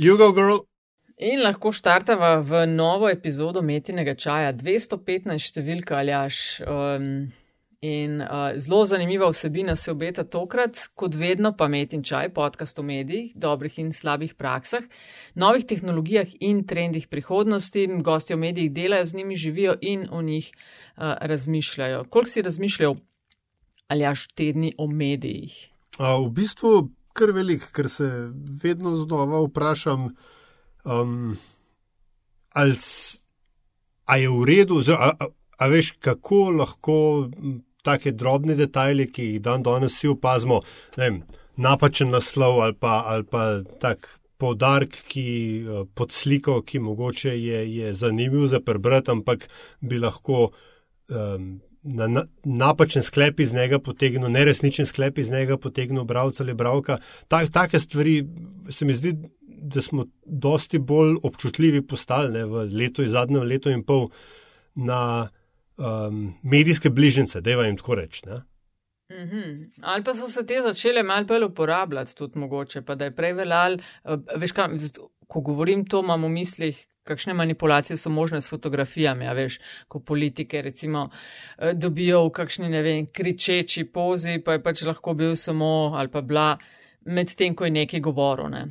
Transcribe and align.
Jugo 0.00 0.32
Girl. 0.32 0.62
In 1.20 1.42
lahko 1.44 1.74
štartava 1.76 2.38
v 2.40 2.62
novo 2.64 3.10
epizodo 3.12 3.60
Metinega 3.60 4.14
čaja, 4.16 4.54
215 4.56 5.50
številka 5.50 5.98
aljaš. 5.98 6.38
Um, 6.64 7.26
in 7.84 8.14
uh, 8.24 8.54
zelo 8.56 8.86
zanimiva 8.88 9.28
vsebina 9.28 9.74
se 9.76 9.92
obeta 9.92 10.24
tokrat, 10.24 10.80
kot 10.96 11.18
vedno 11.20 11.50
pa 11.52 11.68
Metin 11.68 12.00
čaj, 12.00 12.30
podcast 12.32 12.80
o 12.80 12.84
medijih, 12.88 13.34
dobrih 13.36 13.76
in 13.82 13.90
slabih 13.92 14.32
praksah, 14.40 14.86
novih 15.36 15.66
tehnologijah 15.68 16.32
in 16.40 16.62
trendih 16.64 17.04
prihodnosti. 17.12 17.84
Gosti 18.00 18.32
o 18.32 18.40
medijih 18.40 18.72
delajo 18.72 19.04
z 19.04 19.20
njimi, 19.20 19.36
živijo 19.36 19.74
in 19.84 20.06
o 20.08 20.22
njih 20.24 20.48
uh, 20.48 21.12
razmišljajo. 21.20 22.06
Koliko 22.08 22.32
si 22.38 22.46
razmišljal 22.48 22.96
aljaš 23.92 24.24
tedni 24.32 24.72
o 24.78 24.88
medijih? 24.88 25.60
A, 25.98 26.16
v 26.16 26.32
bistvu 26.40 26.88
kar 27.20 27.32
velik, 27.36 27.66
ker 27.76 27.88
se 27.92 28.08
vedno 28.62 28.96
znova 28.96 29.42
vprašam, 29.44 30.08
um, 30.84 31.34
ali 32.54 32.76
je 34.22 34.30
v 34.30 34.46
redu, 34.48 34.80
a, 34.96 35.12
a, 35.12 35.28
a 35.58 35.68
veš, 35.70 35.92
kako 36.00 36.48
lahko 36.62 36.96
take 37.84 38.12
drobne 38.12 38.56
detajle, 38.58 39.06
ki 39.12 39.34
jih 39.34 39.42
dan 39.44 39.62
danes 39.62 39.94
vsi 39.96 40.10
opazimo, 40.14 40.60
vem, 40.96 41.22
napačen 41.60 42.10
naslov 42.10 42.62
ali 42.64 42.74
pa, 42.74 43.02
ali 43.06 43.28
pa 43.28 43.60
tak. 43.80 44.16
Poudarek, 44.40 44.94
ki 45.04 45.22
pod 45.92 46.14
sliko, 46.16 46.54
ki 46.64 46.78
mogoče 46.80 47.34
je, 47.36 47.58
je 47.74 47.90
zanimiv 47.94 48.46
za 48.48 48.62
prebrati, 48.64 49.10
ampak 49.12 49.42
bi 49.84 49.98
lahko 50.00 50.46
um, 50.48 51.58
na, 51.82 52.06
na, 52.06 52.24
napačen 52.44 53.02
sklep 53.02 53.40
iz 53.40 53.52
njega 53.52 53.78
potegnil, 53.78 54.28
neresničen 54.28 54.86
sklep 54.86 55.18
iz 55.18 55.30
njega 55.30 55.56
potegnil, 55.56 56.04
bralca 56.04 56.42
ali 56.42 56.54
bralka. 56.54 56.98
Ta, 57.28 57.46
take 57.46 57.80
stvari 57.80 58.24
se 58.70 58.84
mi 58.84 58.94
zdi, 58.94 59.14
da 59.60 59.82
smo 59.82 60.06
dosti 60.24 60.78
bolj 60.78 61.16
občutljivi 61.22 61.82
postali 61.86 62.32
ne, 62.32 62.44
v 62.44 62.68
letu 62.72 63.08
zadnjem 63.08 63.42
letu 63.42 63.70
in 63.70 63.82
pol 63.84 64.08
na 64.74 65.28
um, 65.76 66.34
medijske 66.42 66.90
bližnjice, 66.90 67.40
da 67.40 67.50
jim 67.50 67.76
tako 67.76 67.94
reči. 67.94 68.22
Mm 68.26 69.28
-hmm. 69.28 69.70
Ali 69.80 70.04
pa 70.04 70.14
so 70.14 70.28
se 70.28 70.46
te 70.46 70.62
začele 70.62 71.02
malo 71.02 71.24
bolj 71.24 71.44
uporabljati, 71.44 72.16
tudi 72.16 72.38
mogoče, 72.38 72.82
pa 72.82 72.94
da 72.94 73.04
je 73.04 73.16
prej 73.16 73.32
veljal, 73.32 73.74
uh, 74.04 74.20
veš, 74.36 74.52
kaj, 74.52 74.68
ko 75.26 75.40
govorim 75.40 75.84
to, 75.86 76.00
imam 76.00 76.24
v 76.24 76.28
mislih, 76.28 76.86
kakšne 77.04 77.34
manipulacije 77.34 77.96
so 77.96 78.10
možne 78.10 78.42
s 78.42 78.48
fotografijami, 78.48 79.28
a 79.28 79.32
veš, 79.32 79.60
ko 79.88 80.00
politike 80.00 80.62
recimo 80.62 81.08
eh, 81.10 81.72
dobijo 81.74 82.26
v 82.26 82.30
kakšni, 82.30 82.68
ne 82.68 82.82
vem, 82.82 83.06
kričeči 83.06 83.84
pozi, 83.84 84.38
pa 84.44 84.58
je 84.58 84.62
pač 84.62 84.82
lahko 84.82 85.14
bil 85.14 85.36
samo 85.36 85.92
ali 85.96 86.08
pa 86.08 86.20
bila 86.20 86.58
med 87.04 87.34
tem, 87.34 87.54
ko 87.54 87.64
je 87.64 87.70
nekaj 87.70 88.00
govoril, 88.00 88.50
ne. 88.52 88.68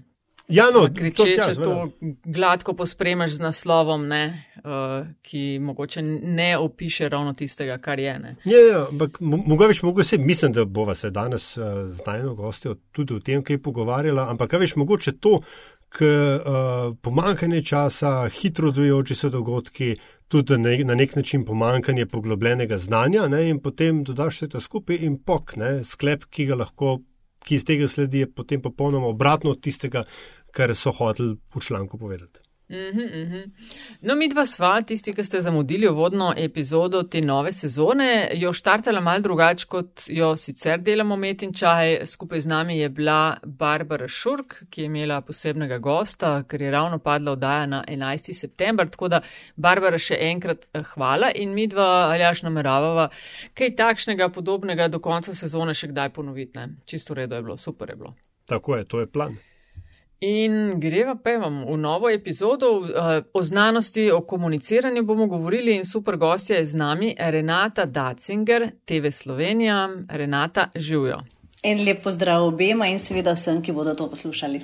Ja, 0.50 0.66
no, 0.74 0.88
kričeče 0.98 1.56
to, 1.56 1.64
to 1.64 1.90
gladko 2.26 2.74
pospremaš 2.74 3.32
z 3.38 3.40
naslovom, 3.40 4.08
ne, 4.08 4.46
uh, 4.58 5.06
ki 5.22 5.60
mogoče 5.62 6.02
ne 6.02 6.58
opiše 6.58 7.10
ravno 7.10 7.34
tistega, 7.34 7.78
kar 7.78 8.00
je. 8.00 8.20
Ne. 8.20 8.36
Ja, 8.46 8.60
ja, 8.72 8.88
ampak 8.92 9.20
mogoče 9.20 9.86
mogo 9.86 10.04
se, 10.04 10.18
mislim, 10.18 10.54
da 10.54 10.66
bova 10.66 10.96
se 10.96 11.10
danes 11.10 11.58
uh, 11.58 11.64
z 11.94 12.02
najno 12.06 12.34
gostjo 12.34 12.76
tudi 12.92 13.14
o 13.14 13.20
tem, 13.20 13.44
kaj 13.44 13.62
pogovarjala, 13.62 14.26
ampak 14.30 14.50
kaj 14.50 14.60
veš, 14.60 14.76
mogoče 14.76 15.12
to, 15.22 15.42
k 15.90 16.06
uh, 16.06 16.95
pomankanju 17.02 17.64
časa, 17.66 18.30
hitro 18.30 18.70
odvijajoči 18.70 19.16
se 19.16 19.30
dogodki, 19.30 19.95
tudi 20.28 20.58
na, 20.58 20.70
na 20.86 20.95
nek 20.95 21.16
način 21.16 21.45
pomankanje 21.45 22.06
poglobljenega 22.06 22.78
znanja, 22.78 23.28
ne, 23.28 23.48
in 23.50 23.59
potem 23.59 24.04
dodaš 24.04 24.36
vse 24.42 24.50
to 24.54 24.62
skupaj 24.62 25.00
in 25.02 25.17
pok, 25.23 25.56
ne, 25.58 25.84
sklep, 25.84 26.28
ki 26.30 26.45
ga 26.52 26.60
lahko, 26.62 27.00
ki 27.45 27.56
iz 27.56 27.66
tega 27.66 27.88
sledi, 27.88 28.26
je 28.26 28.32
potem 28.32 28.62
popolnoma 28.62 29.10
obratno 29.10 29.56
od 29.56 29.64
tistega, 29.66 30.04
kar 30.52 30.76
so 30.76 30.92
hoteli 30.92 31.38
v 31.56 31.66
članku 31.66 31.98
povedati. 31.98 32.48
Mhm, 32.70 33.02
mhm. 33.02 33.52
No, 34.02 34.16
mi 34.16 34.28
dva 34.30 34.45
sva, 34.45 34.75
tisti, 34.86 35.14
ki 35.14 35.23
ste 35.23 35.39
zamudili 35.42 35.88
uvodno 35.89 36.34
epizodo 36.38 37.02
te 37.03 37.22
nove 37.22 37.52
sezone, 37.52 38.30
jo 38.38 38.53
štartala 38.53 39.02
mal 39.02 39.23
drugače, 39.26 39.66
kot 39.66 40.04
jo 40.08 40.36
sicer 40.38 40.77
delamo 40.77 41.17
Metin 41.17 41.54
čaj. 41.54 42.05
Skupaj 42.05 42.45
z 42.45 42.52
nami 42.52 42.77
je 42.77 42.89
bila 42.89 43.38
Barbara 43.44 44.08
Šurk, 44.08 44.54
ki 44.70 44.82
je 44.82 44.86
imela 44.86 45.21
posebnega 45.21 45.77
gosta, 45.77 46.44
ker 46.44 46.61
je 46.61 46.71
ravno 46.71 46.99
padla 46.99 47.33
vdaja 47.33 47.66
na 47.66 47.83
11. 47.88 48.33
september. 48.33 48.89
Tako 48.89 49.08
da, 49.08 49.23
Barbara, 49.55 49.98
še 49.98 50.21
enkrat 50.30 50.70
eh, 50.73 50.86
hvala 50.94 51.33
in 51.36 51.58
mi 51.58 51.65
dva, 51.67 51.89
aljaš, 52.14 52.45
nameravava 52.45 53.10
kaj 53.58 53.76
takšnega 53.82 54.30
podobnega 54.30 54.88
do 54.94 55.02
konca 55.02 55.33
sezone 55.33 55.73
še 55.73 55.89
kdaj 55.89 56.14
ponoviti. 56.14 56.60
Ne? 56.60 56.76
Čisto 56.86 57.17
redo 57.17 57.36
je 57.36 57.49
bilo, 57.49 57.58
super 57.58 57.89
je 57.89 57.95
bilo. 57.95 58.14
Tako 58.45 58.77
je, 58.77 58.86
to 58.86 58.99
je 58.99 59.08
plan. 59.08 59.38
In 60.20 60.80
greva 60.80 61.16
pa 61.16 61.38
vam 61.40 61.62
v 61.64 61.78
novo 61.78 62.10
epizodo 62.10 62.70
uh, 62.80 63.24
o 63.34 63.44
znanosti, 63.44 64.12
o 64.12 64.22
komuniciranju 64.22 65.04
bomo 65.04 65.28
govorili 65.28 65.76
in 65.76 65.86
super 65.86 66.18
gostja 66.18 66.58
je 66.58 66.66
z 66.66 66.76
nami 66.76 67.16
Renata 67.20 67.86
Dacinger, 67.86 68.72
TV 68.86 69.12
Slovenija. 69.12 69.90
Renata, 70.10 70.68
živijo. 70.76 71.22
En 71.64 71.86
lep 71.86 72.04
pozdrav 72.04 72.44
obema 72.44 72.88
in 72.88 73.00
seveda 73.00 73.34
vsem, 73.34 73.62
ki 73.64 73.72
bodo 73.72 73.94
to 73.96 74.10
poslušali. 74.10 74.62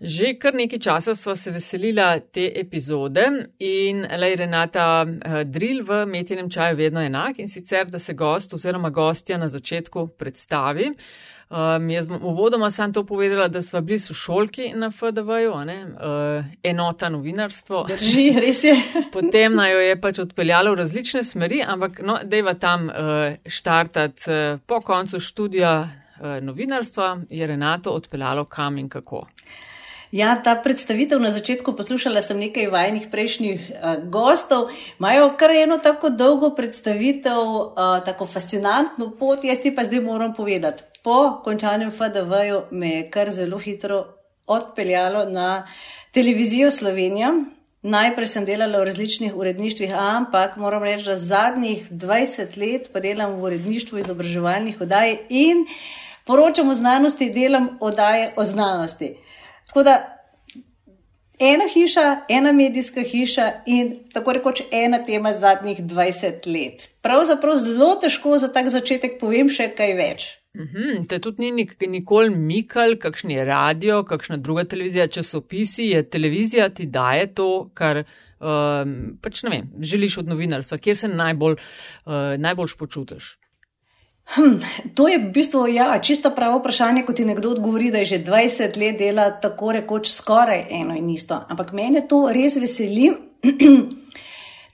Že 0.00 0.32
kar 0.42 0.54
nekaj 0.54 0.78
časa 0.78 1.14
smo 1.14 1.36
se 1.36 1.50
veselila 1.50 2.18
te 2.20 2.50
epizode 2.56 3.22
in 3.58 4.02
le 4.18 4.34
Renata 4.36 5.06
uh, 5.06 5.42
drill 5.44 5.84
v 5.86 6.06
metjenem 6.06 6.50
čaju 6.50 6.76
vedno 6.76 7.00
enak 7.00 7.38
in 7.38 7.48
sicer, 7.48 7.86
da 7.86 7.98
se 7.98 8.12
gost 8.12 8.54
oziroma 8.54 8.90
gostja 8.90 9.38
na 9.38 9.48
začetku 9.48 10.08
predstavi. 10.18 10.90
Uh, 10.90 11.33
Um, 11.54 11.90
jaz 11.90 12.06
bom 12.06 12.18
uvodoma 12.22 12.70
sam 12.70 12.92
to 12.92 13.04
povedala, 13.06 13.48
da 13.48 13.62
smo 13.62 13.80
bili 13.80 13.98
sošolki 13.98 14.72
na 14.74 14.90
FDV-ju, 14.90 15.52
uh, 15.52 16.44
enota 16.62 17.08
novinarstvo. 17.08 17.84
Drži, 17.88 18.24
res 18.40 18.64
je. 18.64 18.74
Potem 19.12 19.54
naj 19.54 19.72
jo 19.72 19.82
je 19.84 20.00
pač 20.00 20.18
odpeljalo 20.18 20.72
v 20.72 20.80
različne 20.82 21.22
smeri, 21.22 21.60
ampak 21.62 22.00
no, 22.02 22.16
dejva 22.24 22.54
tam 22.54 22.88
uh, 22.88 23.36
štartati 23.46 24.30
uh, 24.30 24.58
po 24.66 24.80
koncu 24.80 25.20
študija 25.20 25.74
uh, 25.82 26.24
novinarstva, 26.42 27.18
je 27.30 27.46
Renato 27.46 27.92
odpeljalo 27.92 28.44
kam 28.44 28.78
in 28.78 28.88
kako. 28.88 29.22
Ja, 30.10 30.34
ta 30.42 30.56
predstavitev 30.62 31.20
na 31.22 31.30
začetku 31.30 31.76
poslušala 31.76 32.20
sem 32.22 32.38
nekaj 32.38 32.66
vajnih 32.70 33.06
prejšnjih 33.12 33.70
uh, 33.70 34.02
gostov. 34.10 34.72
Imajo 34.98 35.30
kar 35.38 35.54
eno 35.54 35.78
tako 35.78 36.10
dolgo 36.10 36.50
predstavitev, 36.54 37.38
uh, 37.38 38.02
tako 38.04 38.26
fascinantno 38.26 39.12
pot, 39.18 39.44
jaz 39.44 39.62
ti 39.62 39.74
pa 39.74 39.86
zdaj 39.86 40.02
moram 40.02 40.34
povedati. 40.34 40.93
Po 41.04 41.40
končanem 41.44 41.90
FDV-ju 41.90 42.62
me 42.70 42.88
je 42.88 43.10
kar 43.10 43.30
zelo 43.30 43.58
hitro 43.58 44.04
odpeljalo 44.46 45.24
na 45.28 45.66
televizijo 46.12 46.70
Slovenija. 46.70 47.32
Najprej 47.82 48.26
sem 48.26 48.46
delala 48.48 48.80
v 48.80 48.86
različnih 48.88 49.34
uredništvih, 49.36 49.92
ampak 49.92 50.56
moram 50.56 50.82
reči, 50.82 51.04
da 51.04 51.16
zadnjih 51.20 51.90
20 51.90 52.56
let 52.56 52.88
pa 52.92 53.00
delam 53.04 53.34
v 53.36 53.50
uredništvu 53.50 53.98
izobraževalnih 54.00 54.80
oddaj 54.80 55.16
in 55.28 55.66
poročam 56.24 56.70
o 56.70 56.74
znanosti, 56.74 57.28
delam 57.30 57.68
oddaje 57.80 58.32
o 58.36 58.44
znanosti. 58.44 59.16
Tako 59.66 59.82
da 59.82 60.13
ena 61.44 61.66
hiša, 61.74 62.06
ena 62.28 62.52
medijska 62.52 63.02
hiša 63.04 63.50
in 63.66 63.92
tako 64.12 64.32
rekoč 64.38 64.62
ena 64.70 65.02
tema 65.02 65.32
zadnjih 65.32 65.82
20 65.82 66.46
let. 66.52 66.88
Pravzaprav 67.02 67.56
zelo 67.56 67.94
težko 68.00 68.38
za 68.38 68.48
tak 68.52 68.70
začetek 68.72 69.20
povem 69.20 69.52
še 69.52 69.68
kaj 69.76 69.94
več. 69.98 70.26
Uhum, 70.54 71.06
te 71.10 71.18
tudi 71.18 71.42
ni 71.42 71.64
nik 71.64 71.74
nikoli 71.90 72.30
mikal, 72.30 72.94
kakšen 73.02 73.32
je 73.34 73.44
radio, 73.44 74.04
kakšna 74.06 74.36
druga 74.38 74.62
televizija, 74.64 75.08
časopisi, 75.10 75.88
je 75.90 76.02
televizija 76.06 76.68
ti 76.70 76.86
daje 76.86 77.26
to, 77.34 77.48
kar 77.74 78.04
um, 78.04 78.92
pač 79.22 79.42
vem, 79.48 79.72
želiš 79.82 80.20
od 80.22 80.30
novinarstva, 80.30 80.78
kjer 80.78 80.96
se 80.96 81.10
najbolj, 81.10 81.58
uh, 81.58 82.36
najboljš 82.38 82.76
počutiš. 82.78 83.34
Hm, 84.24 84.56
to 84.94 85.08
je 85.08 85.18
v 85.18 85.30
bistvu 85.32 85.66
ja, 85.68 85.98
čisto 86.02 86.30
pravo 86.30 86.58
vprašanje, 86.58 87.02
ko 87.04 87.12
ti 87.12 87.24
nekdo 87.24 87.50
odgovori, 87.50 87.90
da 87.90 87.98
je 87.98 88.04
že 88.04 88.18
20 88.24 88.78
let 88.80 88.98
dela 88.98 89.30
tako 89.40 89.72
rekoč 89.72 90.10
skoraj 90.10 90.66
eno 90.70 90.96
in 90.96 91.10
isto. 91.10 91.44
Ampak 91.48 91.72
mene 91.72 92.08
to 92.08 92.28
res 92.32 92.56
veseli. 92.56 93.12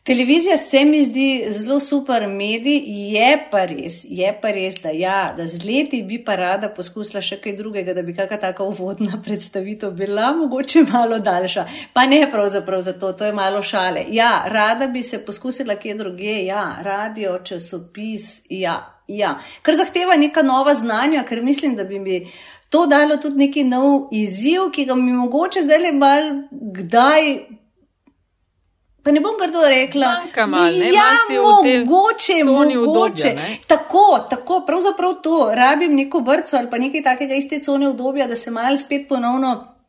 Televizija 0.03 0.57
se 0.57 0.85
mi 0.85 1.05
zdi 1.05 1.47
zelo 1.51 1.81
super 1.81 2.29
medij, 2.29 2.83
je 2.87 3.49
pa 3.51 3.65
res, 3.65 4.05
je 4.09 4.31
pa 4.43 4.51
res, 4.51 4.81
da, 4.83 4.91
ja, 4.91 5.35
da 5.37 5.47
z 5.47 5.65
leti 5.65 6.01
bi 6.03 6.17
pa 6.25 6.35
rada 6.41 6.71
poskusila 6.73 7.21
še 7.21 7.37
kaj 7.43 7.53
drugega, 7.59 7.93
da 7.95 8.03
bi 8.03 8.15
kakšna 8.17 8.39
taka 8.41 8.65
uvodna 8.65 9.21
predstavitev 9.25 9.93
bila 9.93 10.33
mogoče 10.33 10.87
malo 10.93 11.19
daljša. 11.19 11.67
Pa 11.93 12.07
ne 12.07 12.25
pravzaprav 12.33 12.81
za 12.81 12.93
to, 12.93 13.13
to 13.13 13.29
je 13.29 13.33
malo 13.37 13.63
šale. 13.63 14.07
Ja, 14.11 14.47
rada 14.49 14.87
bi 14.87 15.03
se 15.03 15.21
poskusila 15.25 15.77
kje 15.77 15.95
druge, 15.95 16.39
ja, 16.47 16.65
radio, 16.83 17.37
časopis, 17.45 18.43
ja, 18.49 18.79
Ja, 19.11 19.39
kar 19.63 19.75
zahteva 19.75 20.17
neka 20.17 20.43
nova 20.43 20.75
znanja, 20.75 21.25
ker 21.27 21.43
mislim, 21.43 21.75
da 21.77 21.85
bi 21.85 21.99
mi 21.99 22.21
to 22.71 22.87
dalo 22.87 23.17
tudi 23.17 23.37
neki 23.37 23.65
nov 23.65 24.09
izziv, 24.13 24.69
ki 24.73 24.85
ga 24.87 24.95
mi 24.95 25.13
mogoče 25.13 25.63
zdaj 25.63 25.79
le 25.79 25.93
mal 25.93 26.29
kdaj. 26.51 27.33
Pa 29.03 29.11
ne 29.11 29.21
bom 29.25 29.35
grdo 29.41 29.65
rekla, 29.69 30.13
da 30.35 30.67
je 30.69 30.93
ja, 30.93 31.09
mogoče, 31.33 32.45
mogoče. 32.45 33.35
Tako, 33.67 34.27
tako, 34.31 34.63
pravzaprav 34.67 35.15
to, 35.23 35.51
rabim 35.55 35.95
neko 35.97 36.21
vrco 36.21 36.57
ali 36.57 36.71
pa 36.71 36.79
nekaj 36.79 37.03
takega 37.03 37.35
iz 37.35 37.49
te 37.49 37.61
cone 37.61 37.89
obdobja, 37.89 38.27
da 38.27 38.37
se 38.37 38.51
mal 38.51 38.77
spet 38.77 39.09
ponovno 39.09 39.80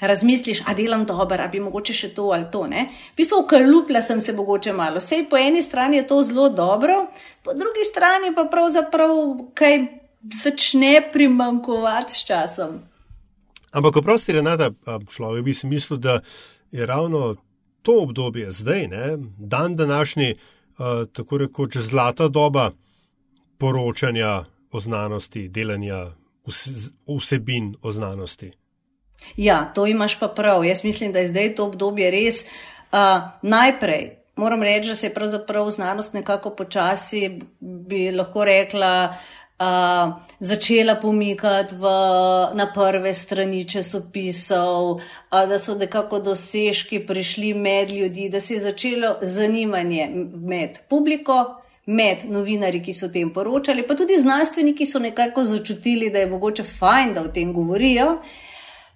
razmisliš, 0.00 0.62
a 0.66 0.74
delam 0.74 1.04
dobro, 1.06 1.42
a 1.44 1.48
bi 1.48 1.60
mogoče 1.60 1.94
še 1.94 2.12
to 2.14 2.30
ali 2.34 2.46
to. 2.52 2.66
Ne? 2.66 2.88
V 3.12 3.16
bistvu 3.20 3.42
ukalupla 3.44 4.02
sem 4.02 4.20
se 4.20 4.32
mogoče 4.32 4.72
malo. 4.72 5.00
Sej 5.00 5.26
po 5.30 5.36
eni 5.36 5.62
strani 5.62 6.00
je 6.00 6.06
to 6.06 6.22
zelo 6.22 6.48
dobro, 6.48 7.06
po 7.44 7.54
drugi 7.54 7.84
strani 7.84 8.34
pa 8.34 8.44
pravzaprav 8.44 9.16
kaj 9.54 9.78
začne 10.42 11.10
primankovati 11.12 12.14
s 12.14 12.24
časom. 12.28 12.80
Ampak, 13.72 13.96
oprosti, 13.96 14.32
Renata, 14.32 14.70
človek 15.08 15.44
bi 15.44 15.54
si 15.54 15.66
mislil, 15.66 15.98
da 15.98 16.20
je 16.70 16.86
ravno 16.86 17.36
to 17.82 18.02
obdobje 18.02 18.50
zdaj, 18.52 18.88
ne, 18.88 19.16
dan 19.38 19.76
današnji, 19.76 20.34
tako 21.12 21.38
rekoč 21.38 21.76
zlata 21.76 22.28
doba 22.28 22.70
poročanja 23.58 24.44
o 24.72 24.80
znanosti, 24.80 25.48
delanja 25.48 26.06
vsebin 27.06 27.74
o 27.82 27.92
znanosti. 27.92 28.52
Ja, 29.36 29.72
to 29.74 29.86
imaš 29.86 30.18
pa 30.18 30.28
prav. 30.28 30.64
Jaz 30.64 30.84
mislim, 30.84 31.12
da 31.12 31.18
je 31.18 31.28
zdaj 31.28 31.54
to 31.54 31.64
obdobje 31.64 32.10
res 32.10 32.44
uh, 32.44 32.98
najprej. 33.42 34.16
Moram 34.36 34.62
reči, 34.62 34.88
da 34.88 34.94
se 34.94 35.06
je 35.06 35.14
pravzaprav 35.14 35.70
znanost 35.70 36.14
nekako 36.14 36.50
počasi, 36.50 37.40
bi 37.60 38.10
lahko 38.10 38.44
rekla, 38.44 39.14
uh, 39.58 40.12
začela 40.40 40.94
pomikati 40.94 41.74
v, 41.74 41.82
na 42.54 42.70
prve 42.74 43.14
strani 43.14 43.68
časopisov, 43.68 44.90
uh, 44.90 45.00
da 45.48 45.58
so 45.58 45.74
nekako 45.74 46.18
dosežki 46.18 47.06
prišli 47.06 47.54
med 47.54 47.92
ljudi, 47.92 48.28
da 48.28 48.40
se 48.40 48.54
je 48.54 48.60
začelo 48.60 49.16
zanimanje 49.22 50.10
med 50.34 50.78
publiko. 50.88 51.56
Med 51.86 52.18
novinarji, 52.28 52.82
ki 52.84 52.92
so 52.94 53.08
o 53.08 53.10
tem 53.10 53.32
poročali, 53.34 53.82
pa 53.82 53.96
tudi 53.98 54.14
znanstveniki 54.18 54.86
so 54.86 55.00
nekako 55.02 55.42
začutili, 55.44 56.10
da 56.10 56.20
je 56.20 56.28
mogoče 56.30 56.62
fajn, 56.62 57.14
da 57.14 57.22
o 57.24 57.30
tem 57.34 57.52
govorijo. 57.52 58.06
Uh, 58.06 58.49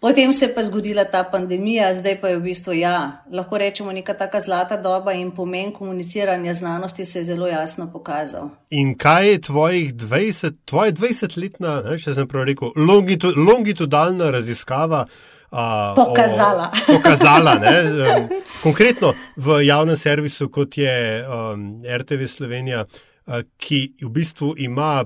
Potem 0.05 0.33
se 0.33 0.45
je 0.45 0.55
pa 0.55 0.63
zgodila 0.63 1.05
ta 1.05 1.25
pandemija, 1.33 1.95
zdaj 1.95 2.21
pa 2.21 2.29
je 2.29 2.37
v 2.37 2.43
bistvu, 2.45 2.73
ja, 2.77 3.25
lahko 3.33 3.59
rečemo, 3.59 3.93
neka 3.93 4.13
taka 4.15 4.41
zlata 4.41 4.77
doba 4.77 5.15
in 5.17 5.31
pomen 5.31 5.71
komuniciranja 5.73 6.55
znanosti 6.55 7.05
se 7.05 7.19
je 7.19 7.25
zelo 7.25 7.47
jasno 7.47 7.87
pokazal. 7.93 8.51
In 8.71 8.99
kaj 8.99 9.29
je 9.29 9.41
tvojih 9.41 9.95
20, 9.95 10.53
tvoje 10.65 10.93
20-letna, 10.93 11.97
če 12.03 12.15
sem 12.19 12.29
prav 12.29 12.45
rekel, 12.45 12.75
longitu, 12.77 13.33
longitudalna 13.37 14.29
raziskava? 14.31 15.07
Uh, 15.51 15.97
pokazala. 15.97 16.69
O, 16.75 16.93
pokazala 16.93 17.57
ne, 17.65 17.75
um, 17.85 18.29
konkretno 18.63 19.15
v 19.37 19.63
javnem 19.65 19.97
servisu, 19.97 20.51
kot 20.53 20.77
je 20.77 21.25
um, 21.25 21.65
RTV 21.81 22.29
Slovenija, 22.29 22.85
uh, 22.85 23.41
ki 23.57 23.81
v 24.05 24.13
bistvu 24.13 24.53
ima 24.69 24.99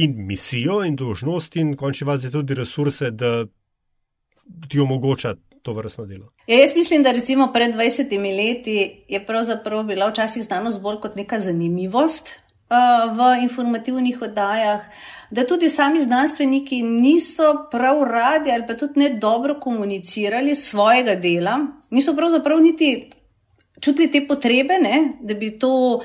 in 0.00 0.16
misijo, 0.26 0.80
in 0.88 0.96
dožnost, 0.96 1.56
in 1.56 1.76
končni 1.76 2.08
vas 2.08 2.24
je 2.24 2.32
tudi 2.32 2.56
resurse, 2.56 3.10
da 3.10 3.44
ti 4.68 4.80
omogoča 4.80 5.34
to 5.62 5.72
vrstno 5.72 6.06
delo? 6.06 6.28
Ja, 6.46 6.60
jaz 6.60 6.76
mislim, 6.76 7.02
da 7.02 7.12
recimo 7.12 7.50
pred 7.52 7.74
20 7.74 8.36
leti 8.36 9.04
je 9.08 9.26
pravzaprav 9.26 9.82
bila 9.84 10.10
včasih 10.10 10.44
znanost 10.44 10.82
bolj 10.82 11.00
kot 11.00 11.16
neka 11.16 11.38
zanimivost 11.38 12.32
uh, 12.32 13.16
v 13.16 13.42
informativnih 13.42 14.22
oddajah. 14.22 14.80
Da 15.30 15.46
tudi 15.46 15.70
sami 15.70 16.00
znanstveniki 16.00 16.82
niso 16.82 17.68
prav 17.70 18.02
radi 18.04 18.50
ali 18.50 18.64
pa 18.66 18.74
tudi 18.74 19.00
ne 19.00 19.10
dobro 19.10 19.60
komunicirali 19.60 20.54
svojega 20.54 21.14
dela, 21.14 21.58
niso 21.90 22.16
pravzaprav 22.16 22.60
niti 22.60 23.10
čutili 23.80 24.10
te 24.10 24.26
potrebe, 24.26 24.78
ne, 24.82 25.12
da 25.20 25.34
bi 25.34 25.58
to 25.58 26.00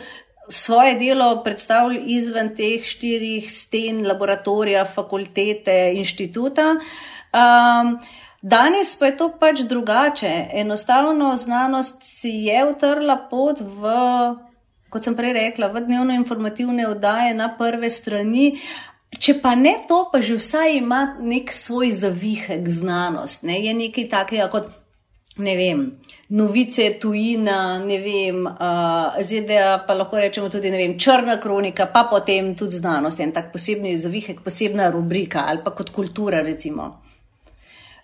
svoje 0.50 0.95
delo 0.95 1.44
predstavili 1.44 2.04
izven 2.06 2.56
teh 2.56 2.84
štirih 2.86 3.51
sten, 3.51 4.07
laboratorija, 4.07 4.86
fakultete, 4.86 5.94
inštituta. 5.95 6.75
Um, 7.34 7.98
Danes 8.44 8.95
pa 9.00 9.06
je 9.06 9.18
to 9.18 9.30
pač 9.40 9.62
drugače. 9.63 10.48
Enostavno 10.51 11.36
znanost 11.36 12.01
si 12.04 12.30
je 12.30 12.66
utrla 12.68 13.16
pot 13.31 13.62
v, 13.63 13.92
kot 14.92 15.06
sem 15.07 15.16
prej 15.16 15.31
rekla, 15.38 15.69
v 15.72 15.86
dnevno 15.86 16.12
informativne 16.12 16.90
oddaje 16.90 17.31
na 17.34 17.54
prve 17.56 17.88
strani. 17.90 18.57
Če 19.16 19.38
pa 19.40 19.54
ne 19.56 19.78
to, 19.88 20.10
pa 20.12 20.19
že 20.19 20.36
vsaj 20.36 20.75
ima 20.75 21.16
nek 21.24 21.54
svoj 21.56 21.94
zavihek 21.95 22.68
znanost. 22.68 23.45
Ne? 23.48 23.62
Je 23.63 23.72
nekaj 23.78 24.10
takega 24.12 24.50
kot, 24.51 24.68
ne 25.40 25.54
vem, 25.56 25.86
novice 26.36 26.90
tujina, 27.00 27.80
ne 27.80 28.01
vem, 28.04 28.44
uh, 28.44 29.22
ZDA, 29.24 29.86
pa 29.88 29.95
lahko 29.95 30.19
rečemo 30.19 30.51
tudi, 30.51 30.74
vem, 30.74 30.98
črna 31.00 31.40
kronika, 31.40 31.88
pa 31.95 32.04
potem 32.12 32.51
tudi 32.60 32.75
znanost, 32.81 33.24
en 33.24 33.31
tak 33.31 33.54
posebni 33.56 33.95
zavihek, 33.95 34.44
posebna 34.44 34.92
rubrika 34.92 35.48
ali 35.48 35.63
pa 35.63 35.72
kot 35.72 35.95
kultura, 35.95 36.44
recimo. 36.44 37.02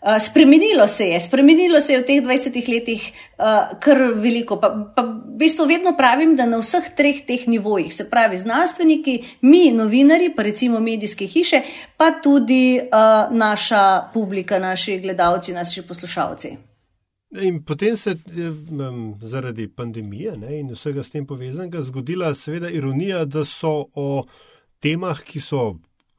Uh, 0.01 0.15
spremenilo 0.19 0.87
se 0.87 1.05
je, 1.05 1.19
spremenilo 1.19 1.81
se 1.81 1.93
je 1.93 1.99
v 1.99 2.05
teh 2.07 2.21
20 2.23 2.69
letih 2.71 3.01
uh, 3.11 3.79
kar 3.83 3.99
veliko. 4.15 4.55
Pa, 4.55 4.69
pa 4.95 5.03
v 5.03 5.35
bistvu 5.41 5.65
vedno 5.67 5.91
pravim, 5.97 6.37
da 6.39 6.45
na 6.47 6.61
vseh 6.61 6.87
treh 6.95 7.19
teh 7.27 7.43
nivojih, 7.47 7.91
se 7.95 8.07
pravi 8.09 8.39
znanstveniki, 8.39 9.17
mi, 9.41 9.71
novinari, 9.75 10.31
pa 10.35 10.47
recimo 10.47 10.79
medijske 10.79 11.27
hiše, 11.27 11.61
pa 11.97 12.13
tudi 12.23 12.79
uh, 12.79 13.35
naša 13.35 13.83
publika, 14.13 14.59
naši 14.59 14.99
gledalci, 15.03 15.53
naši 15.53 15.83
poslušalci. 15.83 16.55
In 17.41 17.59
potem 17.63 17.97
se 17.97 18.15
je 18.35 18.53
zaradi 19.21 19.67
pandemije 19.67 20.37
ne, 20.37 20.59
in 20.59 20.71
vsega 20.73 21.03
s 21.03 21.11
tem 21.11 21.27
povezanega 21.27 21.81
zgodila 21.81 22.33
seveda 22.33 22.69
ironija, 22.69 23.25
da 23.25 23.43
so 23.45 23.85
o 23.93 24.23
temah, 24.79 25.21
ki 25.21 25.39
so 25.39 25.75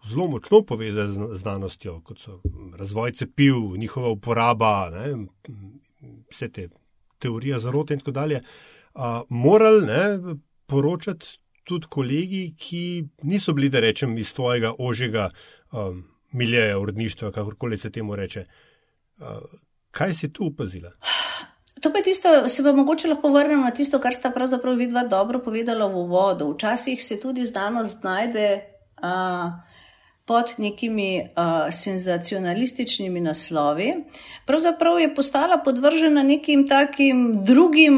zelo 0.08 0.29
močno 0.29 0.62
povezane 0.62 1.08
z 1.08 1.38
znanostjo, 1.38 2.00
kot 2.00 2.19
so 2.19 2.41
razvoj 2.79 3.12
cepiv, 3.12 3.55
njihova 3.76 4.08
uporaba, 4.08 4.91
ne, 4.91 5.26
vse 6.31 6.49
te 6.49 6.69
teorije 7.19 7.58
zarote 7.58 7.94
in 7.94 8.00
tako 8.00 8.11
dalje, 8.11 8.41
a, 8.94 9.23
morali 9.29 9.87
ne, 9.87 10.35
poročati 10.67 11.26
tudi 11.64 11.87
kolegi, 11.87 12.55
ki 12.58 13.05
niso 13.23 13.52
bili, 13.52 13.69
da 13.69 13.81
rečem, 13.81 14.19
iz 14.19 14.35
tvojega 14.35 14.73
ožjega 14.79 15.31
um, 15.73 16.05
miljeja 16.32 16.79
uredništva, 16.79 17.32
kakorkoli 17.32 17.79
se 17.79 17.91
temu 17.91 18.17
reče. 18.17 18.44
A, 19.19 19.38
kaj 19.91 20.14
si 20.14 20.32
tu 20.32 20.47
opazila? 20.47 20.91
To 21.81 21.93
pa 21.93 21.99
je 21.99 22.05
tisto, 22.05 22.49
se 22.49 22.62
pa 22.62 22.73
mogoče 22.73 23.08
lahko 23.08 23.31
vrnem 23.32 23.61
na 23.61 23.70
tisto, 23.70 24.00
kar 24.00 24.14
sta 24.14 24.31
pravzaprav 24.31 24.76
vidva 24.76 25.05
dobro 25.08 25.41
povedala 25.44 25.87
v 25.87 25.97
uvodu. 25.97 26.50
Včasih 26.55 27.05
se 27.05 27.20
tudi 27.20 27.47
znanost 27.47 28.00
znajde. 28.00 28.61
Uh, 29.02 29.70
pod 30.31 30.53
nekimi 30.59 31.21
uh, 31.21 31.75
senzacionalističnimi 31.75 33.21
naslovi, 33.21 33.94
pravzaprav 34.47 35.00
je 35.00 35.15
postala 35.15 35.56
podvržena 35.59 36.23
nekim 36.23 36.69
takim 36.69 37.44
drugim. 37.44 37.97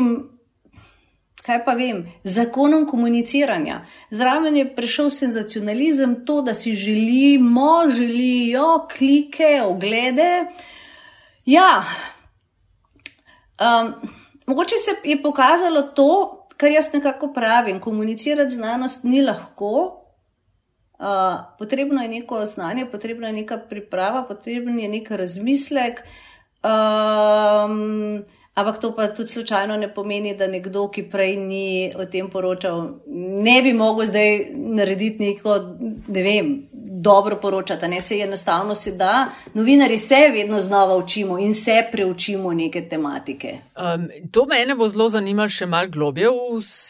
Kaj 1.44 1.64
pa 1.64 1.74
vem, 1.76 2.06
zakonom 2.24 2.86
komuniciranja. 2.88 3.82
Zraven 4.10 4.56
je 4.56 4.64
prišel 4.74 5.10
senzacionalizem, 5.10 6.14
to, 6.26 6.40
da 6.42 6.54
si 6.54 6.72
želimo, 6.74 7.88
želijo 7.90 8.88
klike, 8.96 9.60
oglede. 9.66 10.46
Ja, 11.44 11.84
um, 13.60 13.92
mogoče 14.46 14.74
se 14.78 14.96
je 15.04 15.22
pokazalo 15.22 15.82
to, 15.82 16.46
kar 16.56 16.70
jaz 16.70 16.92
nekako 16.92 17.32
pravim. 17.32 17.80
Komunicirati 17.80 18.50
znanost 18.50 19.04
ni 19.04 19.22
lahko, 19.22 20.01
potrebno 21.58 22.02
je 22.02 22.08
neko 22.08 22.44
znanje, 22.44 22.86
potrebno 22.90 23.26
je 23.26 23.32
neka 23.32 23.58
priprava, 23.58 24.22
potrebno 24.22 24.80
je 24.80 24.88
nek 24.88 25.10
razmislek. 25.10 26.02
Um, 26.62 28.24
ampak 28.54 28.80
to 28.80 28.92
pa 28.96 29.08
tudi 29.08 29.28
slučajno 29.28 29.76
ne 29.76 29.94
pomeni, 29.94 30.36
da 30.36 30.46
nekdo, 30.46 30.88
ki 30.88 31.08
prej 31.10 31.36
ni 31.36 31.92
o 31.96 32.04
tem 32.04 32.30
poročal, 32.30 33.00
ne 33.46 33.62
bi 33.62 33.72
mogel 33.72 34.06
zdaj 34.06 34.52
narediti 34.54 35.24
neko, 35.24 35.58
ne 36.08 36.22
vem, 36.22 36.52
dobro 37.02 37.36
poročati. 37.40 37.88
Ne 37.88 38.00
se 38.00 38.18
enostavno 38.18 38.74
se 38.74 38.92
da. 38.92 39.30
Novinari 39.54 39.98
se 39.98 40.14
vedno 40.32 40.60
znova 40.60 40.96
učimo 40.96 41.38
in 41.38 41.54
se 41.54 41.84
preučimo 41.92 42.52
neke 42.52 42.88
tematike. 42.88 43.58
Um, 43.76 44.08
to 44.30 44.46
mene 44.46 44.74
bo 44.74 44.88
zelo 44.88 45.08
zanimalo 45.08 45.48
še 45.48 45.66
mal 45.66 45.88
globje 45.88 46.28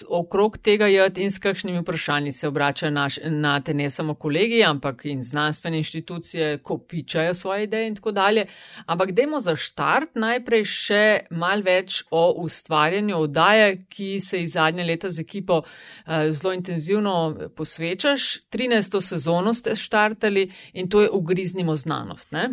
okrog 0.08 0.58
tega 0.58 0.86
jad 0.86 1.18
in 1.18 1.30
s 1.30 1.38
kakšnimi 1.38 1.80
vprašanji 1.80 2.32
se 2.32 2.48
obračajo 2.48 2.90
naš, 2.92 3.18
na 3.24 3.60
te 3.60 3.74
ne 3.74 3.90
samo 3.90 4.14
kolegi, 4.14 4.64
ampak 4.64 5.04
in 5.04 5.22
znanstvene 5.22 5.76
inštitucije, 5.76 6.58
ko 6.58 6.78
pičajo 6.78 7.34
svoje 7.34 7.64
ideje 7.64 7.88
in 7.88 7.94
tako 7.96 8.12
dalje. 8.12 8.46
Ampak 8.86 9.12
dajmo 9.12 9.40
za 9.40 9.56
štart 9.56 10.14
najprej 10.14 10.64
še 10.64 11.04
mal 11.30 11.51
več 11.60 12.02
o 12.10 12.32
ustvarjanju 12.32 13.18
oddaje, 13.18 13.84
ki 13.88 14.20
se 14.20 14.42
iz 14.42 14.52
zadnje 14.52 14.84
leta 14.84 15.10
z 15.10 15.20
ekipo 15.20 15.60
uh, 15.60 16.30
zelo 16.30 16.52
intenzivno 16.54 17.36
posvečaš. 17.56 18.40
13. 18.50 19.00
sezono 19.00 19.54
ste 19.54 19.76
štartali 19.76 20.22
štartali 20.22 20.50
in 20.72 20.88
to 20.88 21.02
je 21.02 21.10
ugriznimo 21.10 21.76
znanost. 21.76 22.32
Ne? 22.32 22.48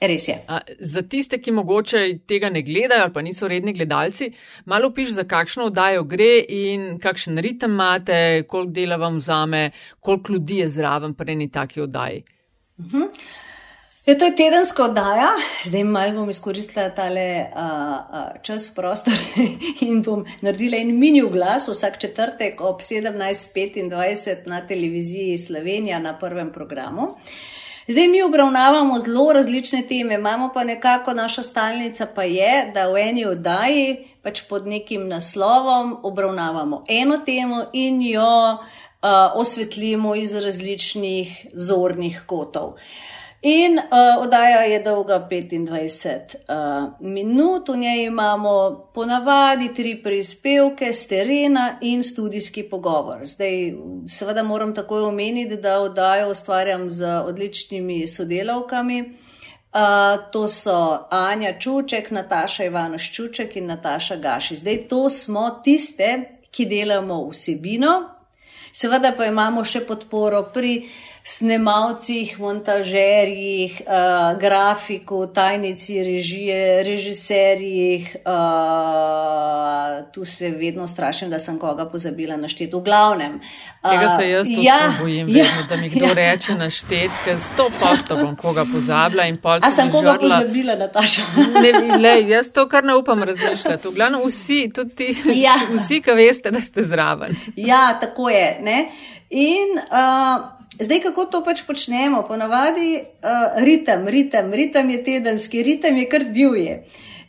Res 0.00 0.28
je. 0.28 0.36
A, 0.48 0.60
za 0.80 1.02
tiste, 1.02 1.38
ki 1.38 1.52
mogoče 1.54 2.18
tega 2.26 2.50
ne 2.50 2.62
gledajo 2.62 3.04
ali 3.06 3.12
pa 3.12 3.22
niso 3.22 3.48
redni 3.48 3.72
gledalci, 3.72 4.32
malo 4.66 4.90
piš, 4.92 5.14
za 5.14 5.24
kakšno 5.24 5.68
oddajo 5.70 6.04
gre 6.04 6.42
in 6.48 6.98
kakšen 6.98 7.38
ritem 7.38 7.72
imate, 7.72 8.44
koliko 8.48 8.72
dela 8.72 8.96
vam 8.96 9.16
vzame, 9.16 9.70
koliko 10.00 10.32
ljudi 10.32 10.58
je 10.58 10.68
zraven 10.68 11.14
pri 11.14 11.32
eni 11.32 11.50
taki 11.50 11.80
oddaji. 11.80 12.24
Uh 12.78 12.84
-huh. 12.84 13.08
Je, 14.06 14.18
to 14.18 14.24
je 14.24 14.36
tedenska 14.36 14.84
oddaja, 14.84 15.30
zdaj 15.64 15.84
malo 15.84 16.12
bom 16.12 16.30
izkoristila 16.30 16.90
tale 16.92 17.46
uh, 17.56 17.60
uh, 17.60 18.42
čas, 18.42 18.66
prostor 18.74 19.14
in 19.86 20.02
bom 20.04 20.26
naredila 20.44 20.76
en 20.76 20.90
mini 20.98 21.22
glas 21.32 21.68
vsak 21.68 21.96
četrtek 21.98 22.60
ob 22.60 22.80
17:25 22.80 24.46
na 24.46 24.66
televiziji 24.66 25.38
Slovenija 25.38 25.98
na 25.98 26.18
prvem 26.18 26.52
programu. 26.52 27.08
Zdaj 27.88 28.08
mi 28.08 28.22
obravnavamo 28.22 28.98
zelo 28.98 29.32
različne 29.32 29.82
teme, 29.88 30.14
imamo 30.14 30.50
pa 30.54 30.64
nekako 30.64 31.14
naša 31.14 31.42
stalnica, 31.42 32.06
pa 32.06 32.22
je, 32.22 32.70
da 32.74 32.86
v 32.88 33.00
eni 33.08 33.26
oddaji 33.26 33.96
pač 34.22 34.42
pod 34.48 34.66
nekim 34.66 35.08
naslovom 35.08 35.96
obravnavamo 36.02 36.84
eno 36.88 37.16
temo 37.16 37.64
in 37.72 38.02
jo 38.02 38.52
uh, 38.52 38.60
osvetlimo 39.34 40.14
iz 40.14 40.34
različnih 40.34 41.46
zornih 41.54 42.22
kotov. 42.26 42.68
Uh, 42.68 42.80
In 43.44 43.78
uh, 43.78 44.22
oddaja 44.22 44.60
je 44.60 44.78
dolga 44.80 45.28
25 45.30 46.36
uh, 46.48 46.92
minut, 47.00 47.68
v 47.68 47.76
njej 47.76 48.04
imamo 48.04 48.52
ponavadi 48.94 49.68
tri 49.74 50.02
prispevke 50.02 50.92
z 50.92 51.08
terena 51.08 51.78
in 51.80 52.02
študijski 52.02 52.62
pogovor. 52.70 53.18
Zdaj, 53.22 53.74
seveda 54.08 54.42
moram 54.42 54.74
takoj 54.74 55.02
omeniti, 55.02 55.56
da 55.56 55.80
oddajo 55.80 56.30
ustvarjam 56.30 56.90
z 56.90 57.04
odličnimi 57.04 58.06
sodelavkami. 58.08 59.00
Uh, 59.74 59.80
to 60.32 60.48
so 60.48 61.06
Anja 61.10 61.58
Čuček, 61.60 62.10
Nataša 62.10 62.64
Ivanoš 62.64 63.12
Čuček 63.12 63.56
in 63.56 63.66
Nataša 63.66 64.16
Gaši. 64.16 64.56
Zdaj, 64.56 64.88
to 64.88 65.10
smo 65.10 65.50
tiste, 65.64 66.38
ki 66.50 66.64
delamo 66.66 67.28
vsebino, 67.28 68.08
seveda 68.72 69.12
pa 69.16 69.26
imamo 69.26 69.64
še 69.64 69.84
podporo 69.84 70.46
pri 70.54 70.78
snemalcih, 71.26 72.40
montažerjih, 72.40 73.82
uh, 73.86 74.40
grafiku, 74.40 75.26
tajnici 75.26 76.04
režije, 76.04 76.82
režiserjih. 76.82 78.16
Uh, 78.26 80.12
tu 80.12 80.24
se 80.24 80.50
vedno 80.50 80.88
strašim, 80.88 81.30
da 81.30 81.38
sem 81.38 81.58
koga 81.58 81.88
pozabila 81.88 82.36
našteti. 82.36 82.76
V 82.76 82.80
glavnem. 82.80 83.34
Uh, 83.34 83.90
Tega 83.90 84.08
se 84.08 84.30
jaz 84.30 84.46
tudi 84.46 84.66
ja, 84.66 84.92
bojim, 85.00 85.28
ja, 85.28 85.44
vedno, 85.44 85.62
da 85.68 85.76
mi 85.76 85.88
kdo 85.88 86.06
ja. 86.12 86.14
reče 86.14 86.54
našteti, 86.54 87.14
ker 87.24 87.40
sto 87.40 87.70
posto 87.80 88.16
bom 88.16 88.36
koga 88.36 88.66
pozabila 88.72 89.24
in 89.24 89.36
pol. 89.36 89.58
A 89.62 89.70
sem 89.70 89.90
koga 89.90 90.12
žorla. 90.12 90.38
pozabila, 90.40 90.76
Nataša? 90.76 91.22
ne, 91.62 91.96
le, 91.98 92.14
jaz 92.28 92.52
to 92.52 92.68
kar 92.68 92.84
ne 92.84 92.96
upam 92.96 93.22
razmišljati. 93.22 93.88
V 93.88 93.94
glavnem 93.94 94.20
vsi, 94.28 94.70
tudi 94.74 94.94
ti, 94.94 95.16
ja. 95.40 95.56
vsi, 95.72 96.02
ki 96.04 96.10
veste, 96.10 96.50
da 96.50 96.60
ste 96.60 96.84
zraven. 96.84 97.32
ja, 97.56 97.98
tako 98.00 98.28
je. 98.28 98.58
Ne? 98.60 98.88
In 99.30 99.78
uh, 99.80 100.53
Zdaj, 100.78 101.00
kako 101.00 101.24
to 101.24 101.40
pač 101.44 101.62
počnemo? 101.66 102.22
Ponavadi 102.28 102.98
uh, 102.98 103.64
ritem, 103.64 104.08
ritem, 104.08 104.52
ritem 104.52 104.90
je 104.90 105.04
tedenski, 105.04 105.62
ritem 105.62 105.96
je 105.96 106.08
kar 106.08 106.24
divje. 106.24 106.84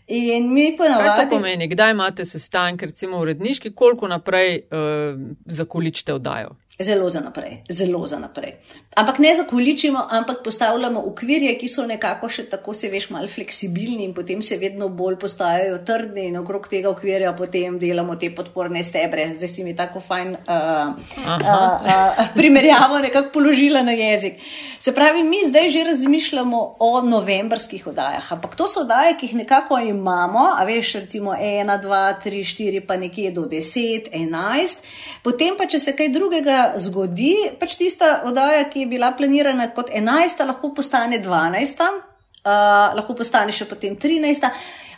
In 0.08 0.54
mi 0.54 0.76
ponavadi. 0.78 1.10
Kaj 1.10 1.30
to 1.30 1.38
pomeni? 1.38 1.68
Kdaj 1.68 1.92
imate 1.92 2.26
sestanke, 2.26 2.86
recimo 2.86 3.18
uredniški, 3.22 3.74
koliko 3.74 4.08
naprej 4.08 4.60
uh, 4.60 5.18
zakoličite 5.46 6.14
vdajo? 6.14 6.56
Zelo 6.80 7.10
za 7.10 7.22
naprej, 7.22 7.62
zelo 7.70 8.08
za 8.08 8.20
naprej. 8.20 8.58
Ampak 8.96 9.20
ne 9.20 9.36
zakoličimo, 9.36 10.08
ampak 10.10 10.38
postavljamo 10.44 11.02
ukvirje, 11.06 11.58
ki 11.60 11.68
so 11.68 11.84
nekako 11.84 12.30
še 12.32 12.46
tako, 12.48 12.72
se 12.74 12.88
veš, 12.88 13.10
malo 13.12 13.28
fleksibilni 13.28 14.06
in 14.08 14.14
potem 14.16 14.40
se 14.42 14.56
vedno 14.56 14.88
bolj 14.88 15.18
postajajo 15.20 15.82
trdni 15.84 16.30
in 16.30 16.38
okrog 16.40 16.70
tega 16.72 16.88
ukvirja 16.94 17.34
potem 17.36 17.76
delamo 17.80 18.16
te 18.16 18.30
podporne 18.32 18.84
stebre. 18.88 19.26
Zdaj 19.36 19.52
si 19.52 19.66
mi 19.68 19.74
tako 19.76 20.00
fajn 20.00 20.32
uh, 20.38 20.94
uh, 21.26 21.44
uh, 21.44 22.22
primerjavo 22.38 23.02
nekako 23.04 23.34
položila 23.34 23.82
na 23.84 23.92
jezik. 23.92 24.40
Se 24.80 24.94
pravi, 24.96 25.24
mi 25.28 25.42
zdaj 25.44 25.70
že 25.76 25.84
razmišljamo 25.90 26.64
o 26.80 27.02
novembrskih 27.02 27.88
oddajah, 27.92 28.32
ampak 28.32 28.56
to 28.56 28.70
so 28.72 28.86
oddaje, 28.86 29.18
ki 29.20 29.28
jih 29.28 29.36
nekako 29.42 29.82
imamo, 29.90 30.46
a 30.56 30.64
veš, 30.64 30.94
recimo 31.02 31.36
1, 31.36 31.68
2, 31.84 32.02
3, 32.24 32.48
4, 32.54 32.86
pa 32.88 32.96
nekje 32.96 33.36
do 33.36 33.44
10, 33.44 34.08
11. 34.14 34.88
Potem 35.24 35.60
pa, 35.60 35.68
če 35.68 35.84
se 35.84 35.96
kaj 36.00 36.14
drugega 36.16 36.60
zgodi, 36.80 37.34
pač 37.60 37.76
tista 37.82 38.22
oddaja, 38.24 38.64
ki 38.72 38.85
je 38.86 38.90
bila 38.94 39.12
planirana 39.18 39.72
kot 39.74 39.90
11, 39.90 40.46
lahko 40.46 40.74
postane 40.78 41.20
12, 41.20 41.82
uh, 42.46 42.94
lahko 42.96 43.18
postane 43.18 43.52
še 43.56 43.66
potem 43.70 43.98
13. 43.98 44.52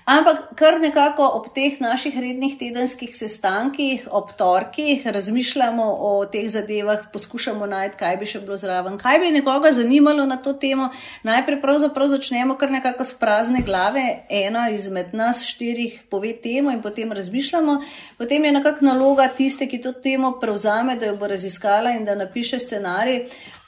Ampak 0.08 0.54
kar 0.56 0.78
nekako 0.80 1.26
ob 1.36 1.50
teh 1.52 1.82
naših 1.84 2.16
rednih 2.16 2.54
tedenskih 2.56 3.12
sestankih, 3.12 4.06
ob 4.16 4.30
torkih, 4.40 5.04
razmišljamo 5.04 5.84
o 5.84 6.12
teh 6.32 6.46
zadevah, 6.48 7.02
poskušamo 7.12 7.68
najti, 7.68 8.00
kaj 8.00 8.16
bi 8.22 8.30
še 8.32 8.40
bilo 8.46 8.56
zraven, 8.56 8.96
kaj 9.02 9.20
bi 9.20 9.34
nekoga 9.36 9.74
zanimalo 9.76 10.24
na 10.24 10.38
to 10.40 10.54
temo. 10.56 10.88
Najprej 11.28 11.60
pravzaprav 11.60 12.08
začnemo 12.14 12.56
kar 12.56 12.72
nekako 12.72 13.04
s 13.04 13.20
prazne 13.20 13.66
glave, 13.68 14.06
ena 14.32 14.70
izmed 14.72 15.12
nas 15.12 15.44
štirih 15.44 16.00
pove 16.08 16.32
temo 16.40 16.72
in 16.72 16.80
potem 16.80 17.12
razmišljamo. 17.12 17.78
Potem 18.16 18.48
je 18.48 18.56
nekako 18.62 18.88
naloga 18.88 19.28
tiste, 19.28 19.68
ki 19.68 19.84
to 19.84 19.92
temo 19.92 20.38
prevzame, 20.40 20.96
da 20.96 21.12
jo 21.12 21.20
bo 21.20 21.28
raziskala 21.28 21.98
in 22.00 22.08
da 22.08 22.16
napiše 22.16 22.64
scenarij. 22.64 23.26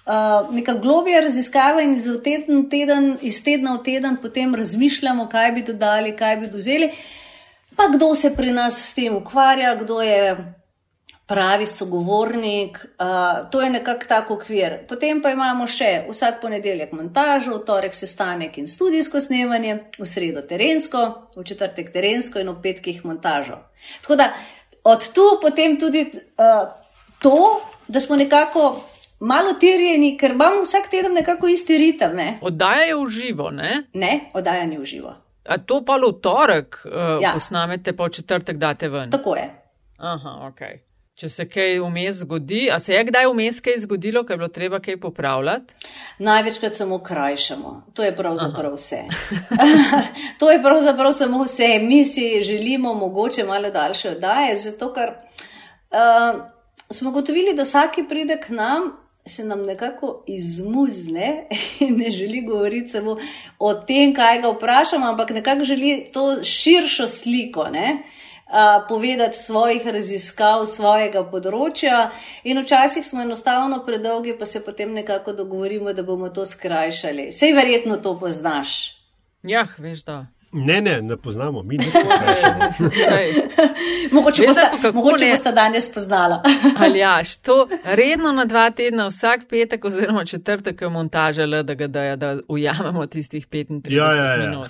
Uh, 0.09 0.53
neka 0.55 0.73
globija 0.73 1.19
raziskava 1.21 1.83
in 1.85 1.93
iz, 1.93 2.07
teden, 2.23 2.63
teden, 2.69 3.11
iz 3.21 3.43
tedna 3.45 3.75
v 3.75 3.83
teden 3.85 4.15
potem 4.17 4.55
razmišljamo, 4.55 5.27
kaj 5.29 5.51
bi 5.51 5.61
dodali, 5.67 6.15
kaj 6.17 6.37
bi 6.37 6.47
dozeli. 6.47 6.89
Pa 7.75 7.91
kdo 7.93 8.15
se 8.15 8.31
pri 8.35 8.51
nas 8.51 8.79
s 8.89 8.95
tem 8.97 9.15
ukvarja, 9.15 9.75
kdo 9.75 10.01
je 10.01 10.33
pravi 11.29 11.65
sogovornik, 11.65 12.85
uh, 12.85 13.49
to 13.51 13.61
je 13.61 13.69
nekako 13.69 14.05
tako 14.07 14.33
okvir. 14.33 14.79
Potem 14.89 15.21
pa 15.21 15.29
imamo 15.29 15.67
še 15.69 16.07
vsak 16.09 16.41
ponedeljek 16.41 16.91
montažo, 16.97 17.59
v 17.59 17.65
torek 17.69 17.93
sestanek 17.93 18.57
in 18.57 18.67
studijsko 18.67 19.21
snemanje, 19.21 19.77
v 19.99 20.09
sredo 20.09 20.41
terensko, 20.41 21.05
v 21.37 21.45
četrtek 21.45 21.93
terensko 21.93 22.41
in 22.41 22.49
v 22.49 22.57
petkih 22.63 23.05
montažo. 23.05 23.61
Tako 24.01 24.17
da 24.17 24.31
od 24.89 25.11
tu 25.13 25.35
potem 25.41 25.77
tudi 25.77 26.07
uh, 26.09 26.65
to, 27.21 27.59
da 27.87 28.01
smo 28.01 28.17
nekako 28.17 28.71
malo 29.19 29.53
tirjeni, 29.59 30.17
ker 30.17 30.31
imamo 30.31 30.61
vsak 30.63 30.89
teden 30.89 31.13
nekako 31.13 31.47
isti 31.47 31.77
ritem. 31.77 32.15
Ne? 32.15 32.39
Oddaja 32.41 32.83
je 32.83 32.95
v 32.95 33.07
živo, 33.09 33.51
ne? 33.51 33.83
Ne, 33.93 34.31
oddaja 34.33 34.65
ni 34.65 34.77
v 34.77 34.85
živo. 34.85 35.15
A 35.49 35.57
to 35.57 35.81
pa 35.85 35.97
v 35.97 36.11
torek 36.21 36.81
uh, 36.85 37.17
ja. 37.21 37.33
posnamete, 37.33 37.95
pa 37.95 38.05
v 38.05 38.13
četrtek 38.19 38.57
date 38.57 38.89
ven. 38.89 39.09
Tako 39.09 39.35
je. 39.35 39.49
Aha, 39.97 40.35
ok. 40.47 40.61
Če 41.19 41.27
se 41.29 41.43
kaj 41.51 41.81
vmes 41.83 42.21
zgodi, 42.21 42.69
a 42.71 42.77
se 42.79 42.93
je 42.93 42.99
kdaj 43.09 43.25
vmes 43.27 43.57
kaj 43.59 43.81
zgodilo, 43.83 44.21
ker 44.23 44.37
je 44.37 44.39
bilo 44.39 44.47
treba 44.55 44.79
kaj 44.79 44.95
popravljati? 45.01 45.73
Največkrat 46.23 46.79
samo 46.79 47.01
krajšamo. 47.03 47.73
To 47.93 48.05
je 48.05 48.13
pravzaprav 48.15 48.71
Aha. 48.71 48.77
vse. 48.77 49.01
to 50.39 50.51
je 50.51 50.61
pravzaprav 50.63 51.11
samo 51.11 51.43
vse. 51.43 51.67
Mi 51.83 52.05
si 52.05 52.39
želimo 52.41 52.93
mogoče 52.93 53.43
malo 53.43 53.71
daljše 53.71 54.13
oddaje, 54.15 54.55
zato 54.55 54.93
ker 54.93 55.11
uh, 55.11 56.39
smo 56.89 57.11
gotovili, 57.11 57.55
da 57.55 57.67
vsaki 57.67 58.05
pride 58.07 58.39
k 58.39 58.55
nam 58.55 58.91
se 59.25 59.43
nam 59.43 59.65
nekako 59.65 60.23
izmuzne 60.27 61.47
in 61.79 61.97
ne 61.97 62.11
želi 62.11 62.41
govoriti 62.41 62.89
samo 62.89 63.17
o 63.59 63.73
tem, 63.73 64.13
kaj 64.15 64.41
ga 64.41 64.49
vprašamo, 64.49 65.07
ampak 65.07 65.29
nekako 65.29 65.63
želi 65.63 66.05
to 66.13 66.43
širšo 66.43 67.07
sliko. 67.07 67.67
Ne? 67.71 67.97
Uh, 68.49 68.87
povedati 68.87 69.37
svojih 69.37 69.87
raziskav, 69.87 70.63
svojega 70.65 71.21
področja, 71.21 72.07
in 72.43 72.57
včasih 72.57 73.05
smo 73.05 73.21
enostavno 73.21 73.83
predolgi, 73.85 74.33
pa 74.39 74.45
se 74.49 74.63
potem 74.65 74.93
nekako 74.93 75.35
dogovorimo, 75.37 75.93
da 75.93 76.01
bomo 76.03 76.31
to 76.33 76.47
skrajšali. 76.49 77.27
Sej 77.31 77.53
verjetno 77.53 77.99
to 78.01 78.15
poznaš. 78.17 78.97
Ja, 79.45 79.67
veš, 79.77 80.01
da. 80.07 80.23
Ne, 80.51 80.81
ne, 80.81 81.01
ne 81.01 81.17
poznamo, 81.17 81.63
mi 81.63 81.77
ne 81.77 81.85
poznamo. 81.85 82.71
mogoče 84.11 84.43
boste 84.47 85.31
bosta 85.31 85.51
danes 85.51 85.93
poznala. 85.93 86.43
Ali 86.83 86.99
ja, 86.99 87.21
to 87.41 87.67
redno 87.83 88.31
na 88.31 88.45
dva 88.45 88.69
tedna, 88.71 89.07
vsak 89.07 89.47
petek 89.49 89.85
oziroma 89.85 90.25
četrtek 90.25 90.81
je 90.81 90.89
montaža, 90.89 91.45
le, 91.45 91.63
da 91.63 91.87
dajo, 91.87 92.15
da 92.15 92.37
ujamemo 92.47 93.05
tistih 93.05 93.47
35 93.47 93.93
ja, 93.93 94.13
ja, 94.15 94.25
ja. 94.25 94.49
minut. 94.49 94.69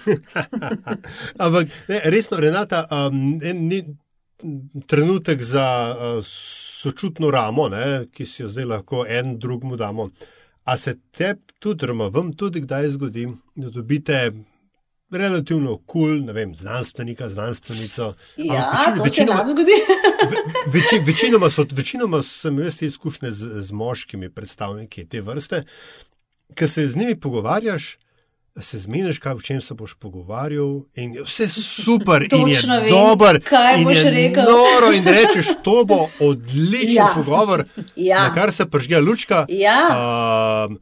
Ampak 1.37 1.67
ne, 1.87 2.01
resno, 2.03 2.37
Renata, 2.37 2.85
um, 2.91 3.39
en, 3.43 3.67
ni 3.67 3.83
trenutek 4.87 5.43
za 5.43 5.95
uh, 5.95 6.25
sočutno 6.81 7.31
ramo, 7.31 7.69
ne, 7.69 8.05
ki 8.11 8.25
si 8.25 8.41
jo 8.41 8.49
zdaj 8.49 8.65
lahko 8.65 9.05
en 9.07 9.37
drugmu 9.39 9.75
damo. 9.75 10.09
A 10.63 10.77
se 10.77 10.95
te 11.11 11.35
tudi, 11.59 11.83
oziroma 11.83 12.07
vam 12.07 12.33
tudi 12.33 12.61
kdaj 12.61 12.89
zgodi, 12.89 13.27
da 13.55 13.69
dobite 13.69 14.31
relativno 15.11 15.77
kul, 15.77 15.85
cool, 15.85 16.25
ne 16.25 16.33
vem, 16.33 16.55
znanstvenika, 16.55 17.29
znanstvenico. 17.29 18.13
Ja, 18.37 18.71
večin, 18.73 18.97
to 18.97 19.03
večinoma, 19.03 19.37
se 19.37 19.45
nam 19.45 19.55
zgodi. 19.55 19.71
veči, 20.73 20.99
večinoma, 21.05 21.49
so, 21.49 21.65
večinoma 21.71 22.23
sem 22.23 22.59
jaz 22.59 22.81
izkušnje 22.81 23.31
z, 23.31 23.63
z 23.63 23.71
moškimi 23.71 24.29
predstavniki 24.29 25.07
te 25.09 25.21
vrste, 25.21 25.63
ker 26.55 26.69
se 26.69 26.87
z 26.87 26.95
njimi 26.95 27.19
pogovarjaš. 27.19 27.97
Se 28.61 28.79
zmeniš, 28.79 29.21
kaj 29.23 29.37
v 29.37 29.43
čem 29.45 29.59
se 29.61 29.73
boš 29.73 29.93
pogovarjal, 30.01 30.81
in 30.99 31.13
je 31.15 31.23
vse 31.23 31.45
super, 31.53 32.25
in 32.27 32.47
je 32.49 32.89
dober, 32.89 33.39
kaj 33.45 33.85
boš 33.85 34.01
rekel. 34.03 34.43
Noro, 34.43 34.89
in 34.91 35.05
rečeš, 35.15 35.53
to 35.63 35.85
bo 35.87 36.09
odličen 36.19 36.95
ja. 36.97 37.07
pogovor, 37.15 37.63
ja. 37.95 38.23
na 38.27 38.33
kar 38.33 38.51
se 38.51 38.65
pržge 38.65 38.99
lučka. 38.99 39.45
Ja. 39.49 39.77
Uh, 40.67 40.75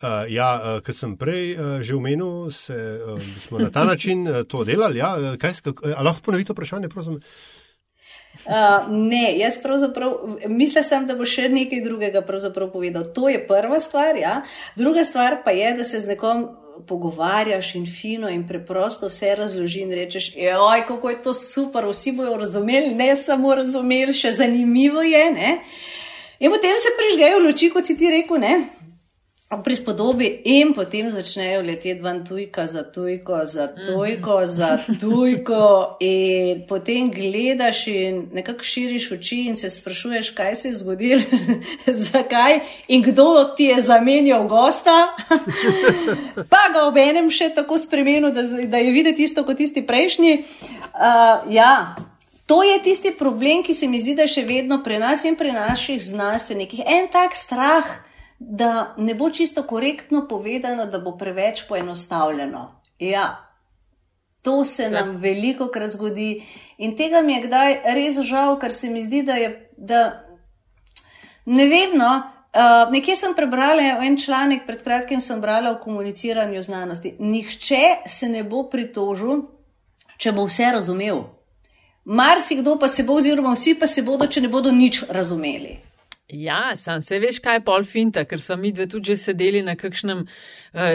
Uh, 0.00 0.24
ja, 0.32 0.48
uh, 0.56 0.80
kot 0.80 0.96
sem 0.96 1.12
prej 1.20 1.54
uh, 1.54 1.82
že 1.84 1.92
omenil, 1.92 2.48
se, 2.50 2.72
uh, 2.72 3.20
smo 3.44 3.58
na 3.60 3.68
ta 3.70 3.84
način 3.84 4.24
uh, 4.24 4.42
to 4.48 4.64
delali. 4.64 4.96
Ja, 4.98 5.36
kaj, 5.36 5.60
uh, 5.68 6.00
lahko 6.00 6.24
ponovite 6.24 6.56
vprašanje, 6.56 6.88
prosim? 6.88 7.18
Uh, 8.46 8.88
ne, 8.88 9.38
jaz 9.38 9.58
pravzaprav 9.62 10.38
mislim, 10.48 10.84
sem, 10.84 11.06
da 11.06 11.18
bo 11.18 11.26
še 11.28 11.50
nekaj 11.52 11.82
drugega 11.84 12.22
povedal. 12.72 13.10
To 13.12 13.28
je 13.28 13.42
prva 13.46 13.80
stvar. 13.80 14.16
Ja. 14.16 14.40
Druga 14.76 15.04
stvar 15.04 15.42
pa 15.44 15.50
je, 15.50 15.74
da 15.76 15.84
se 15.84 16.00
z 16.00 16.08
nekom 16.14 16.48
pogovarjaš 16.88 17.74
in 17.74 17.86
fino 17.86 18.28
in 18.28 18.46
preprosto 18.48 19.08
vse 19.12 19.34
razloži 19.36 19.84
in 19.84 19.92
rečeš, 19.92 20.32
oj, 20.56 20.86
kako 20.88 21.10
je 21.10 21.22
to 21.22 21.34
super, 21.34 21.84
vsi 21.84 22.12
bojo 22.16 22.36
razumeli, 22.40 22.94
ne 22.94 23.12
samo 23.16 23.54
razumeli, 23.54 24.16
še 24.16 24.32
zanimivo 24.32 25.02
je. 25.02 25.24
Ne? 25.30 25.58
In 26.40 26.50
potem 26.50 26.78
se 26.80 26.96
prižgejo 26.96 27.42
luči, 27.44 27.68
kot 27.68 27.86
si 27.86 27.98
ti 27.98 28.08
rekel, 28.08 28.40
ne? 28.40 28.79
Prispodobi, 29.58 30.42
in 30.44 30.70
potem 30.70 31.10
začnejo 31.10 31.62
leteti 31.66 31.98
ven 32.02 32.22
tujka 32.24 32.66
za 32.66 32.82
tujko, 32.82 33.40
za 33.44 33.66
tujko, 33.66 34.38
mm 34.38 34.42
-hmm. 34.42 34.46
za 34.46 34.78
tujko. 35.00 35.96
In 36.00 36.62
potem 36.68 37.10
gledaš 37.10 37.86
in 37.86 38.28
nekako 38.32 38.62
širiš 38.62 39.12
oči 39.12 39.40
in 39.48 39.56
se 39.56 39.70
sprašuješ, 39.70 40.30
kaj 40.30 40.54
se 40.54 40.68
je 40.68 40.74
zgodilo, 40.74 41.20
zakaj 42.12 42.60
in 42.88 43.02
kdo 43.02 43.44
ti 43.56 43.64
je 43.64 43.80
zamenjal 43.80 44.46
gosta. 44.46 45.16
pa 46.50 46.70
ga 46.72 46.86
ob 46.86 46.96
enem 46.96 47.30
še 47.30 47.50
tako 47.54 47.78
spremenil, 47.78 48.30
da, 48.30 48.42
da 48.42 48.76
je 48.76 48.90
videti 48.90 49.22
isto 49.22 49.44
kot 49.44 49.56
tisti 49.56 49.86
prejšnji. 49.86 50.44
Uh, 50.94 51.52
ja. 51.52 51.96
To 52.46 52.62
je 52.62 52.82
tisti 52.82 53.10
problem, 53.18 53.62
ki 53.62 53.74
se 53.74 53.86
mi 53.86 53.98
zdi, 53.98 54.14
da 54.14 54.22
je 54.22 54.28
še 54.28 54.42
vedno 54.42 54.82
pri 54.82 54.98
nas 54.98 55.24
in 55.24 55.36
pri 55.36 55.52
naših 55.52 56.04
znanstvenikih 56.04 56.80
en 56.86 57.06
tak 57.12 57.36
strah, 57.36 57.84
da 58.40 58.94
ne 58.98 59.14
bo 59.14 59.30
čisto 59.30 59.62
korektno 59.62 60.26
povedano, 60.28 60.86
da 60.86 60.98
bo 60.98 61.16
preveč 61.16 61.68
poenostavljeno. 61.68 62.80
Ja, 62.98 63.50
to 64.42 64.64
se 64.64 64.82
Vse. 64.82 64.94
nam 64.94 65.16
veliko 65.16 65.68
krat 65.68 65.90
zgodi 65.90 66.42
in 66.78 66.96
tega 66.96 67.20
mi 67.20 67.32
je 67.32 67.42
kdaj 67.42 67.80
res 67.84 68.20
žal, 68.20 68.58
ker 68.58 68.72
se 68.72 68.90
mi 68.90 69.02
zdi, 69.02 69.22
da 69.22 69.32
je. 69.32 69.70
Da 69.76 70.26
ne 71.44 71.66
vem, 71.66 71.92
no, 71.98 72.22
uh, 72.54 72.92
nekje 72.92 73.16
sem 73.16 73.34
prebrala 73.36 73.82
en 74.04 74.16
članek, 74.16 74.66
pred 74.66 74.82
kratkim 74.82 75.20
sem 75.20 75.40
brala 75.40 75.70
o 75.70 75.80
komuniciranju 75.84 76.62
znanosti. 76.62 77.14
Nihče 77.18 77.96
se 78.06 78.28
ne 78.28 78.44
bo 78.44 78.62
pritožil, 78.70 79.42
če 80.16 80.32
bo 80.32 80.46
vse 80.48 80.72
razumel. 80.72 81.24
Marsikdo 82.04 82.78
pa 82.78 82.88
se 82.88 83.04
bo, 83.04 83.20
oziroma 83.20 83.52
vsi 83.52 83.74
pa 83.80 83.86
se 83.86 84.02
bodo, 84.02 84.26
če 84.26 84.40
ne 84.40 84.48
bodo 84.48 84.72
nič 84.72 85.04
razumeli. 85.08 85.89
Ja, 86.32 86.76
sam 86.76 87.02
se 87.02 87.18
veš, 87.18 87.40
kaj 87.42 87.56
je 87.58 87.62
pol 87.66 87.84
finta, 87.84 88.22
ker 88.24 88.40
smo 88.42 88.56
mi 88.56 88.70
dve 88.72 88.86
tudi 88.86 89.10
že 89.10 89.16
sedeli 89.18 89.62
na 89.66 89.74
kakšnem 89.76 90.22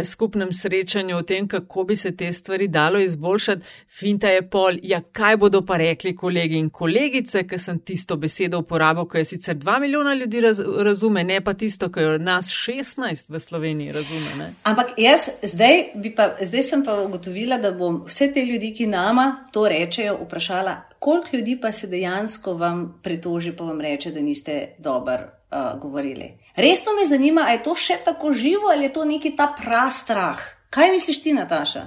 skupnem 0.03 0.53
srečanju 0.53 1.17
o 1.17 1.21
tem, 1.21 1.47
kako 1.47 1.83
bi 1.83 1.95
se 1.95 2.15
te 2.17 2.33
stvari 2.33 2.67
dalo 2.67 2.99
izboljšati. 2.99 3.61
Finta 3.89 4.27
je 4.27 4.49
pol, 4.49 4.77
ja, 4.83 5.01
kaj 5.01 5.37
bodo 5.37 5.61
pa 5.65 5.77
rekli 5.77 6.15
kolegi 6.15 6.57
in 6.57 6.69
kolegice, 6.69 7.43
ker 7.47 7.59
sem 7.59 7.79
tisto 7.79 8.15
besedo 8.15 8.59
uporabil, 8.59 9.05
ko 9.05 9.17
je 9.17 9.25
sicer 9.25 9.55
dva 9.55 9.79
milijona 9.79 10.13
ljudi 10.13 10.41
raz, 10.41 10.61
razume, 10.77 11.23
ne 11.23 11.41
pa 11.41 11.53
tisto, 11.53 11.91
ko 11.91 11.99
je 11.99 12.19
nas 12.19 12.49
16 12.49 13.29
v 13.29 13.39
Sloveniji 13.39 13.91
razume. 13.91 14.35
Ne? 14.37 14.53
Ampak 14.63 14.95
jaz 14.97 15.29
zdaj, 15.43 15.83
pa, 16.15 16.29
zdaj 16.41 16.63
sem 16.63 16.85
pa 16.85 16.99
ugotovila, 17.01 17.57
da 17.57 17.71
bom 17.71 18.03
vse 18.07 18.31
te 18.33 18.45
ljudi, 18.45 18.73
ki 18.73 18.87
nama 18.87 19.45
to 19.51 19.67
rečejo, 19.67 20.17
vprašala, 20.23 20.81
koliko 20.99 21.37
ljudi 21.37 21.59
pa 21.61 21.71
se 21.71 21.87
dejansko 21.87 22.53
vam 22.53 22.99
pritoži, 23.03 23.51
pa 23.51 23.63
vam 23.63 23.81
reče, 23.81 24.11
da 24.11 24.21
niste 24.21 24.75
dober 24.79 25.21
uh, 25.21 25.79
govorili. 25.81 26.44
Resno 26.55 26.93
me 26.99 27.05
zanima, 27.05 27.41
ali 27.47 27.57
je 27.57 27.63
to 27.63 27.75
še 27.75 27.97
tako 28.05 28.31
živo 28.31 28.71
ali 28.71 28.83
je 28.83 28.93
to 28.93 29.05
neki 29.05 29.35
ta 29.35 29.53
prastrah. 29.57 30.39
Kaj 30.69 30.91
misliš 30.91 31.21
ti, 31.23 31.33
Nataša? 31.33 31.85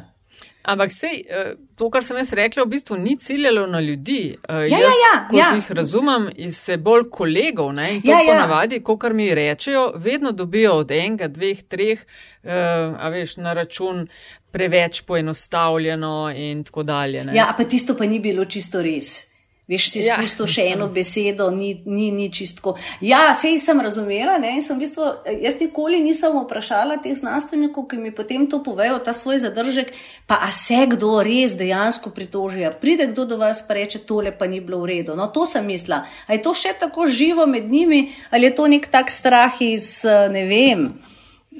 Ampak 0.69 0.93
sej, 0.93 1.25
eh, 1.25 1.55
to, 1.77 1.89
kar 1.89 2.05
sem 2.05 2.19
jaz 2.21 2.33
rekla, 2.37 2.65
v 2.67 2.75
bistvu 2.75 2.97
ni 3.01 3.17
ciljalo 3.17 3.67
na 3.67 3.81
ljudi. 3.81 4.37
Eh, 4.37 4.67
ja, 4.69 4.79
jaz, 4.79 4.81
ja, 4.83 4.97
ja, 5.05 5.15
kot 5.31 5.39
ja. 5.39 5.49
jih 5.57 5.71
razumem, 5.73 6.29
se 6.53 6.77
bolj 6.77 7.07
kolegov, 7.11 7.73
ne, 7.73 7.95
in 7.95 8.03
to 8.03 8.11
ja, 8.13 8.21
ja. 8.21 8.35
ponavadi, 8.35 8.83
ko 8.85 8.99
kar 9.01 9.15
mi 9.17 9.31
rečejo, 9.35 9.93
vedno 9.97 10.33
dobijo 10.33 10.75
od 10.83 10.91
enega, 10.93 11.29
dveh, 11.29 11.63
treh, 11.69 12.05
uh, 12.45 12.53
a 13.01 13.09
veš, 13.09 13.39
na 13.41 13.55
račun 13.57 14.09
preveč 14.53 15.01
poenostavljeno 15.09 16.33
in 16.37 16.65
tako 16.65 16.83
dalje. 16.83 17.25
Ne. 17.25 17.37
Ja, 17.37 17.55
pa 17.57 17.65
tisto 17.65 17.97
pa 17.97 18.05
ni 18.05 18.21
bilo 18.21 18.45
čisto 18.45 18.83
res. 18.83 19.28
Veš, 19.69 19.87
si 19.93 20.01
ja, 20.01 20.15
spustil 20.17 20.47
še 20.49 20.63
eno 20.73 20.87
besedo, 20.89 21.51
ni, 21.53 21.75
ni, 21.85 22.07
ni 22.09 22.31
čistko. 22.33 22.73
Ja, 23.05 23.35
sej 23.37 23.59
sem 23.61 23.77
razumela, 23.85 24.39
ne, 24.41 24.55
sem 24.65 24.79
v 24.79 24.87
bistvu, 24.87 25.09
jaz 25.43 25.59
nikoli 25.61 25.99
nisem 26.01 26.39
vprašala 26.41 26.97
teh 27.05 27.13
znanstvenikov, 27.13 27.85
ki 27.91 27.99
mi 28.01 28.09
potem 28.17 28.47
to 28.49 28.63
povejo, 28.65 28.97
ta 29.05 29.13
svoj 29.13 29.43
zadržek, 29.43 29.93
pa 30.25 30.41
a 30.47 30.49
se 30.57 30.79
kdo 30.89 31.19
res 31.21 31.53
dejansko 31.61 32.15
pritoži, 32.17 32.65
a 32.65 32.73
pride 32.73 33.11
kdo 33.13 33.27
do 33.29 33.37
vas 33.43 33.61
pa 33.61 33.77
reče, 33.77 34.01
tole 34.09 34.33
pa 34.33 34.49
ni 34.49 34.63
bilo 34.65 34.81
v 34.87 34.95
redu. 34.95 35.19
No, 35.21 35.29
to 35.29 35.45
sem 35.45 35.69
mislila. 35.69 36.01
A 36.25 36.33
je 36.33 36.41
to 36.49 36.57
še 36.57 36.73
tako 36.81 37.05
živo 37.05 37.45
med 37.45 37.69
njimi, 37.69 38.07
ali 38.33 38.49
je 38.49 38.57
to 38.57 38.73
nek 38.73 38.89
tak 38.89 39.13
strah 39.13 39.53
iz, 39.61 40.01
ne 40.33 40.49
vem. 40.49 40.89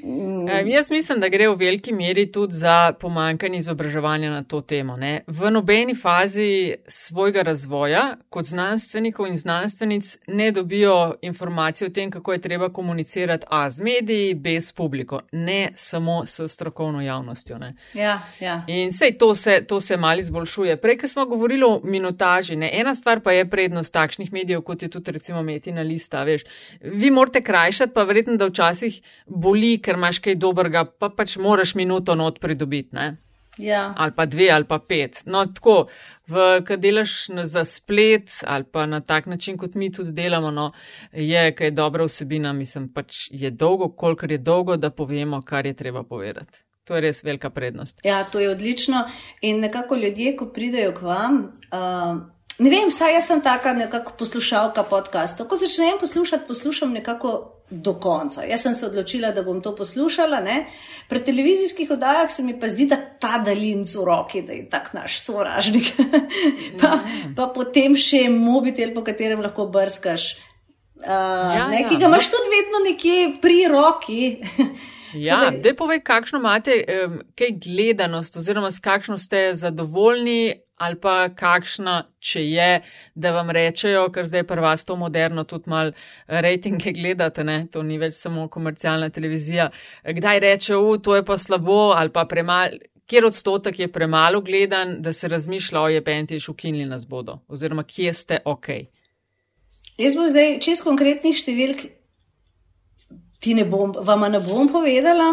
Um, 0.03 0.67
jaz 0.67 0.91
mislim, 0.91 1.19
da 1.19 1.29
gre 1.29 1.47
v 1.49 1.55
veliki 1.55 1.93
meri 1.93 2.31
tudi 2.31 2.53
za 2.53 2.93
pomankanje 2.99 3.57
izobraževanja 3.59 4.31
na 4.31 4.43
to 4.43 4.61
temo. 4.61 4.97
Ne? 4.97 5.21
V 5.27 5.51
nobeni 5.51 5.95
fazi 5.95 6.75
svojega 6.87 7.41
razvoja, 7.41 8.17
kot 8.29 8.45
znanstvenikov 8.45 9.27
in 9.27 9.37
znanstvenic, 9.37 10.17
ne 10.27 10.51
dobijo 10.51 11.15
informacije 11.21 11.87
o 11.87 11.91
tem, 11.91 12.11
kako 12.11 12.33
je 12.33 12.41
treba 12.41 12.69
komunicirati 12.73 13.45
A 13.49 13.69
z 13.69 13.83
mediji, 13.83 14.33
B 14.33 14.61
s 14.61 14.71
publiko, 14.71 15.21
ne 15.31 15.69
samo 15.75 16.25
s 16.25 16.41
strokovno 16.47 17.01
javnostjo. 17.01 17.59
Ja, 17.93 18.21
ja. 18.39 18.63
In 18.67 18.93
sej 18.93 19.17
to 19.17 19.35
se, 19.35 19.65
to 19.67 19.81
se 19.81 19.97
mali 19.97 20.19
izboljšuje. 20.19 20.77
Prej, 20.77 20.97
ko 20.97 21.07
smo 21.07 21.25
govorili 21.25 21.63
o 21.63 21.81
minutaži, 21.83 22.55
ne? 22.55 22.69
ena 22.73 22.95
stvar 22.95 23.19
pa 23.19 23.31
je 23.31 23.49
prednost 23.49 23.93
takšnih 23.93 24.33
medijev, 24.33 24.61
kot 24.61 24.83
je 24.83 24.89
tudi 24.89 25.11
recimo 25.11 25.43
Metina 25.43 25.81
lista. 25.81 26.23
Veš. 26.23 26.43
Vi 26.81 27.11
morate 27.11 27.41
krajšati, 27.43 27.93
pa 27.93 28.03
verjetno, 28.03 28.37
da 28.37 28.45
včasih 28.45 29.01
boli 29.25 29.77
ker 29.89 29.97
imaš 29.97 30.21
kaj 30.21 30.37
dobrega, 30.37 30.85
pa 30.85 31.09
pač 31.09 31.39
moraš 31.41 31.73
minuto 31.75 32.15
not 32.15 32.37
pridobiti. 32.39 33.09
Ja. 33.59 33.89
Ali 33.97 34.13
pa 34.15 34.25
dve, 34.29 34.51
ali 34.53 34.67
pa 34.69 34.77
pet. 34.79 35.23
No, 35.25 35.41
tako, 35.49 35.89
ko 36.67 36.77
delaš 36.77 37.15
za 37.49 37.65
splet, 37.65 38.31
ali 38.47 38.63
pa 38.71 38.85
na 38.85 39.01
tak 39.01 39.25
način, 39.25 39.57
kot 39.57 39.75
mi 39.75 39.89
tudi 39.91 40.13
delamo, 40.15 40.51
no, 40.51 40.69
je, 41.11 41.49
kaj 41.55 41.67
je 41.67 41.75
dobra 41.75 42.05
vsebina, 42.05 42.53
mislim, 42.53 42.87
pač 42.93 43.27
je 43.31 43.51
dolgo, 43.51 43.89
kolikor 43.89 44.31
je 44.31 44.37
dolgo, 44.37 44.77
da 44.77 44.93
povemo, 44.93 45.41
kar 45.41 45.65
je 45.65 45.73
treba 45.73 46.03
povedati. 46.03 46.63
To 46.87 46.95
je 46.95 47.01
res 47.01 47.23
velika 47.23 47.49
prednost. 47.49 47.99
Ja, 48.03 48.23
to 48.23 48.39
je 48.39 48.49
odlično. 48.49 49.03
In 49.41 49.59
nekako 49.59 49.95
ljudje, 49.95 50.35
ko 50.37 50.47
pridejo 50.53 50.93
k 50.93 51.01
vam. 51.01 51.41
Uh, 51.69 52.21
Ne 52.59 52.69
vem, 52.69 52.89
vsaj 52.91 53.13
jaz 53.15 53.27
sem 53.29 53.41
taka 53.41 53.71
nekako 53.73 54.17
poslušalka 54.19 54.83
podcastov. 54.83 55.47
Ko 55.47 55.55
začnem 55.55 55.95
poslušati, 55.99 56.47
poslušam 56.47 56.91
nekako 56.91 57.31
do 57.69 57.93
konca. 57.93 58.43
Jaz 58.43 58.65
sem 58.65 58.75
se 58.75 58.85
odločila, 58.85 59.31
da 59.31 59.43
bom 59.43 59.61
to 59.63 59.71
poslušala. 59.75 60.41
Ne? 60.43 60.65
Pri 61.07 61.23
televizijskih 61.23 61.91
oddajah 61.91 62.31
se 62.31 62.43
mi 62.43 62.57
pa 62.59 62.67
zdi, 62.69 62.89
da 62.91 62.97
ta 62.97 63.37
daljinc 63.45 63.95
v 63.95 64.03
roki, 64.05 64.41
da 64.41 64.53
je 64.53 64.67
tak 64.69 64.91
naš 64.93 65.21
sovražnik. 65.23 65.93
pa, 66.81 66.99
pa 67.35 67.47
potem 67.55 67.95
še 67.95 68.25
mobitel, 68.33 68.91
po 68.93 69.05
katerem 69.07 69.39
lahko 69.45 69.69
brskaš. 69.71 70.33
Uh, 70.99 71.07
ja, 71.07 71.67
ne, 71.71 71.85
ja. 71.85 71.87
Ki 71.87 71.95
ga 71.95 72.11
imaš 72.11 72.27
tudi 72.27 72.51
vedno 72.57 72.83
nekje 72.89 73.19
pri 73.39 73.59
roki. 73.71 74.23
Ja, 75.13 75.51
da 75.63 75.73
povej, 75.75 76.01
kakšno 76.05 76.39
imate, 76.39 76.83
um, 77.05 77.19
kaj 77.37 77.53
gledanost, 77.65 78.37
oziroma 78.37 78.71
s 78.71 78.79
kakšno 78.79 79.17
ste 79.17 79.51
zadovoljni, 79.53 80.61
ali 80.77 80.95
pa 81.01 81.29
kakšna, 81.35 82.03
če 82.19 82.43
je, 82.45 82.69
da 83.15 83.31
vam 83.35 83.49
rečejo, 83.55 84.05
ker 84.13 84.27
zdaj 84.29 84.45
pa 84.47 84.59
vas 84.63 84.85
to 84.85 84.95
moderno 84.95 85.43
tudi 85.43 85.69
mal 85.69 85.91
rejtinge 86.27 86.93
gledate, 86.95 87.43
ne? 87.43 87.65
to 87.71 87.83
ni 87.83 87.97
več 87.97 88.15
samo 88.19 88.47
komercialna 88.47 89.09
televizija. 89.09 89.69
Kdaj 90.03 90.39
rečejo, 90.45 90.79
u, 90.87 90.97
to 90.97 91.17
je 91.17 91.25
pa 91.25 91.37
slabo, 91.37 91.91
ali 91.97 92.13
pa 92.13 92.25
premalo. 92.25 92.79
Kjer 93.09 93.25
odstotek 93.25 93.79
je 93.79 93.87
premalo 93.89 94.37
gledan, 94.45 94.99
da 95.01 95.09
se 95.13 95.27
razmišlja, 95.27 95.81
o 95.81 95.87
je 95.89 96.03
pentiš, 96.05 96.49
ukinili 96.51 96.85
nas 96.85 97.07
bodo, 97.09 97.39
oziroma 97.49 97.81
kje 97.83 98.13
ste 98.13 98.37
ok. 98.45 98.67
Jaz 99.97 100.13
bom 100.15 100.29
zdaj 100.29 100.59
čez 100.61 100.83
konkretnih 100.85 101.33
številk 101.33 101.87
ti 103.39 103.53
ne 103.53 103.65
bom, 103.65 103.93
vama 104.03 104.29
ne 104.29 104.39
bom 104.39 104.67
povedala, 104.67 105.31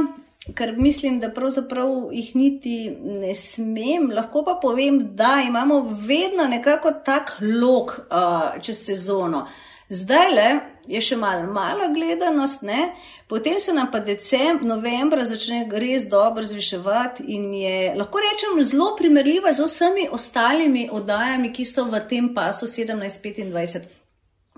ker 0.54 0.76
mislim, 0.78 1.18
da 1.18 1.32
pravzaprav 1.34 2.12
jih 2.12 2.36
niti 2.36 2.76
ne 3.02 3.34
smem. 3.34 4.10
Lahko 4.14 4.44
pa 4.46 4.58
povem, 4.62 5.00
da 5.16 5.42
imamo 5.46 5.80
vedno 6.06 6.46
nekako 6.48 6.92
tak 7.04 7.36
lok 7.40 7.98
uh, 7.98 8.62
čez 8.62 8.84
sezono. 8.86 9.46
Zdaj 9.88 10.32
le 10.34 10.48
je 10.86 11.00
še 11.02 11.16
malo 11.18 11.46
mala 11.52 11.88
gledanost, 11.94 12.62
ne? 12.62 12.94
potem 13.28 13.58
se 13.62 13.72
nam 13.74 13.90
pa 13.90 14.00
decembr, 14.02 14.66
novembra 14.66 15.24
začne 15.26 15.64
res 15.70 16.06
dobro 16.10 16.42
zviševati 16.46 17.26
in 17.34 17.52
je, 17.54 17.94
lahko 17.98 18.22
rečem, 18.22 18.62
zelo 18.62 18.92
primerljiva 18.98 19.52
z 19.52 19.66
vsemi 19.66 20.08
ostalimi 20.12 20.88
oddajami, 20.92 21.52
ki 21.54 21.64
so 21.66 21.86
v 21.90 22.02
tem 22.10 22.32
pasu 22.34 22.66
17-25. 22.70 23.86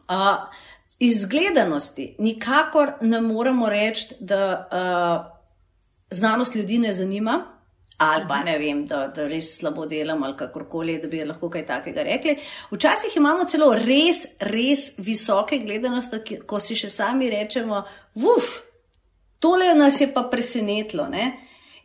Iz 0.09 0.68
gledanosti 1.31 2.17
nikakor 2.19 2.93
ne 3.01 3.21
moremo 3.21 3.69
reči, 3.69 4.15
da 4.21 4.69
uh, 4.73 5.39
znanost 6.11 6.55
ljudi 6.55 6.79
ne 6.79 6.95
zanima. 6.95 7.55
Ali 7.99 8.25
pa 8.29 8.37
ne 8.45 8.59
vem, 8.59 8.85
da, 8.87 9.09
da 9.11 9.25
res 9.27 9.57
slabo 9.59 9.87
delam 9.87 10.23
ali 10.23 10.37
kakorkoli, 10.39 11.01
da 11.03 11.09
bi 11.11 11.25
lahko 11.27 11.49
kaj 11.51 11.65
takega 11.67 12.03
rekli. 12.07 12.37
Včasih 12.71 13.17
imamo 13.17 13.45
celo 13.45 13.73
res, 13.75 14.21
res 14.41 14.93
visoke 15.03 15.59
gledanosti, 15.59 16.39
ko 16.47 16.61
si 16.63 16.77
še 16.79 16.93
sami 16.95 17.31
rečemo, 17.31 17.83
uf, 18.15 18.53
tole 19.43 19.73
nas 19.75 19.99
je 20.01 20.07
pa 20.15 20.23
presenetilo. 20.31 21.09
Ne? 21.11 21.33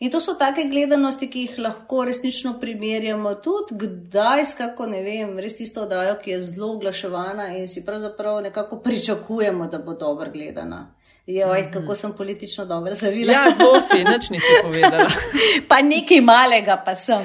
In 0.04 0.12
to 0.12 0.20
so 0.20 0.34
take 0.36 0.66
gledanosti, 0.68 1.30
ki 1.32 1.42
jih 1.46 1.60
lahko 1.63 2.02
resnično 2.06 2.58
primerjamo 2.60 3.32
tudi 3.46 3.78
kdaj 3.84 4.42
s 4.46 4.58
kako, 4.58 4.88
ne 4.92 5.00
vem, 5.06 5.38
res 5.39 5.56
tisto 5.56 5.86
oddajo, 5.86 6.18
ki 6.24 6.34
je 6.34 6.39
zelo 6.50 6.74
oglaševana 6.74 7.46
in 7.60 7.70
si 7.72 7.86
pravzaprav 7.86 8.42
nekako 8.44 8.82
pričakujemo, 8.84 9.68
da 9.72 9.80
bo 9.80 9.96
dobro 9.96 10.32
gledana. 10.34 10.82
Joj, 11.28 11.62
mhm. 11.62 11.72
kako 11.72 11.96
sem 11.96 12.13
politično 12.18 12.66
dobro 12.66 12.94
zavila. 12.96 13.34
Ja, 13.34 13.44
zelo 13.58 13.82
si, 13.82 14.04
nič 14.04 14.30
nisi 14.30 14.60
povedala. 14.63 15.08
pa 15.70 15.82
nekaj 15.82 16.22
malega 16.22 16.82
pa 16.86 16.96
sem. 16.96 17.24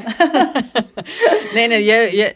ne, 1.55 1.69
ne, 1.69 1.83
je, 1.83 1.99
je, 2.12 2.35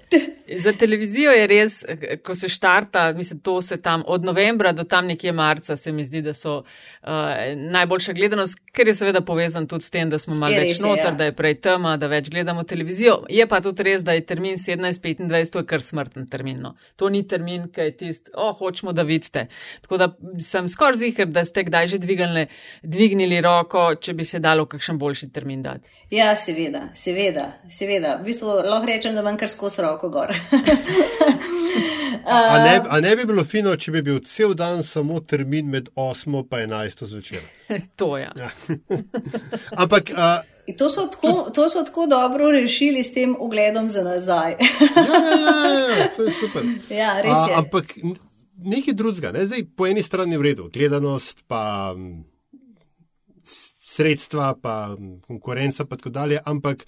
Za 0.58 0.72
televizijo 0.72 1.30
je 1.30 1.46
res, 1.46 1.84
ko 2.22 2.34
se 2.34 2.48
štarta, 2.48 3.12
mislim, 3.12 3.40
to 3.40 3.62
se 3.62 3.82
tam 3.82 4.02
od 4.06 4.24
novembra 4.24 4.72
do 4.72 4.84
tam 4.84 5.06
nekje 5.06 5.32
marca, 5.32 5.76
se 5.76 5.92
mi 5.92 6.04
zdi, 6.04 6.22
da 6.22 6.34
so 6.34 6.56
uh, 6.56 7.08
najboljša 7.56 8.12
gledanost, 8.12 8.58
ker 8.72 8.88
je 8.88 8.94
seveda 8.94 9.20
povezan 9.20 9.66
tudi 9.66 9.84
s 9.84 9.90
tem, 9.90 10.10
da 10.10 10.18
smo 10.18 10.31
malo 10.38 10.60
več 10.62 10.80
noter, 10.82 11.10
ja. 11.10 11.14
da 11.18 11.28
je 11.28 11.34
prej 11.36 11.56
tema, 11.64 11.94
da 12.00 12.08
več 12.10 12.30
gledamo 12.32 12.64
televizijo. 12.68 13.22
Je 13.32 13.46
pa 13.48 13.60
tudi 13.64 13.86
res, 13.86 14.04
da 14.06 14.16
je 14.16 14.24
termin 14.26 14.58
17.25, 14.60 15.52
to 15.52 15.62
je 15.62 15.68
kar 15.68 15.84
smrten 15.84 16.26
termin. 16.30 16.60
No. 16.62 16.74
To 17.00 17.10
ni 17.12 17.22
termin, 17.28 17.68
ki 17.72 17.88
je 17.88 17.96
tisti, 18.02 18.34
o, 18.34 18.48
oh, 18.48 18.56
hočemo, 18.58 18.94
da 18.96 19.04
vidite. 19.06 19.46
Tako 19.86 20.00
da 20.02 20.10
sem 20.42 20.68
skoraj 20.68 21.00
zihar, 21.02 21.30
da 21.32 21.44
ste 21.48 21.66
kdaj 21.68 21.92
že 21.94 22.02
dvignili, 22.02 22.46
dvignili 22.82 23.40
roko, 23.44 23.88
če 24.00 24.16
bi 24.18 24.26
se 24.28 24.42
dalo 24.42 24.66
kakšen 24.70 24.98
boljši 24.98 25.30
termin 25.32 25.62
dati. 25.62 25.88
Ja, 26.14 26.32
seveda, 26.36 26.88
seveda, 26.94 27.52
seveda. 27.70 28.18
V 28.20 28.30
bistvu 28.30 28.60
lahko 28.62 28.88
rečem, 28.90 29.16
da 29.18 29.24
vam 29.26 29.40
kar 29.40 29.50
skozi 29.50 29.84
roko 29.84 30.12
gor. 30.12 30.32
a, 32.26 32.38
a, 32.54 32.58
ne, 32.64 32.80
a 32.88 33.00
ne 33.00 33.16
bi 33.16 33.24
bilo 33.24 33.44
fino, 33.44 33.74
če 33.76 33.92
bi 33.92 34.02
bil 34.02 34.20
cel 34.26 34.54
dan 34.58 34.82
samo 34.82 35.20
termin 35.20 35.70
med 35.70 35.90
8 35.96 36.28
in 36.62 36.70
11 36.70 37.04
zvečer? 37.10 37.44
to 38.00 38.16
je. 38.18 38.30
Ja. 38.36 38.50
Ampak. 39.82 40.14
A, 40.16 40.42
To 40.78 40.86
so, 40.86 41.08
tako, 41.10 41.50
to 41.50 41.64
so 41.68 41.80
tako 41.82 42.04
dobro 42.06 42.50
rešili 42.54 43.02
s 43.02 43.10
tem 43.14 43.34
ogledom 43.38 43.88
za 43.90 44.04
nazaj. 44.06 44.52
ja, 44.60 45.02
ja, 45.02 45.80
ja, 45.80 45.96
ja, 45.98 46.06
to 46.16 46.22
je 46.22 46.32
super. 46.32 46.62
Ja, 46.88 47.16
res 47.18 47.48
je. 47.48 47.54
A, 47.54 47.58
ampak 47.58 47.96
nekaj 48.62 48.94
drugega, 48.94 49.32
ne? 49.34 49.46
zdaj 49.46 49.64
po 49.76 49.90
eni 49.90 50.02
strani 50.06 50.38
v 50.38 50.46
redu, 50.46 50.68
gledanost, 50.72 51.42
pa 51.50 51.90
sredstva, 53.82 54.54
pa 54.62 54.94
konkurenca, 55.26 55.84
pa 55.84 55.98
tako 55.98 56.14
dalje, 56.14 56.38
ampak 56.44 56.86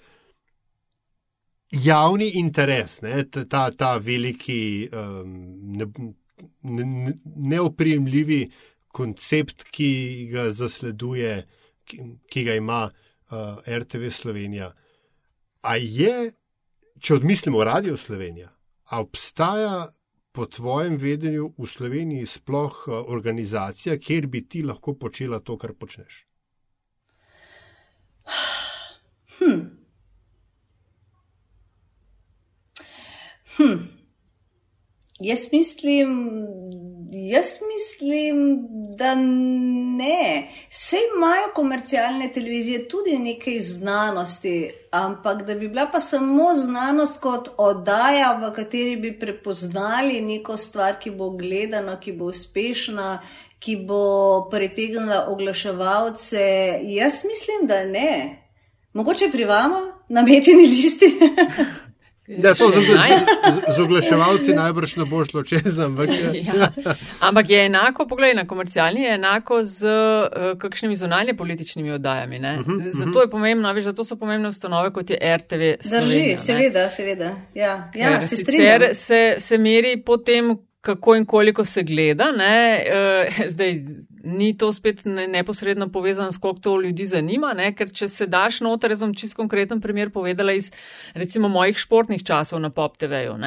javni 1.71 2.29
interes, 2.39 3.01
ne, 3.01 3.23
ta, 3.29 3.71
ta 3.71 3.97
veliki, 3.97 4.89
um, 4.93 5.85
neoprijemljivi 7.35 8.39
ne, 8.39 8.45
ne 8.45 8.73
koncept, 8.95 9.65
ki 9.75 9.91
ga 10.31 10.49
zasleduje, 10.55 11.43
ki, 11.85 11.99
ki 12.31 12.43
ga 12.47 12.55
ima 12.55 12.85
uh, 12.87 13.59
RTV 13.67 14.09
Slovenija. 14.11 14.71
A 15.65 15.75
je, 15.81 16.31
če 16.99 17.17
odmislimo 17.19 17.63
Radio 17.63 17.97
Slovenija, 17.97 18.49
a 18.85 19.01
obstaja 19.01 19.87
po 20.35 20.45
tvojem 20.45 20.97
vedenju 21.01 21.49
v 21.57 21.67
Sloveniji 21.67 22.27
sploh 22.29 22.85
uh, 22.87 23.01
organizacija, 23.11 23.97
kjer 23.99 24.29
bi 24.31 24.45
ti 24.47 24.63
lahko 24.63 24.95
počela 24.99 25.39
to, 25.39 25.57
kar 25.57 25.73
počneš? 25.73 26.23
Hm. 29.37 29.84
Hm. 33.57 33.95
Jaz 35.19 35.39
mislim, 35.51 36.29
jaz 37.11 37.47
mislim, 37.75 38.67
da 38.97 39.15
ne. 39.15 40.47
Vse 40.69 40.97
imajo 41.15 41.53
komercialne 41.55 42.31
televizije 42.33 42.87
tudi 42.87 43.17
nekaj 43.17 43.59
znanosti, 43.59 44.71
ampak 44.91 45.43
da 45.43 45.55
bi 45.55 45.67
bila 45.67 45.87
pa 45.91 45.99
samo 45.99 46.53
znanost 46.53 47.21
kot 47.21 47.49
oddaja, 47.57 48.33
v 48.33 48.53
kateri 48.53 48.95
bi 48.95 49.19
prepoznali 49.19 50.21
neko 50.21 50.57
stvar, 50.57 50.99
ki 50.99 51.11
bo 51.11 51.29
gledana, 51.29 51.99
ki 51.99 52.11
bo 52.11 52.25
uspešna, 52.25 53.21
ki 53.59 53.75
bo 53.75 54.49
pritegnila 54.51 55.25
oglaševalce. 55.29 56.43
Jaz 56.83 57.23
mislim, 57.23 57.67
da 57.67 57.85
ne. 57.85 58.41
Mogoče 58.93 59.31
pri 59.31 59.45
vama, 59.45 59.81
na 60.09 60.21
metini 60.21 60.67
listi. 60.67 61.05
Ja, 62.27 62.55
to 62.55 62.71
z, 62.71 62.81
z, 62.81 63.75
z 63.75 63.79
oglaševalci 63.81 64.53
najbrž 64.53 64.95
ne 64.97 65.05
bo 65.05 65.21
šlo 65.25 65.43
čez. 65.45 65.79
Ampak, 65.79 66.09
ja. 66.47 66.71
ampak 67.19 67.49
je 67.49 67.65
enako, 67.65 68.07
pogledaj 68.09 68.35
na 68.35 68.47
komercialni, 68.47 69.01
je 69.01 69.13
enako 69.13 69.59
z 69.65 69.85
uh, 69.85 70.57
kakšnimi 70.57 70.95
zunanje 70.95 71.33
političnimi 71.33 71.91
oddajami. 71.91 72.39
Uh 72.39 72.43
-huh, 72.43 72.59
uh 72.59 72.65
-huh. 72.65 72.89
Zato 72.89 73.21
je 73.21 73.29
pomembno, 73.29 73.73
veš, 73.73 73.83
zato 73.83 74.03
so 74.03 74.15
pomembne 74.15 74.49
ustanove 74.49 74.93
kot 74.93 75.09
je 75.09 75.37
RTV. 75.37 75.89
Drži, 75.89 76.37
seveda, 76.37 76.89
seveda. 76.89 77.35
Ja, 77.53 77.91
ja, 77.95 78.21
se, 78.21 78.35
se, 78.93 79.35
se 79.39 79.57
meri 79.57 80.01
po 80.05 80.17
tem, 80.17 80.57
kako 80.81 81.15
in 81.15 81.25
koliko 81.25 81.65
se 81.65 81.83
gleda. 81.83 82.25
Uh, 82.25 83.45
zdaj, 83.53 83.79
ni 84.25 84.57
to 84.57 84.73
spet 84.73 85.05
neposredno 85.05 85.89
povezano 85.91 86.31
s 86.31 86.37
koliko 86.37 86.59
to 86.59 86.81
ljudi 86.81 87.05
zanima, 87.05 87.53
ne? 87.53 87.71
ker 87.75 87.91
če 87.91 88.09
se 88.09 88.27
daš 88.27 88.61
noter, 88.65 88.97
sem 88.97 89.13
čist 89.13 89.37
konkreten 89.37 89.81
primer 89.81 90.09
povedala 90.09 90.53
iz 90.53 90.71
recimo 91.13 91.47
mojih 91.47 91.77
športnih 91.77 92.23
časov 92.23 92.59
na 92.59 92.69
Pop 92.69 92.97
TV-ju. 92.97 93.37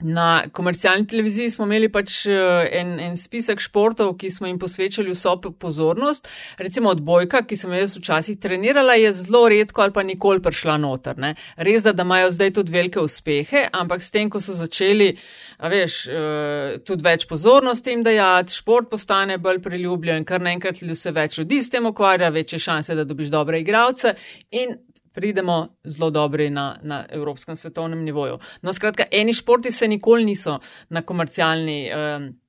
Na 0.00 0.44
komercialni 0.52 1.06
televiziji 1.06 1.50
smo 1.50 1.64
imeli 1.64 1.88
pač 1.92 2.24
eh, 2.26 2.68
en, 2.80 2.94
en 3.00 3.16
spisek 3.20 3.60
športov, 3.60 4.14
ki 4.20 4.30
smo 4.32 4.48
jim 4.48 4.58
posvečali 4.58 5.12
vso 5.12 5.34
pozornost. 5.60 6.28
Recimo 6.58 6.94
odbojka, 6.94 7.42
ki 7.44 7.56
sem 7.56 7.74
jaz 7.76 7.98
včasih 7.98 8.38
trenirala, 8.40 8.96
je 8.96 9.12
zelo 9.14 9.44
redko 9.48 9.84
ali 9.84 9.92
pa 9.92 10.02
nikoli 10.02 10.40
prišla 10.42 10.78
noter. 10.80 11.18
Ne. 11.20 11.34
Res 11.56 11.84
da, 11.84 11.92
da 11.92 12.06
imajo 12.08 12.32
zdaj 12.32 12.54
tudi 12.56 12.72
velike 12.72 13.00
uspehe, 13.00 13.66
ampak 13.72 14.02
s 14.02 14.10
tem, 14.14 14.30
ko 14.32 14.40
so 14.40 14.56
začeli, 14.56 15.12
veš, 15.60 16.00
eh, 16.08 16.78
tudi 16.86 17.04
več 17.04 17.28
pozornosti 17.28 17.92
jim 17.92 18.04
dajati, 18.06 18.56
šport 18.56 18.88
postane 18.90 19.36
bolj 19.38 19.60
priljubljen, 19.64 20.24
kar 20.24 20.40
naenkrat 20.40 20.80
se 20.80 21.12
več 21.12 21.38
ljudi 21.38 21.60
s 21.62 21.70
tem 21.70 21.86
ukvarja, 21.86 22.32
večje 22.32 22.58
šanse, 22.58 22.96
da 22.96 23.04
dobiš 23.04 23.28
dobre 23.28 23.60
igralce 23.60 24.16
in 24.50 24.78
pridemo 25.12 25.68
zelo 25.84 26.10
dobri 26.10 26.50
na, 26.50 26.76
na 26.82 27.04
evropskem 27.08 27.56
svetovnem 27.56 28.04
nivoju. 28.04 28.38
No, 28.62 28.72
skratka, 28.72 29.04
eni 29.10 29.32
športi 29.32 29.72
se 29.72 29.88
nikoli 29.88 30.24
niso 30.24 30.58
na 30.88 31.02
komercialni. 31.02 31.90
Um, 31.90 32.40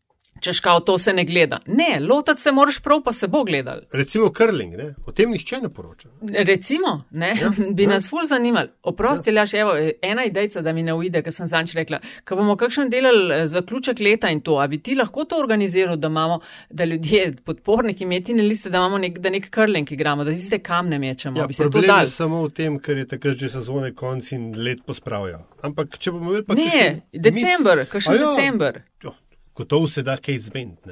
Češ 0.41 0.59
kao, 0.59 0.79
to 0.79 0.97
se 0.97 1.13
ne 1.13 1.23
gleda. 1.25 1.59
Ne, 1.65 1.99
lotati 1.99 2.41
se 2.41 2.51
moraš 2.51 2.79
prav, 2.79 3.01
pa 3.05 3.13
se 3.13 3.27
bo 3.27 3.43
gledal. 3.43 3.81
Recimo 3.93 4.31
curling, 4.37 4.73
ne? 4.77 4.95
o 5.05 5.11
tem 5.11 5.29
nihče 5.31 5.59
ne 5.61 5.69
poroča. 5.69 6.09
Recimo, 6.21 7.03
ne? 7.11 7.35
Ja, 7.41 7.51
bi 7.77 7.83
ja. 7.83 7.89
nas 7.89 8.09
ful 8.09 8.25
zanimali. 8.25 8.69
Oprosti, 8.83 9.29
ja. 9.29 9.33
Ljaš, 9.33 9.53
evo, 9.53 9.75
ena 10.01 10.25
idejca, 10.25 10.61
da 10.61 10.73
mi 10.73 10.83
ne 10.83 10.93
uide, 10.97 11.21
ker 11.21 11.33
sem 11.33 11.47
zanč 11.47 11.75
rekla, 11.77 11.99
ko 12.25 12.39
bomo 12.39 12.55
kakšen 12.57 12.89
delal 12.89 13.31
eh, 13.31 13.45
zaključek 13.47 14.01
leta 14.01 14.31
in 14.33 14.41
to, 14.41 14.57
a 14.57 14.65
bi 14.67 14.81
ti 14.81 14.95
lahko 14.97 15.27
to 15.29 15.37
organiziral, 15.37 15.95
da 16.01 16.09
imamo, 16.09 16.39
da 16.69 16.89
ljudje, 16.89 17.31
podporniki, 17.45 18.09
metine 18.09 18.43
liste, 18.43 18.73
da 18.73 18.81
imamo 18.81 18.97
nek, 18.97 19.21
da 19.21 19.29
nek 19.29 19.49
curling 19.53 19.91
igramo, 19.91 20.25
da 20.25 20.33
tiste 20.33 20.59
kamne 20.59 20.99
mečemo. 20.99 21.39
Ja, 21.39 21.47
problem 21.69 21.99
je 22.01 22.09
samo 22.09 22.43
v 22.47 22.53
tem, 22.57 22.81
ker 22.81 22.97
je 22.97 23.07
takrat 23.13 23.37
že 23.37 23.53
sezone 23.53 23.93
konc 23.93 24.33
in 24.33 24.51
let 24.57 24.81
pospravijo. 24.85 25.45
Ampak 25.61 25.99
če 26.01 26.17
bomo 26.17 26.31
imeli 26.31 26.45
pa. 26.49 26.57
Ne, 26.57 27.01
december, 27.13 27.85
kakšen 27.85 28.17
ja. 28.17 28.29
december. 28.31 28.81
Jo 29.03 29.13
gotovo 29.55 29.87
se 29.87 30.03
da 30.03 30.17
kaj 30.17 30.39
zmeniti. 30.39 30.89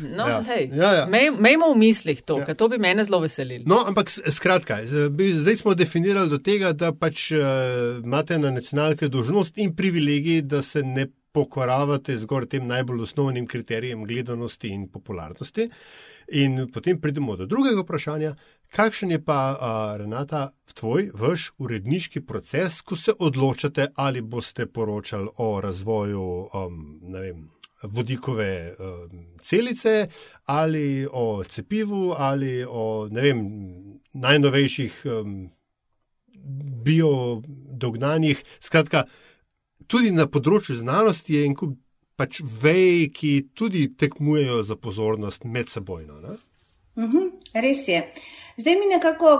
No, 0.00 0.28
ja. 0.28 0.44
ja, 0.72 0.92
ja. 0.94 1.06
Mejmo 1.38 1.72
v 1.74 1.78
mislih 1.78 2.22
to, 2.22 2.38
ja. 2.38 2.48
ker 2.48 2.56
to 2.56 2.68
bi 2.68 2.78
mene 2.78 3.04
zelo 3.04 3.20
veselilo. 3.22 3.64
No, 3.66 3.84
ampak 3.86 4.10
skratka, 4.10 4.80
zdaj 4.84 5.56
smo 5.56 5.74
definirali 5.74 6.30
do 6.30 6.38
tega, 6.38 6.72
da 6.72 6.92
pač 6.92 7.30
uh, 7.32 7.40
imate 8.04 8.38
na 8.38 8.50
nacionalke 8.50 9.08
dožnost 9.08 9.58
in 9.58 9.74
privilegij, 9.76 10.42
da 10.42 10.62
se 10.62 10.82
ne 10.82 11.06
pokoravate 11.32 12.16
zgor 12.18 12.46
tem 12.50 12.66
najbolj 12.66 13.04
osnovnim 13.06 13.46
kriterijem 13.46 14.04
gledanosti 14.04 14.68
in 14.68 14.88
popularnosti. 14.88 15.68
In 16.32 16.66
potem 16.72 17.00
pridemo 17.00 17.36
do 17.36 17.46
drugega 17.46 17.82
vprašanja. 17.82 18.34
Kakšen 18.70 19.10
je 19.10 19.18
pa, 19.24 19.38
uh, 19.54 19.96
Renata, 19.98 20.50
tvoj, 20.74 21.08
vaš 21.18 21.48
uredniški 21.58 22.22
proces, 22.26 22.80
ko 22.86 22.96
se 22.96 23.12
odločate, 23.18 23.88
ali 23.94 24.22
boste 24.22 24.66
poročali 24.66 25.28
o 25.36 25.48
razvoju, 25.60 26.26
um, 26.54 27.00
ne 27.02 27.20
vem, 27.20 27.48
vodikove 27.82 28.50
uh, 28.72 29.04
celice, 29.42 30.08
ali 30.44 31.06
o 31.12 31.44
cepivu, 31.44 32.14
ali 32.18 32.64
o 32.64 33.08
vem, 33.12 33.44
najnovejših 34.12 35.02
biodognanjih. 36.84 38.42
Skratka, 38.60 39.04
tudi 39.86 40.10
na 40.14 40.26
področju 40.26 40.80
znanosti 40.80 41.36
je 41.36 41.46
en 41.46 41.56
kup 41.56 41.76
pač 42.20 42.42
vej, 42.44 43.08
ki 43.16 43.32
tudi 43.56 43.86
tekmujejo 43.96 44.60
za 44.68 44.76
pozornost 44.76 45.46
med 45.48 45.72
seboj. 45.72 46.04
Ne? 46.10 46.36
Mhm, 47.00 47.30
res 47.64 47.86
je. 47.88 48.02
Zdaj 48.60 48.76
mi 48.76 48.90
nekako, 48.90 49.36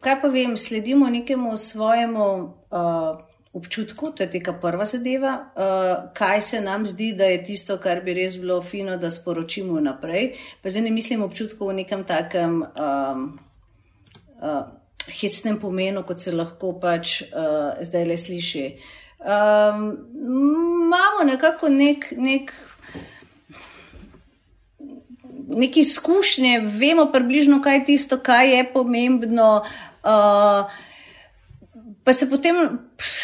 kaj 0.00 0.16
pa 0.22 0.30
vem, 0.32 0.56
sledimo 0.56 1.10
nekemu 1.12 1.56
svojemu 1.60 2.28
uh, 2.72 3.20
občutku, 3.52 4.10
to 4.16 4.22
je 4.22 4.30
teka 4.30 4.52
prva 4.52 4.84
zadeva, 4.84 5.32
uh, 5.52 6.10
kaj 6.16 6.40
se 6.40 6.60
nam 6.60 6.86
zdi, 6.86 7.12
da 7.12 7.24
je 7.24 7.42
tisto, 7.44 7.76
kar 7.78 8.00
bi 8.04 8.14
res 8.16 8.38
bilo 8.40 8.62
fino, 8.62 8.96
da 8.96 9.10
sporočimo 9.10 9.80
naprej. 9.80 10.32
Pa 10.62 10.72
zdaj 10.72 10.88
ne 10.88 10.90
mislim 10.90 11.22
občutkov 11.22 11.68
v 11.68 11.82
nekem 11.82 12.04
takem 12.08 12.62
um, 12.62 13.26
uh, 14.40 14.62
hecnem 15.20 15.58
pomenu, 15.60 16.04
kot 16.08 16.24
se 16.24 16.32
lahko 16.32 16.72
pač 16.80 17.20
uh, 17.28 17.76
zdaj 17.84 18.08
le 18.08 18.16
sliši. 18.16 18.66
Um, 19.20 19.88
imamo 20.16 21.24
nekako 21.28 21.68
nek. 21.68 22.12
nek 22.16 22.54
neke 25.52 25.80
izkušnje, 25.80 26.62
vemo 26.64 27.10
približno, 27.12 27.58
kaj 27.62 27.74
je 27.74 27.84
tisto, 27.84 28.16
kaj 28.16 28.54
je 28.56 28.62
pomembno. 28.72 29.64
Uh, 30.00 30.72
pa 32.04 32.12
se 32.12 32.30
potem 32.30 32.56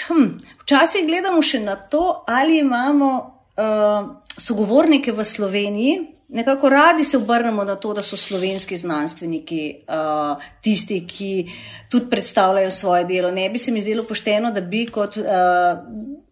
hm, 0.08 0.28
včasih 0.62 1.06
gledamo 1.06 1.42
še 1.42 1.60
na 1.60 1.76
to, 1.76 2.24
ali 2.26 2.58
imamo 2.58 3.10
uh, 3.58 4.14
sogovornike 4.38 5.12
v 5.12 5.24
Sloveniji. 5.24 5.98
Nekako 6.28 6.68
radi 6.68 7.04
se 7.04 7.16
obrnemo 7.16 7.64
na 7.64 7.78
to, 7.80 7.94
da 7.96 8.02
so 8.02 8.16
slovenski 8.16 8.76
znanstveniki 8.76 9.62
uh, 9.88 10.36
tisti, 10.60 11.00
ki 11.08 11.30
tudi 11.90 12.10
predstavljajo 12.10 12.70
svoje 12.70 13.04
delo. 13.08 13.30
Ne 13.30 13.48
bi 13.50 13.58
se 13.58 13.72
mi 13.72 13.80
zdelo 13.80 14.04
pošteno, 14.04 14.50
da 14.52 14.60
bi 14.60 14.84
kot 14.86 15.16
uh, 15.16 15.24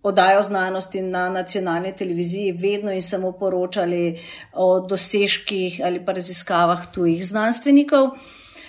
oddajo 0.03 0.43
znanosti 0.43 1.03
na 1.03 1.29
nacionalni 1.31 1.97
televiziji 1.97 2.53
vedno 2.53 2.93
in 2.93 3.03
samo 3.03 3.33
poročali 3.33 4.21
o 4.53 4.81
dosežkih 4.81 5.81
ali 5.85 6.05
pa 6.05 6.13
raziskavah 6.13 6.93
tujih 6.93 7.27
znanstvenikov. 7.27 8.11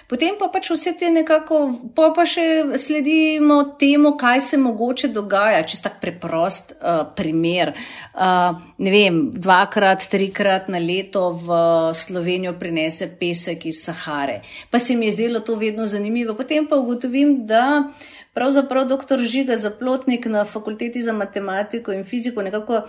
Potem 0.08 0.38
pa 0.40 0.48
pač 0.48 0.70
vse 0.72 0.94
te 0.96 1.10
nekako, 1.12 1.58
pa, 1.92 2.14
pa 2.16 2.24
še 2.24 2.78
sledimo 2.80 3.58
temu, 3.80 4.14
kaj 4.16 4.40
se 4.46 4.60
mogoče 4.62 5.10
dogaja, 5.12 5.66
če 5.68 5.82
tak 5.84 5.98
preprost 6.00 6.72
uh, 6.78 7.02
primer. 7.18 7.74
Uh, 8.16 8.56
ne 8.80 8.94
vem, 8.94 9.18
dvakrat, 9.36 10.06
trikrat 10.08 10.72
na 10.72 10.80
leto 10.80 11.26
v 11.36 11.58
Slovenijo 11.92 12.56
prinese 12.56 13.10
pesek 13.20 13.68
iz 13.68 13.82
Sahare. 13.84 14.40
Pa 14.72 14.80
se 14.80 14.96
mi 14.96 15.10
je 15.12 15.18
zdelo 15.18 15.44
to 15.44 15.60
vedno 15.60 15.90
zanimivo. 15.92 16.38
Potem 16.40 16.70
pa 16.72 16.80
ugotovim, 16.80 17.42
da 17.44 17.92
pravzaprav 18.32 18.88
dr. 18.88 19.28
Žiga 19.28 19.60
Zaplotnik 19.60 20.32
na 20.32 20.48
fakulteti 20.48 21.04
za 21.04 21.12
matematiko 21.12 21.92
in 21.92 22.08
fiziko 22.08 22.48
nekako 22.48 22.86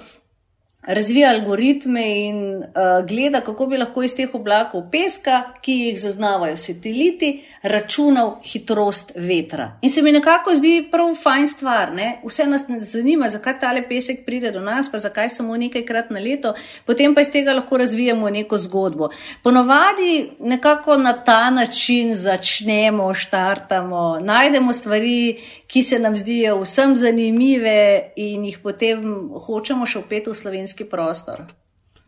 razvija 0.88 1.30
algoritme 1.30 2.26
in 2.26 2.56
uh, 2.56 2.64
gleda, 3.08 3.40
kako 3.40 3.66
bi 3.66 3.76
lahko 3.76 4.02
iz 4.02 4.14
teh 4.16 4.34
oblakov 4.34 4.86
peska, 4.90 5.42
ki 5.60 5.72
jih 5.72 6.00
zaznavajo 6.00 6.56
sateliti, 6.56 7.42
računal 7.62 8.38
hitrost 8.44 9.12
vetra. 9.16 9.72
In 9.82 9.90
se 9.90 10.02
mi 10.02 10.12
nekako 10.12 10.54
zdi 10.56 10.88
prav 10.90 11.12
fajn 11.22 11.46
stvar. 11.46 11.92
Ne? 11.92 12.20
Vse 12.24 12.46
nas 12.46 12.66
zanima, 12.80 13.28
zakaj 13.28 13.58
tale 13.60 13.82
pesek 13.88 14.24
pride 14.26 14.50
do 14.50 14.60
nas, 14.60 14.88
pa 14.92 14.98
zakaj 14.98 15.28
samo 15.28 15.56
nekajkrat 15.56 16.10
na 16.10 16.20
leto, 16.20 16.54
potem 16.86 17.14
pa 17.14 17.20
iz 17.20 17.30
tega 17.32 17.52
lahko 17.52 17.76
razvijamo 17.78 18.30
neko 18.30 18.58
zgodbo. 18.58 19.10
Ponovadi 19.42 20.30
nekako 20.40 20.96
na 20.96 21.12
ta 21.24 21.50
način 21.50 22.14
začnemo, 22.14 23.14
štartamo, 23.14 24.18
najdemo 24.22 24.72
stvari, 24.72 25.36
ki 25.66 25.82
se 25.82 25.98
nam 25.98 26.18
zdijo 26.18 26.60
vsem 26.62 26.96
zanimive 26.96 28.12
in 28.16 28.44
jih 28.44 28.58
potem 28.62 29.02
hočemo 29.46 29.86
še 29.86 29.98
opet 29.98 30.26
v 30.26 30.34
slovenski 30.34 30.77
prostor. 30.84 31.42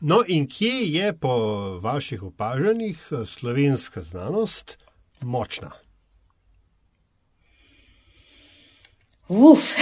No, 0.00 0.22
in 0.28 0.48
kje 0.48 0.92
je 0.92 1.12
po 1.12 1.34
vaših 1.82 2.22
opažanjih 2.22 3.08
slovenska 3.26 4.00
znanost 4.00 4.78
močna? 5.20 5.70
Uf. 9.28 9.70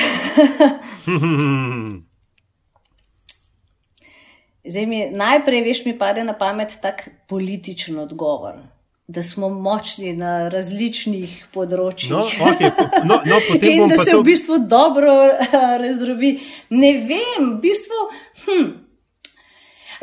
Zdaj 4.68 4.86
mi 4.86 5.10
najprej, 5.10 5.62
veš, 5.64 5.84
mi 5.84 5.98
pade 5.98 6.24
na 6.24 6.38
pamet 6.38 6.78
tak 6.82 7.08
političen 7.28 7.98
odgovor 7.98 8.54
da 9.08 9.22
smo 9.22 9.48
močni 9.48 10.10
na 10.12 10.32
različnih 10.52 11.46
področjih. 11.54 12.10
No, 12.12 12.26
okay. 12.50 12.68
no, 13.08 13.16
no, 13.24 13.38
In 13.64 13.88
da 13.88 13.96
se 13.96 14.10
to... 14.10 14.18
v 14.20 14.26
bistvu 14.26 14.58
dobro 14.68 15.14
razdrobi. 15.82 16.34
Ne 16.76 16.92
vem, 17.08 17.54
v 17.54 17.56
bistvu. 17.62 18.02
Hm. 18.44 18.68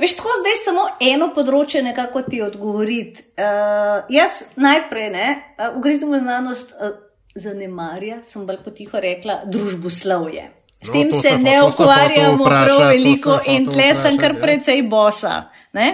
Veš, 0.01 0.17
tako 0.17 0.33
zdaj 0.41 0.57
samo 0.59 0.87
eno 0.99 1.29
področje 1.37 1.85
nekako 1.85 2.25
ti 2.25 2.41
odgovoriti. 2.43 3.29
Uh, 3.37 4.09
jaz 4.11 4.57
najprej, 4.57 5.07
ne, 5.13 5.29
uh, 5.53 5.69
v 5.77 5.85
grezdu 5.85 6.09
znanost 6.09 6.73
uh, 6.73 6.97
zanemarja, 7.37 8.23
sem 8.25 8.49
bolj 8.49 8.63
potiho 8.65 9.05
rekla, 9.05 9.43
družboslovje. 9.45 10.49
S 10.81 10.89
no, 10.89 10.93
tem 10.97 11.13
se 11.13 11.37
ne 11.37 11.59
ukvarjamo 11.63 12.43
prav 12.43 12.87
veliko 12.89 13.37
in 13.53 13.69
tle 13.69 13.93
sem 13.95 14.17
kar 14.17 14.33
ja. 14.33 14.41
precej 14.41 14.81
bosa. 14.89 15.43
Ne? 15.77 15.93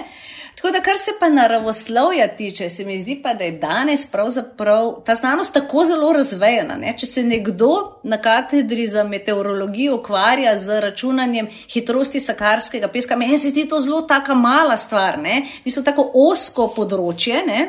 Tako 0.61 0.71
da, 0.71 0.81
kar 0.81 0.97
se 0.97 1.11
pa 1.19 1.29
naravoslovja 1.29 2.27
tiče, 2.35 2.69
se 2.69 2.85
mi 2.85 2.99
zdi 3.01 3.19
pa, 3.23 3.33
da 3.33 3.43
je 3.43 3.51
danes 3.51 4.05
pravzaprav 4.11 4.91
ta 5.05 5.15
znanost 5.15 5.53
tako 5.53 5.85
zelo 5.85 6.13
razvejena. 6.13 6.75
Ne? 6.75 6.93
Če 6.97 7.05
se 7.05 7.23
nekdo 7.23 7.99
na 8.03 8.17
katedri 8.21 8.85
za 8.87 9.03
meteorologijo 9.03 9.95
ukvarja 9.95 10.57
z 10.57 10.79
računanjem 10.79 11.47
hitrosti 11.73 12.19
sakarskega 12.19 12.87
peska, 12.87 13.15
meni 13.15 13.37
se 13.37 13.49
zdi 13.49 13.65
to 13.67 13.79
zelo 13.79 14.01
taka 14.01 14.35
mala 14.35 14.77
stvar, 14.77 15.17
ne? 15.19 15.41
mi 15.65 15.71
smo 15.71 15.81
tako 15.83 16.11
osko 16.13 16.67
področje. 16.75 17.41
Ne? 17.47 17.63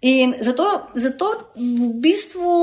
In 0.00 0.34
zato, 0.40 0.66
zato 0.94 1.30
v 1.56 1.88
bistvu, 2.04 2.58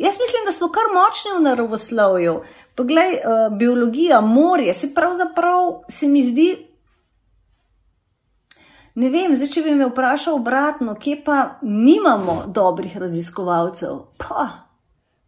jaz 0.00 0.16
mislim, 0.22 0.46
da 0.48 0.52
smo 0.56 0.70
kar 0.72 0.88
močni 0.94 1.34
v 1.36 1.42
naravoslovju. 1.44 2.40
Poglej, 2.76 3.18
uh, 3.20 3.52
biologija, 3.58 4.20
morje, 4.20 4.72
se 4.74 4.94
pravzaprav 4.94 5.82
se 5.88 6.08
mi 6.08 6.24
zdi 6.24 6.48
Ne 8.96 9.10
vem, 9.12 9.34
zdaj, 9.36 9.50
če 9.52 9.62
bi 9.66 9.74
me 9.76 9.90
vprašal 9.90 10.38
obratno, 10.38 10.94
kje 10.96 11.18
pa 11.24 11.40
nimamo 11.60 12.46
dobrih 12.48 12.94
raziskovalcev. 12.96 13.98
Pa. 14.16 14.46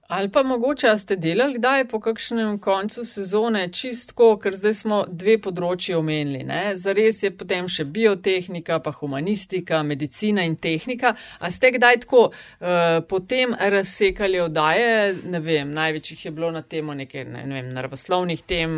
Ali 0.09 0.31
pa 0.33 0.41
mogoče 0.43 0.95
ste 0.97 1.19
delali 1.21 1.59
kdaj 1.59 1.85
po 1.91 2.01
kakšnem 2.01 2.55
koncu 2.65 3.05
sezone 3.05 3.67
čistko, 3.73 4.31
ker 4.41 4.57
zdaj 4.57 4.75
smo 4.79 5.03
dve 5.09 5.35
področji 5.45 5.99
omenili. 5.99 6.47
Ne? 6.49 6.63
Zares 6.81 7.21
je 7.27 7.33
potem 7.37 7.69
še 7.69 7.85
biotehnika, 7.85 8.81
pa 8.81 8.95
humanistika, 9.03 9.83
medicina 9.85 10.49
in 10.49 10.57
tehnika. 10.57 11.13
A 11.45 11.53
ste 11.53 11.75
kdaj 11.77 12.01
tako 12.07 12.25
uh, 12.31 13.05
potem 13.05 13.53
razsekali 13.53 14.41
oddaje? 14.41 15.13
Ne 15.29 15.45
vem, 15.45 15.77
največjih 15.77 16.25
je 16.25 16.37
bilo 16.41 16.55
na 16.57 16.65
temo 16.65 16.97
nekaj, 16.97 17.29
ne, 17.29 17.45
ne 17.45 17.61
vem, 17.61 17.73
naravoslovnih 17.77 18.49
tem, 18.49 18.75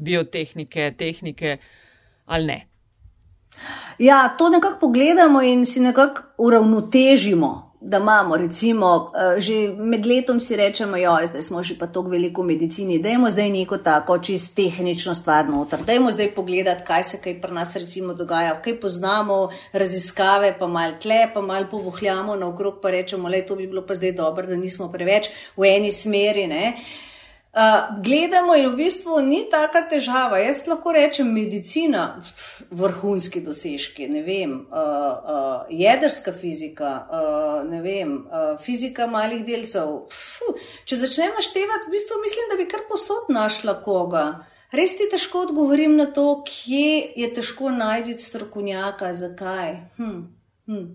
biotehnike, 0.00 0.94
tehnike 0.96 1.58
ali 2.32 2.54
ne. 2.54 2.60
Ja, 3.98 4.34
to 4.38 4.48
nekako 4.48 4.78
pogledamo 4.80 5.42
in 5.42 5.66
si 5.66 5.80
nekako 5.80 6.22
uravnotežimo. 6.38 7.72
Da 7.84 7.96
imamo, 7.98 8.36
recimo, 8.36 9.10
eh, 9.14 9.40
že 9.40 9.54
med 9.78 10.06
letom 10.06 10.40
si 10.40 10.56
rečemo, 10.56 10.96
da 10.96 11.26
zdaj 11.26 11.42
smo 11.42 11.62
že 11.62 11.78
pa 11.78 11.86
tako 11.86 12.08
veliko 12.08 12.42
v 12.42 12.46
medicini, 12.46 12.98
da 12.98 13.08
imamo 13.08 13.30
zdaj 13.30 13.50
neko 13.50 13.78
tako 13.78 14.18
čist 14.18 14.56
tehnično 14.56 15.14
stvar 15.14 15.48
noter. 15.48 15.78
Da 15.86 15.92
imamo 15.92 16.10
zdaj 16.10 16.30
pogledati, 16.34 16.84
kaj 16.86 17.02
se 17.04 17.20
kaj 17.20 17.40
pri 17.40 17.52
nas 17.52 17.76
recimo 17.76 18.14
dogaja, 18.14 18.62
kaj 18.62 18.80
poznamo, 18.80 19.48
raziskave, 19.72 20.54
pa 20.58 20.66
malo 20.66 20.92
tle, 21.02 21.28
pa 21.34 21.40
malo 21.40 21.66
povohljamo 21.70 22.36
naokrog, 22.36 22.78
pa 22.82 22.90
rečemo, 22.90 23.30
da 23.30 23.46
to 23.46 23.56
bi 23.56 23.66
bilo 23.66 23.86
pa 23.86 23.94
zdaj 23.94 24.12
dobro, 24.12 24.46
da 24.46 24.56
nismo 24.56 24.92
preveč 24.92 25.30
v 25.56 25.64
eni 25.64 25.90
smeri. 25.90 26.46
Ne. 26.46 26.76
Uh, 27.52 28.02
gledamo 28.02 28.54
in 28.54 28.70
v 28.72 28.76
bistvu 28.76 29.18
ni 29.20 29.42
taka 29.52 29.82
težava. 29.84 30.38
Jaz 30.40 30.62
lahko 30.64 30.94
rečem, 30.96 31.28
medicina, 31.28 32.16
vrhunski 32.72 33.42
dosežki, 33.44 34.06
ne 34.08 34.22
vem, 34.24 34.54
uh, 34.72 34.78
uh, 34.78 35.66
jedrska 35.68 36.32
fizika, 36.32 36.92
uh, 37.12 37.58
ne 37.68 37.82
vem, 37.84 38.14
uh, 38.24 38.54
fizika 38.56 39.04
malih 39.04 39.44
delcev. 39.44 39.92
Pf, 40.08 40.56
če 40.88 40.96
začnem 41.02 41.36
naštevati, 41.36 41.90
v 41.90 41.92
bistvu 41.92 42.22
mislim, 42.24 42.48
da 42.54 42.56
bi 42.62 42.68
kar 42.72 42.86
posod 42.88 43.28
našla 43.28 43.76
koga. 43.84 44.24
Res 44.72 44.96
ti 44.96 45.10
težko 45.12 45.44
odgovorim 45.44 46.00
na 46.00 46.08
to, 46.08 46.40
kje 46.48 47.12
je 47.20 47.32
težko 47.36 47.68
najti 47.68 48.16
strokovnjaka, 48.16 49.12
zakaj. 49.12 49.76
Hm, 50.00 50.22
hm. 50.72 50.88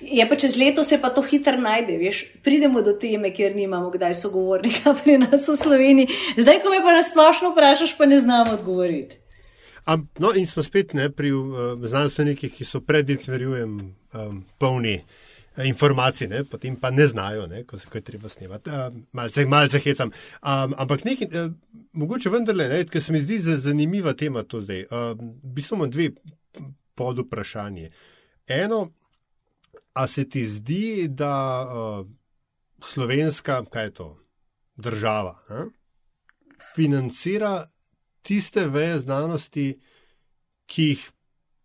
Je 0.00 0.28
pa 0.28 0.36
čez 0.36 0.56
leto 0.56 0.84
se 0.84 1.00
pa 1.00 1.10
to 1.10 1.22
hitro 1.22 1.56
najde, 1.60 1.96
veš, 1.98 2.24
pridemo 2.42 2.82
do 2.82 2.92
teme, 2.92 3.32
kjer 3.34 3.56
nimamo 3.56 3.90
kdaj 3.90 4.14
sogovornika 4.14 4.94
pri 5.02 5.18
nas 5.18 5.48
v 5.48 5.56
Sloveniji. 5.56 6.08
Zdaj, 6.38 6.62
ko 6.62 6.70
me 6.70 6.82
pa 6.82 6.94
nasplošno 6.96 7.50
vprašaš, 7.52 7.96
pa 7.98 8.06
ne 8.06 8.20
znam 8.20 8.54
odgovoriti. 8.54 9.18
Am, 9.84 10.06
no, 10.18 10.30
in 10.34 10.46
smo 10.46 10.62
spet 10.62 10.94
ne, 10.94 11.10
pri 11.10 11.32
uh, 11.32 11.74
znanstvenikih, 11.82 12.52
ki 12.54 12.64
so 12.64 12.80
predit, 12.80 13.26
verjujem, 13.26 13.74
um, 14.14 14.44
polni 14.58 14.94
uh, 15.00 15.66
informacij, 15.66 16.28
ne, 16.28 16.44
potem 16.44 16.76
pa 16.76 16.90
ne 16.90 17.06
znajo, 17.06 17.46
ne, 17.46 17.64
ko 17.64 17.78
se 17.78 17.88
kaj 17.90 18.00
treba 18.00 18.28
snemati. 18.28 18.70
Uh, 18.70 18.94
malce, 19.12 19.44
malce 19.46 19.80
hecam. 19.82 20.12
Um, 20.42 20.74
ampak 20.78 21.04
nekaj, 21.04 21.28
uh, 21.28 21.52
mogoče 21.92 22.30
vendarle, 22.30 22.84
ker 22.86 23.02
se 23.02 23.12
mi 23.12 23.20
zdi 23.20 23.38
zanimiva 23.38 24.14
tema 24.14 24.42
to 24.42 24.60
zdaj. 24.60 24.86
Uh, 24.90 25.12
v 25.18 25.54
bistvu 25.58 25.76
imamo 25.76 25.90
dve 25.90 26.10
pod 26.94 27.18
vprašanje. 27.18 27.90
Eno, 28.46 28.88
a 29.92 30.06
se 30.06 30.28
ti 30.28 30.46
zdi, 30.46 31.08
da 31.08 31.34
uh, 31.64 32.06
slovenska, 32.84 33.64
kaj 33.70 33.84
je 33.84 33.94
to, 33.94 34.08
država, 34.76 35.36
ne, 35.50 35.64
financira 36.74 37.66
tiste 38.22 38.66
veje 38.66 38.98
znanosti, 38.98 39.66
ki 40.66 40.86
jih 40.92 41.10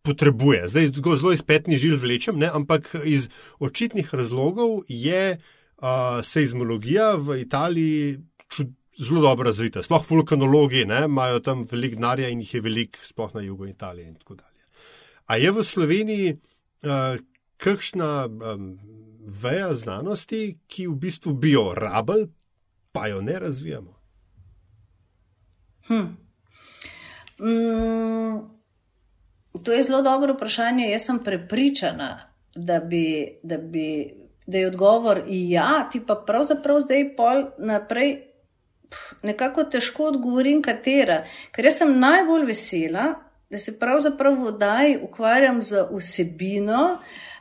potrebuje. 0.02 0.68
Zdaj, 0.70 0.90
zelo 1.20 1.32
iz 1.34 1.44
petnih 1.44 1.80
žil 1.80 2.00
vlečem, 2.00 2.40
ne, 2.40 2.50
ampak 2.54 2.96
iz 3.06 3.30
očitnih 3.60 4.14
razlogov 4.14 4.82
je 4.88 5.38
uh, 5.38 6.20
seizmologija 6.24 7.14
v 7.16 7.42
Italiji 7.42 8.18
čud, 8.50 8.74
zelo 9.00 9.22
dobro 9.22 9.52
razvita. 9.52 9.84
Sploh 9.84 10.06
vulkanologi 10.10 10.86
ne, 10.86 11.06
imajo 11.06 11.40
tam 11.40 11.66
veliko 11.72 12.00
denarja 12.00 12.30
in 12.30 12.42
jih 12.44 12.54
je 12.58 12.62
veliko, 12.62 13.00
sploh 13.04 13.36
na 13.36 13.42
jugu 13.46 13.68
Italije 13.68 14.08
in 14.08 14.16
tako 14.16 14.36
dalje. 14.36 14.64
A 15.28 15.38
je 15.38 15.52
v 15.52 15.64
Sloveniji 15.64 16.34
uh, 16.34 17.20
kakšna 17.58 18.26
um, 18.26 18.80
veja 19.28 19.74
znanosti, 19.74 20.60
ki 20.68 20.88
v 20.88 20.96
bistvu 20.96 21.34
bi 21.34 21.52
jo 21.52 21.74
rabili, 21.76 22.30
pa 22.92 23.08
jo 23.08 23.22
ne 23.22 23.40
razvijamo? 23.40 23.94
Hm. 25.88 26.06
Mm. 27.40 28.58
To 29.64 29.74
je 29.74 29.84
zelo 29.84 30.02
dobro 30.02 30.34
vprašanje. 30.34 30.90
Jaz 30.90 31.06
sem 31.06 31.20
prepričana, 31.24 32.20
da, 32.56 32.80
bi, 32.80 33.40
da, 33.44 33.58
bi, 33.58 34.14
da 34.48 34.58
je 34.58 34.68
odgovor 34.68 35.22
ja, 35.28 35.90
ti 35.92 36.02
pa 36.08 36.16
pravzaprav 36.16 36.80
zdaj 36.80 37.16
pol 37.16 37.46
naprej. 37.58 38.24
Nekako 39.24 39.64
težko 39.64 40.04
odgovorim, 40.14 40.62
katera. 40.64 41.24
Ker 41.52 41.66
jaz 41.66 41.82
sem 41.82 42.00
najbolj 42.00 42.46
vesela, 42.48 43.08
da 43.50 43.58
se 43.58 43.80
pravzaprav 43.80 44.36
v 44.40 44.48
oddaji 44.48 45.00
ukvarjam 45.04 45.62
z 45.62 45.84
vsebino, 45.92 46.98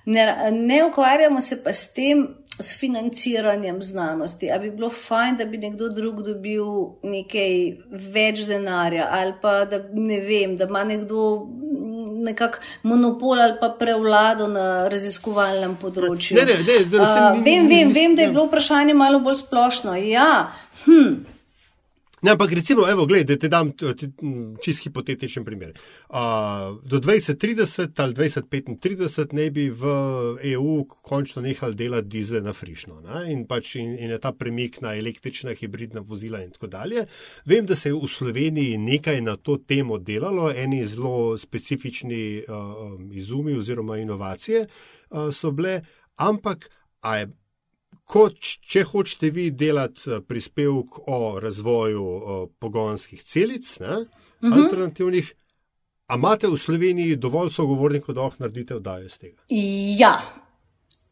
ne, 0.06 0.50
ne 0.52 0.84
ukvarjamo 0.84 1.40
se 1.40 1.62
pa 1.62 1.72
s 1.72 1.92
tem, 1.92 2.26
s 2.58 2.78
financiranjem 2.78 3.82
znanosti. 3.82 4.50
Ali 4.50 4.70
bi 4.70 4.76
bilo 4.76 4.90
fajn, 4.90 5.36
da 5.36 5.44
bi 5.44 5.58
nekdo 5.58 5.88
drug 5.88 6.22
dobil 6.22 6.64
nekaj 7.02 7.56
več 7.90 8.46
denarja, 8.48 9.08
ali 9.12 9.34
pa 9.42 9.64
da 9.64 9.82
ne 9.92 10.20
vem, 10.24 10.56
da 10.56 10.64
ima 10.64 10.84
nekdo 10.84 11.48
nekako 12.26 12.58
monopol 12.82 13.40
ali 13.40 13.54
pa 13.60 13.68
prevlado 13.78 14.48
na 14.48 14.88
raziskovalnem 14.88 15.76
področju. 15.80 16.38
Ne, 16.38 16.46
ne, 16.48 16.58
ne, 16.64 16.78
ne, 16.80 16.98
ne, 16.98 17.04
uh, 17.04 17.40
vem, 17.44 17.68
vem, 17.68 17.92
vem, 17.92 18.16
da 18.16 18.24
je 18.24 18.32
bilo 18.32 18.46
vprašanje 18.48 18.94
malo 18.96 19.20
bolj 19.20 19.42
splošno. 19.44 19.96
Ja, 20.00 20.48
hm. 20.86 21.35
Ne, 22.26 22.32
ampak 22.32 22.52
recimo, 22.52 22.88
evo, 22.90 23.04
gled, 23.06 23.28
da 23.28 23.36
ti 23.38 23.46
dam 23.48 23.68
čist 24.62 24.82
hipotetičen 24.82 25.44
primer. 25.46 25.76
Uh, 26.08 26.16
do 26.82 26.98
2030 26.98 28.02
ali 28.02 28.14
2035 28.14 29.32
ne 29.32 29.44
bi 29.54 29.68
v 29.70 29.92
EU 30.50 30.72
končno 31.06 31.42
nehali 31.42 31.78
delati 31.78 32.08
dizel 32.08 32.42
na 32.42 32.52
frišno 32.52 32.98
in, 33.30 33.44
pač 33.46 33.76
in, 33.78 33.94
in 33.94 34.10
je 34.10 34.18
ta 34.18 34.32
premik 34.32 34.80
na 34.82 34.96
električna, 34.98 35.54
hibridna 35.54 36.02
vozila 36.02 36.42
in 36.42 36.50
tako 36.50 36.66
dalje. 36.66 37.06
Vem, 37.46 37.66
da 37.66 37.78
se 37.78 37.94
je 37.94 37.94
v 37.94 38.10
Sloveniji 38.10 38.78
nekaj 38.78 39.22
na 39.22 39.36
to 39.36 39.60
temo 39.62 39.98
delalo, 39.98 40.50
eni 40.50 40.82
zelo 40.86 41.38
specifični 41.38 42.42
uh, 42.42 42.98
izumi 43.14 43.54
oziroma 43.54 44.02
inovacije 44.02 44.66
uh, 44.66 45.30
so 45.30 45.54
bile, 45.54 45.78
ampak 46.16 46.70
a 47.06 47.16
je 47.16 47.30
kot 48.04 48.36
če 48.68 48.84
hočete 48.84 49.30
vi 49.30 49.50
delati 49.50 50.10
eh, 50.10 50.20
prispevek 50.20 50.98
o 51.08 51.40
razvoju 51.42 52.04
o 52.04 52.44
eh, 52.44 52.48
pogonskih 52.58 53.22
celic, 53.22 53.78
ne, 53.80 53.86
uh 53.86 54.48
mhm. 54.48 54.52
-huh. 54.52 54.64
alternativnih, 54.64 55.34
a 56.06 56.14
imate 56.14 56.46
v 56.46 56.56
Sloveniji 56.56 57.16
dovolj 57.16 57.50
sogovornikov, 57.50 58.14
da 58.14 58.22
lahko 58.22 58.42
naredite 58.42 58.76
oddajo 58.76 59.06
iz 59.06 59.18
tega? 59.18 59.42
Ja, 59.98 60.20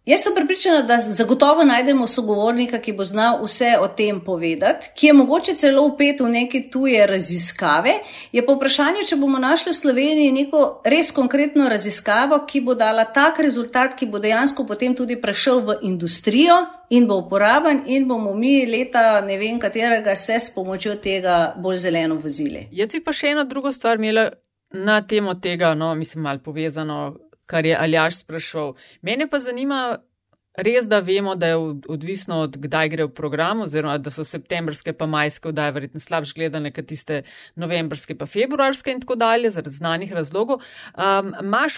Jaz 0.07 0.21
sem 0.21 0.35
pripričana, 0.35 0.83
da 0.83 1.01
zagotovo 1.01 1.65
najdemo 1.65 2.07
sogovornika, 2.07 2.79
ki 2.79 2.93
bo 2.93 3.05
znal 3.05 3.39
vse 3.45 3.71
o 3.81 3.87
tem 3.89 4.21
povedati, 4.25 4.91
ki 4.95 5.07
je 5.07 5.13
mogoče 5.13 5.55
celo 5.57 5.83
upet 5.83 6.21
v 6.21 6.29
neke 6.29 6.61
tuje 6.71 7.07
raziskave. 7.07 7.95
Je 8.33 8.45
pa 8.47 8.53
vprašanje, 8.53 9.07
če 9.09 9.17
bomo 9.17 9.41
našli 9.41 9.73
v 9.73 9.79
Sloveniji 9.79 10.33
neko 10.33 10.61
res 10.85 11.09
konkretno 11.11 11.71
raziskavo, 11.73 12.43
ki 12.45 12.61
bo 12.61 12.75
dala 12.77 13.07
tak 13.17 13.41
rezultat, 13.41 13.97
ki 13.97 14.11
bo 14.13 14.21
dejansko 14.21 14.67
potem 14.69 14.93
tudi 14.95 15.17
prešel 15.17 15.65
v 15.65 15.79
industrijo 15.89 16.61
in 16.91 17.09
bo 17.09 17.23
uporaben 17.25 17.87
in 17.87 18.05
bomo 18.09 18.35
mi 18.37 18.67
leta 18.67 19.23
ne 19.25 19.39
vem 19.41 19.57
katerega 19.59 20.15
se 20.15 20.37
s 20.37 20.53
pomočjo 20.53 20.99
tega 21.01 21.55
bolj 21.57 21.81
zeleno 21.89 22.21
vozili. 22.21 22.69
Jaz 22.73 22.93
bi 22.93 23.01
pa 23.01 23.13
še 23.13 23.33
eno 23.33 23.49
drugo 23.49 23.73
stvar 23.73 23.97
imela 23.97 24.29
na 24.75 25.01
temo 25.07 25.35
tega, 25.35 25.75
no, 25.75 25.95
mislim, 25.95 26.23
malo 26.23 26.39
povezano 26.45 27.17
kar 27.47 27.67
je 27.67 27.77
Aljaš 27.77 28.23
sprašval. 28.23 28.75
Mene 29.03 29.29
pa 29.31 29.41
zanima, 29.41 29.99
res 30.55 30.87
da 30.89 31.01
vemo, 31.03 31.35
da 31.35 31.51
je 31.51 31.57
odvisno 31.89 32.39
od 32.47 32.57
kdaj 32.63 32.89
gre 32.89 33.07
v 33.09 33.15
program, 33.15 33.65
oziroma 33.65 33.97
da 33.99 34.11
so 34.15 34.25
septembrske 34.25 34.93
pa 34.93 35.07
majske 35.11 35.51
vdaje 35.51 35.75
verjetno 35.75 36.01
slabš 36.01 36.35
gledane, 36.35 36.71
kot 36.73 36.87
tiste 36.87 37.23
novembrske 37.59 38.15
pa 38.19 38.27
februarske 38.31 38.95
in 38.95 39.03
tako 39.03 39.19
dalje, 39.19 39.51
zaradi 39.51 39.75
znanih 39.75 40.13
razlogov. 40.15 40.63
Um, 40.95 41.35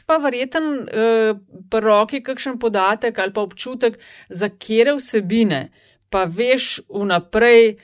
pa 0.06 0.20
verjeten 0.20 0.70
uh, 0.84 1.40
pri 1.70 1.84
roki 1.84 2.22
kakšen 2.22 2.60
podatek 2.60 3.18
ali 3.18 3.32
pa 3.32 3.46
občutek, 3.46 3.98
za 4.28 4.48
kere 4.48 4.96
vsebine 5.00 5.68
pa 6.10 6.24
veš 6.24 6.80
vnaprej, 6.88 7.76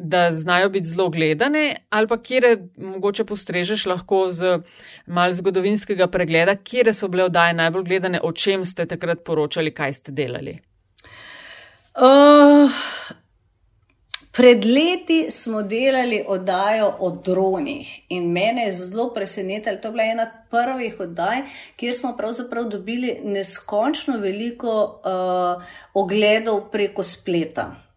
da 0.00 0.32
znajo 0.32 0.68
biti 0.68 0.88
zelo 0.88 1.08
gledane, 1.08 1.76
ali 1.90 2.08
pa 2.08 2.22
kje 2.22 2.56
mogoče 2.76 3.24
postrežeš 3.24 3.86
lahko 3.86 4.30
z 4.32 4.58
mal 5.06 5.32
zgodovinskega 5.32 6.06
pregleda, 6.06 6.56
kje 6.56 6.94
so 6.94 7.08
bile 7.08 7.24
oddaje 7.28 7.54
najbolj 7.54 7.84
gledane, 7.84 8.20
o 8.22 8.32
čem 8.32 8.64
ste 8.64 8.86
takrat 8.86 9.24
poročali, 9.24 9.74
kaj 9.74 9.92
ste 9.92 10.12
delali. 10.12 10.58
Uh, 12.00 12.70
pred 14.32 14.64
leti 14.64 15.26
smo 15.30 15.62
delali 15.62 16.22
oddajo 16.28 16.94
o 16.98 17.10
dronih 17.24 17.90
in 18.08 18.32
mene 18.32 18.64
je 18.66 18.72
zelo 18.72 19.10
presenetilo. 19.14 19.76
To 19.76 19.88
je 19.88 19.92
bila 19.92 20.04
ena 20.04 20.30
prvih 20.50 21.00
oddaj, 21.00 21.42
kjer 21.76 21.94
smo 21.94 22.16
pravzaprav 22.16 22.68
dobili 22.68 23.18
neskončno 23.24 24.18
veliko 24.18 24.80
uh, 25.04 25.62
ogledov 25.94 26.70
preko 26.70 27.02
spleta. 27.02 27.89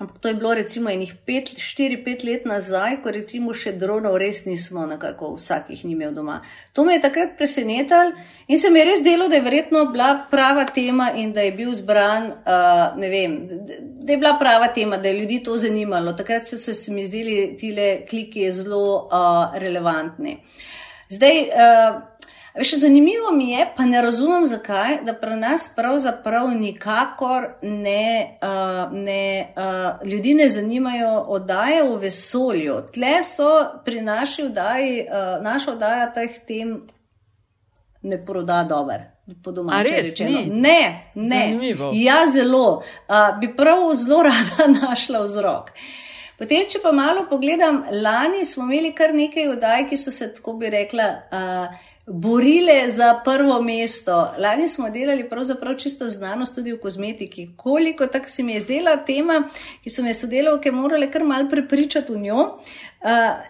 Ampak 0.00 0.18
to 0.18 0.28
je 0.28 0.34
bilo 0.34 0.54
recimo 0.54 0.90
enih 0.90 1.12
4-5 1.26 2.24
let 2.24 2.44
nazaj, 2.48 3.02
ko 3.04 3.12
recimo 3.12 3.52
še 3.52 3.74
dronov 3.76 4.14
res 4.16 4.46
nismo 4.46 4.86
nekako 4.88 5.34
vsak 5.34 5.68
jih 5.74 5.82
ni 5.84 5.92
imel 5.92 6.14
doma. 6.16 6.38
To 6.72 6.86
me 6.88 6.94
je 6.94 7.02
takrat 7.04 7.34
presenetilo 7.36 8.14
in 8.48 8.58
se 8.58 8.70
mi 8.70 8.80
je 8.80 8.86
res 8.88 9.02
delo, 9.04 9.28
da 9.28 9.36
je 9.36 9.44
verjetno 9.44 9.84
bila 9.92 10.08
prava 10.30 10.64
tema 10.64 11.10
in 11.20 11.34
da 11.36 11.44
je 11.44 11.52
bil 11.52 11.74
zbran, 11.76 12.30
uh, 12.32 12.96
ne 12.96 13.10
vem, 13.12 13.36
da 13.44 14.12
je 14.14 14.16
bila 14.16 14.38
prava 14.40 14.70
tema, 14.72 14.96
da 14.96 15.12
je 15.12 15.18
ljudi 15.18 15.42
to 15.44 15.58
zanimalo. 15.60 16.16
Takrat 16.16 16.48
so 16.48 16.56
se 16.56 16.92
mi 16.92 17.04
zdeli 17.04 17.56
tile 17.60 17.90
kliki 18.08 18.48
zelo 18.52 19.04
uh, 19.04 19.58
relevantni. 19.60 20.38
Zdaj, 21.12 21.42
uh, 21.52 22.00
Še 22.50 22.80
zanimivo 22.82 23.30
mi 23.30 23.52
je, 23.52 23.64
pa 23.76 23.84
ne 23.86 24.00
razumem, 24.02 24.42
zakaj, 24.46 24.96
da 25.06 25.14
pri 25.14 25.36
nas 25.38 25.68
pravzaprav 25.76 26.48
nikakor 26.50 27.46
ne, 27.62 28.38
uh, 28.42 28.90
ne 28.90 29.52
uh, 29.54 30.02
ljudi 30.06 30.34
ne 30.34 30.48
zanimajo 30.50 31.12
oddaje 31.36 31.84
v 31.86 31.94
vesolju. 32.02 32.80
Tle 32.92 33.12
so 33.22 33.52
pri 33.84 34.02
naši 34.02 34.48
oddaji, 34.48 35.04
uh, 35.06 35.36
naša 35.44 35.76
oddaja 35.76 36.10
teh 36.16 36.40
tem 36.46 36.74
ne 38.02 38.18
proda 38.26 38.64
dober. 38.66 39.06
Res, 39.86 40.18
ne, 40.18 40.42
ne. 41.14 41.14
Zanimivo. 41.14 41.92
Ja, 41.94 42.24
zelo. 42.26 42.82
Uh, 43.06 43.38
bi 43.38 43.52
prav 43.56 43.92
zelo 43.94 44.24
rada 44.26 44.66
našla 44.74 45.22
vzrok. 45.22 45.70
Potem, 46.40 46.64
če 46.72 46.80
pa 46.82 46.90
malo 46.96 47.26
pogledam, 47.30 47.82
lani 47.92 48.42
smo 48.48 48.64
imeli 48.64 48.94
kar 48.96 49.12
nekaj 49.14 49.52
oddaj, 49.52 49.84
ki 49.90 49.98
so 50.00 50.10
se, 50.10 50.30
tako 50.34 50.56
bi 50.58 50.70
rekla, 50.72 51.06
uh, 51.30 51.89
borile 52.10 52.88
za 52.88 53.20
prvo 53.24 53.62
mesto. 53.62 54.32
Lani 54.38 54.68
smo 54.68 54.90
delali 54.90 55.28
pravzaprav 55.28 55.76
čisto 55.76 56.08
znanost 56.08 56.54
tudi 56.54 56.72
v 56.72 56.80
kozmetiki. 56.80 57.50
Koliko 57.56 58.06
tako 58.06 58.28
se 58.28 58.42
mi 58.42 58.52
je 58.52 58.60
zdela 58.60 58.96
tema, 58.96 59.48
ki 59.82 59.90
so 59.90 60.02
me 60.02 60.14
sodelavke 60.14 60.72
morale 60.72 61.10
kar 61.10 61.24
mal 61.24 61.48
prepričati 61.48 62.12
v 62.12 62.18
njo, 62.18 62.34
uh, 62.34 62.60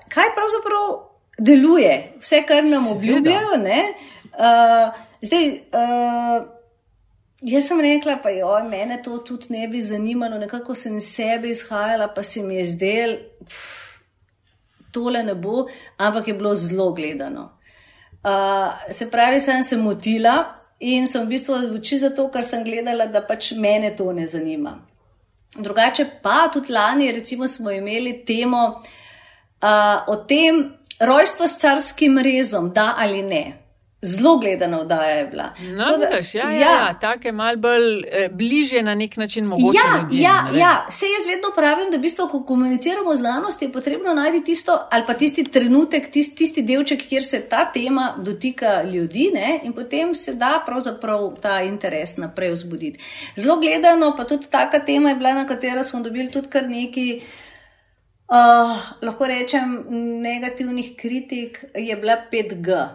kaj 0.08 0.32
pravzaprav 0.36 0.88
deluje, 1.38 2.12
vse, 2.20 2.42
kar 2.48 2.64
nam 2.64 2.88
obljubljajo. 2.88 3.56
Uh, 3.56 4.98
zdaj, 5.22 5.48
uh, 5.50 6.44
jaz 7.40 7.68
sem 7.68 7.80
rekla, 7.80 8.18
pa 8.22 8.30
jo, 8.30 8.52
mene 8.68 9.00
to 9.02 9.18
tudi 9.18 9.46
ne 9.48 9.68
bi 9.68 9.80
zanimalo, 9.80 10.38
nekako 10.38 10.74
sem 10.74 11.00
sebe 11.00 11.48
izhajala, 11.48 12.12
pa 12.14 12.22
se 12.22 12.42
mi 12.42 12.56
je 12.56 12.66
zdel. 12.66 13.16
Tole 14.92 15.22
ne 15.22 15.34
bo, 15.34 15.64
ampak 15.96 16.28
je 16.28 16.34
bilo 16.34 16.54
zelo 16.54 16.92
gledano. 16.92 17.59
Uh, 18.24 18.92
se 18.92 19.10
pravi, 19.10 19.40
sem 19.40 19.62
se 19.64 19.76
motila 19.76 20.54
in 20.80 21.06
sem 21.06 21.24
v 21.24 21.28
bistvu 21.28 21.54
oči 21.76 21.98
za 21.98 22.10
to, 22.10 22.28
kar 22.28 22.44
sem 22.44 22.64
gledala, 22.64 23.06
da 23.06 23.22
pač 23.24 23.52
mene 23.52 23.94
to 23.96 24.12
ne 24.12 24.26
zanima. 24.26 24.76
Drugače 25.56 26.04
pa 26.22 26.48
tudi 26.52 26.72
lani, 26.72 27.12
recimo, 27.12 27.48
smo 27.48 27.70
imeli 27.70 28.24
temo 28.24 28.66
uh, 28.68 30.04
o 30.06 30.16
tem 30.16 30.60
rojstvo 31.00 31.48
s 31.48 31.58
carskim 31.60 32.18
rezom, 32.18 32.70
da 32.72 32.94
ali 32.98 33.22
ne. 33.22 33.59
Zelo 34.03 34.38
gledana 34.38 34.80
oddaja 34.80 35.11
je 35.11 35.26
bila. 35.26 35.51
No, 35.76 35.84
da, 35.98 36.07
vidiš, 36.07 36.34
ja, 36.34 36.51
ja, 36.51 36.61
ja. 36.61 36.70
ja 36.70 36.98
tako 37.01 37.28
je 37.28 37.32
malo 37.32 37.57
bolj 37.57 38.05
eh, 38.12 38.28
bližje 38.32 38.82
na 38.82 38.94
nek 38.94 39.16
način 39.16 39.44
mogoče. 39.44 39.78
Ja, 39.84 40.01
ljudem, 40.03 40.18
ja, 40.20 40.48
ja, 40.55 40.86
se 40.90 41.07
jaz 41.07 41.26
vedno 41.26 41.48
pravim, 41.57 41.90
da 41.90 41.96
v 41.96 42.01
bistvu, 42.01 42.28
ko 42.28 42.42
komuniciramo 42.44 43.16
znanost, 43.16 43.62
je 43.62 43.72
potrebno 43.72 44.14
najti 44.14 44.44
tisto 44.44 44.88
ali 44.90 45.05
pa 45.07 45.14
tisti 45.14 45.44
trenutek, 45.44 46.11
tisti, 46.11 46.36
tisti 46.36 46.62
delček, 46.62 47.03
kjer 47.09 47.24
se 47.24 47.48
ta 47.48 47.72
tema 47.72 48.14
dotika 48.18 48.82
ljudi 48.82 49.30
ne? 49.34 49.61
in 49.62 49.72
potem 49.72 50.14
se 50.14 50.34
da 50.34 50.62
pravzaprav 50.66 51.36
ta 51.42 51.61
interes 51.61 52.16
naprej 52.16 52.51
vzbuditi. 52.51 53.01
Zelo 53.36 53.57
gledano, 53.61 54.14
pa 54.16 54.24
tudi 54.24 54.46
taka 54.51 54.78
tema 54.78 55.09
je 55.09 55.14
bila, 55.14 55.34
na 55.34 55.46
katero 55.46 55.84
smo 55.84 56.01
dobili 56.01 56.30
tudi 56.30 56.48
kar 56.48 56.68
neki. 56.68 57.20
Uh, 58.30 58.78
lahko 59.03 59.26
rečem, 59.26 59.84
negativnih 60.22 60.92
kritik 60.96 61.64
je 61.74 61.96
bila 61.96 62.16
5G. 62.32 62.88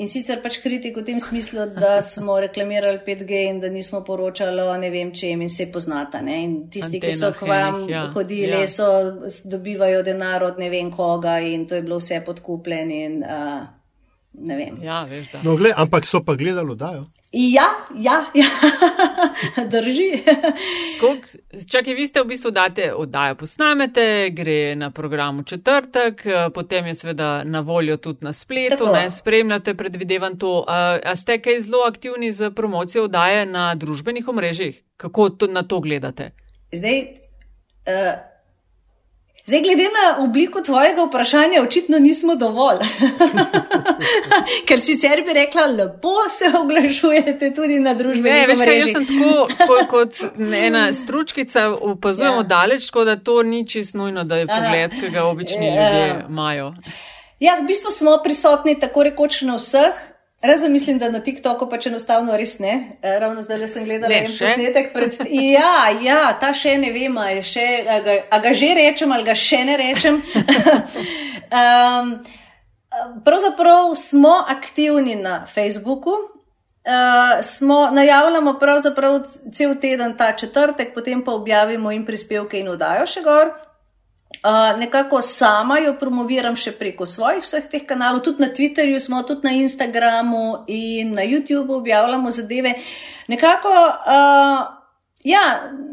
In 0.00 0.08
sicer 0.08 0.38
pač 0.40 0.56
kritik 0.64 0.96
v 0.96 1.04
tem 1.04 1.18
smislu, 1.20 1.66
da 1.76 1.98
smo 2.00 2.38
reklamirali 2.40 3.02
5G 3.04 3.40
in 3.50 3.58
da 3.60 3.68
nismo 3.68 4.00
poročali 4.04 4.62
o 4.64 4.76
ne 4.80 4.88
vem 4.90 5.10
čem 5.12 5.42
in 5.44 5.50
se 5.52 5.66
poznata. 5.72 6.22
Ne? 6.24 6.38
In 6.44 6.54
tisti, 6.72 6.96
Antena, 6.96 7.10
ki 7.10 7.18
so 7.18 7.32
k 7.36 7.48
vam 7.50 7.82
ja. 7.90 8.06
hodili, 8.14 8.62
ja. 8.62 8.68
so 8.68 8.86
dobivajo 9.44 10.00
denar 10.06 10.46
od 10.46 10.58
ne 10.58 10.70
vem 10.72 10.88
koga 10.90 11.36
in 11.44 11.66
to 11.68 11.76
je 11.76 11.84
bilo 11.84 12.00
vse 12.00 12.22
podkupljeno. 12.24 13.02
Uh, 13.20 13.68
ne 14.40 14.56
vem. 14.56 14.80
Ja, 14.82 15.02
veš, 15.04 15.34
no, 15.44 15.56
gled, 15.60 15.76
ampak 15.76 16.08
so 16.08 16.22
pa 16.24 16.34
gledali, 16.38 16.76
da 16.80 16.94
jo. 16.96 17.04
Ja, 17.32 17.86
ja, 17.94 18.24
ja. 18.34 18.46
drži. 19.72 20.10
Čakaj, 21.70 21.94
vi 21.94 22.06
ste 22.06 22.22
v 22.22 22.26
bistvu 22.26 22.50
date 22.50 22.88
oddajo 22.94 23.36
posnamete, 23.38 24.30
gre 24.34 24.74
na 24.74 24.90
programu 24.90 25.42
četrtek, 25.42 26.24
potem 26.54 26.86
je 26.86 26.94
seveda 26.94 27.44
na 27.44 27.60
voljo 27.60 27.96
tudi 27.96 28.24
na 28.24 28.32
spletu, 28.32 28.76
Tako. 28.78 28.92
ne 28.92 29.10
spremljate, 29.10 29.74
predvidevam 29.74 30.38
to. 30.38 30.64
A, 30.68 30.98
a 31.04 31.16
ste 31.16 31.38
kaj 31.38 31.60
zelo 31.60 31.84
aktivni 31.86 32.32
z 32.32 32.50
promocijo 32.50 33.04
oddaje 33.04 33.46
na 33.46 33.74
družbenih 33.74 34.28
omrežjih? 34.28 34.82
Kako 34.96 35.30
to, 35.30 35.46
na 35.46 35.62
to 35.62 35.80
gledate? 35.80 36.30
Zdaj, 36.72 37.00
uh, 37.00 38.29
Zdaj, 39.50 39.62
glede 39.62 39.82
na 39.82 40.24
obliko 40.24 40.60
tvojega 40.60 41.02
vprašanja, 41.02 41.62
očitno 41.62 41.98
nismo 41.98 42.34
dovolj. 42.36 42.78
Ker 44.68 44.80
sicer 44.80 45.22
bi 45.26 45.32
rekla, 45.32 45.64
lepo 45.66 46.12
se 46.30 46.58
oglašujete 46.58 47.54
tudi 47.54 47.80
na 47.80 47.94
družbi. 47.94 48.30
Ne, 48.30 48.46
veš, 48.46 48.62
kaj 48.62 48.78
jaz 48.78 48.92
sem 48.92 49.06
tako 49.08 49.48
kot, 49.66 49.88
kot 49.90 50.20
ena 50.54 50.92
stručkica, 50.94 51.66
opazujemo 51.80 52.36
ja. 52.36 52.42
daleč, 52.42 52.86
tako 52.86 53.04
da 53.04 53.16
to 53.16 53.42
ni 53.42 53.66
čisto 53.66 53.98
nujno, 53.98 54.24
da 54.24 54.36
je 54.36 54.46
pogled, 54.46 54.94
ki 55.00 55.10
ga 55.10 55.24
obični 55.24 55.66
ja. 55.66 55.72
ljudje 55.72 56.24
imajo. 56.28 56.72
Ja, 57.40 57.58
v 57.58 57.66
bistvu 57.66 57.90
smo 57.90 58.20
prisotni 58.24 58.78
tako 58.78 59.02
rekoč 59.02 59.42
na 59.42 59.58
vseh. 59.58 59.98
Razen 60.42 60.72
mislim, 60.72 60.98
da 60.98 61.10
na 61.10 61.20
TikToku 61.20 61.66
pač 61.68 61.86
enostavno 61.86 62.36
res 62.36 62.58
ne. 62.58 62.96
E, 63.02 63.18
ravno 63.20 63.42
zdaj 63.42 63.66
sem 63.68 63.84
gledala 63.84 64.14
en 64.14 64.26
posnetek 64.26 64.92
pred. 64.92 65.18
Ja, 65.56 65.90
ja, 66.00 66.20
ta 66.40 66.54
še 66.56 66.78
ne 66.80 66.92
vem, 66.96 67.18
ali 67.20 67.42
še, 67.44 67.66
a 67.84 67.98
ga, 68.00 68.16
a 68.32 68.38
ga 68.40 68.52
že 68.56 68.72
rečem 68.78 69.12
ali 69.12 69.26
ga 69.28 69.36
še 69.36 69.60
ne 69.68 69.76
rečem. 69.76 70.16
um, 71.60 72.14
pravzaprav 73.24 73.92
smo 73.94 74.32
aktivni 74.48 75.18
na 75.20 75.44
Facebooku. 75.46 76.16
Uh, 76.80 77.42
smo, 77.44 77.90
najavljamo 77.92 78.54
pravzaprav 78.58 79.20
cel 79.52 79.74
teden 79.76 80.16
ta 80.16 80.32
četrtek, 80.32 80.94
potem 80.94 81.20
pa 81.24 81.36
objavimo 81.36 81.92
in 81.92 82.06
prispevke 82.08 82.56
in 82.56 82.72
vdajo 82.72 83.04
še 83.04 83.20
gor. 83.26 83.52
Uh, 84.44 84.78
nekako 84.78 85.20
sama 85.20 85.78
jo 85.78 85.92
promoviram 86.00 86.54
še 86.56 86.72
preko 86.72 87.04
svojih 87.06 87.42
vseh 87.44 87.66
teh 87.68 87.82
kanalov, 87.84 88.22
tudi 88.24 88.40
na 88.40 88.48
Twitterju 88.48 89.00
smo, 89.00 89.20
tudi 89.28 89.44
na 89.44 89.52
Instagramu 89.52 90.64
in 90.64 91.12
na 91.12 91.26
YouTubu 91.28 91.76
objavljamo 91.76 92.30
zadeve. 92.30 92.72
Nekako, 93.28 93.68
uh, 93.68 94.62
ja, 95.24 95.44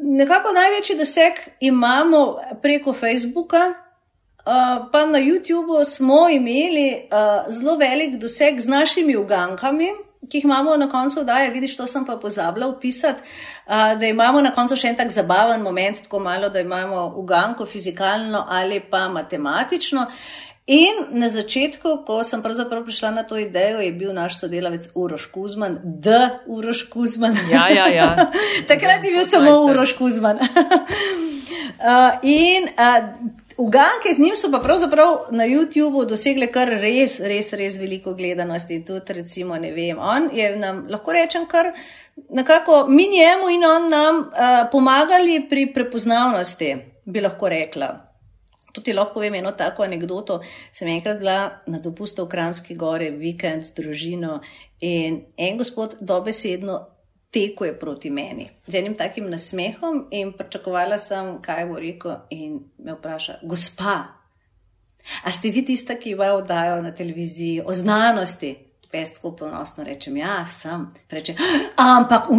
nekako 0.03 0.55
največji 0.55 0.95
doseg 0.95 1.43
imamo 1.59 2.37
preko 2.63 2.93
Facebooka, 2.93 3.65
uh, 3.67 4.87
pa 4.91 5.05
na 5.05 5.19
YouTubu 5.19 5.83
smo 5.83 6.29
imeli 6.31 6.87
uh, 7.11 7.51
zelo 7.51 7.75
velik 7.75 8.15
doseg 8.15 8.63
z 8.63 8.67
našimi 8.67 9.17
ugankami 9.19 9.91
ki 10.29 10.37
jih 10.37 10.45
imamo 10.45 10.77
na 10.77 10.89
koncu, 10.89 11.23
da 11.23 11.39
je, 11.39 11.51
vidiš, 11.51 11.77
to 11.77 11.87
sem 11.87 12.05
pa 12.05 12.17
pozabila 12.17 12.67
opisati, 12.67 13.23
da 13.67 14.07
imamo 14.07 14.41
na 14.41 14.51
koncu 14.51 14.75
še 14.75 14.91
en 14.91 14.97
tak 14.97 15.13
zabaven 15.13 15.61
moment, 15.61 16.03
tako 16.03 16.19
malo, 16.19 16.49
da 16.49 16.59
imamo 16.59 17.13
uganko 17.15 17.65
fizikalno 17.65 18.45
ali 18.49 18.81
pa 18.91 19.07
matematično. 19.09 20.07
In 20.67 21.15
na 21.15 21.29
začetku, 21.31 22.03
ko 22.03 22.23
sem 22.27 22.41
pravzaprav 22.43 22.81
prišla 22.83 23.11
na 23.15 23.21
to 23.23 23.37
idejo, 23.39 23.79
je 23.79 23.91
bil 23.95 24.11
naš 24.11 24.41
sodelavec 24.41 24.89
Uroš 24.99 25.29
Kuzman, 25.31 25.77
D. 25.83 26.11
Uroš 26.45 26.83
Kuzman. 26.91 27.37
Ja, 27.51 27.69
ja, 27.71 27.87
ja. 27.87 28.09
Takrat 28.67 29.03
je 29.03 29.11
bil 29.15 29.23
samo 29.23 29.53
Uroš 29.63 29.93
Kuzman. 29.95 30.43
uh, 30.43 32.19
in 32.43 32.67
uh, 32.75 33.07
Uganke 33.57 34.13
z 34.13 34.19
njim 34.19 34.35
so 34.35 34.51
pa 34.51 34.59
pravzaprav 34.59 35.31
na 35.31 35.43
YouTubu 35.43 36.05
dosegle 36.05 36.51
kar 36.53 36.69
res, 36.69 37.19
res, 37.19 37.49
res 37.57 37.77
veliko 37.81 38.13
gledanosti. 38.13 38.83
Tudi, 38.85 39.13
recimo, 39.17 39.57
ne 39.57 39.71
vem, 39.73 39.97
on 39.99 40.29
je 40.33 40.51
nam, 40.55 40.83
lahko 40.89 41.13
rečem, 41.13 41.47
kar 41.49 41.71
nekako 42.29 42.85
mi 42.87 43.07
njemu 43.09 43.49
in 43.49 43.65
on 43.65 43.89
nam 43.89 44.19
uh, 44.19 44.69
pomagali 44.71 45.39
pri 45.49 45.71
prepoznavnosti, 45.73 46.75
bi 47.05 47.21
lahko 47.21 47.49
rekla. 47.49 47.89
Tudi 48.73 48.93
lahko 48.93 49.17
povem 49.17 49.39
eno 49.39 49.51
tako 49.57 49.83
anegdoto. 49.83 50.37
Sem 50.71 50.87
enkrat 50.93 51.17
bila 51.17 51.63
na 51.65 51.79
dopustu 51.81 52.25
v 52.25 52.29
Kranski 52.29 52.75
gori, 52.75 53.09
vikend 53.09 53.65
z 53.65 53.73
družino 53.73 54.37
in 54.79 55.23
en 55.37 55.57
gospod 55.57 55.97
dobesedno 55.99 56.77
tekuje 57.37 57.79
proti 57.79 58.09
meni 58.09 58.49
z 58.67 58.75
enim 58.75 58.95
takim 58.97 59.29
nasmehom 59.29 60.07
in 60.11 60.33
pričakovala 60.33 60.97
sem, 60.97 61.37
kaj 61.41 61.65
bo 61.69 61.79
rekel, 61.79 62.15
in 62.29 62.59
me 62.77 62.95
vpraša, 62.97 63.39
gospa, 63.43 63.97
a 65.23 65.31
ste 65.31 65.51
vi 65.53 65.65
tista, 65.65 65.95
ki 65.95 66.15
vam 66.15 66.39
oddajo 66.41 66.81
na 66.81 66.91
televiziji 66.91 67.61
o 67.65 67.73
znanosti? 67.73 68.55
Pestko 68.91 69.33
ponosno 69.35 69.83
rečem, 69.83 70.15
ja, 70.17 70.45
sem. 70.47 70.85
Reče, 71.11 71.33
ampak 71.75 72.29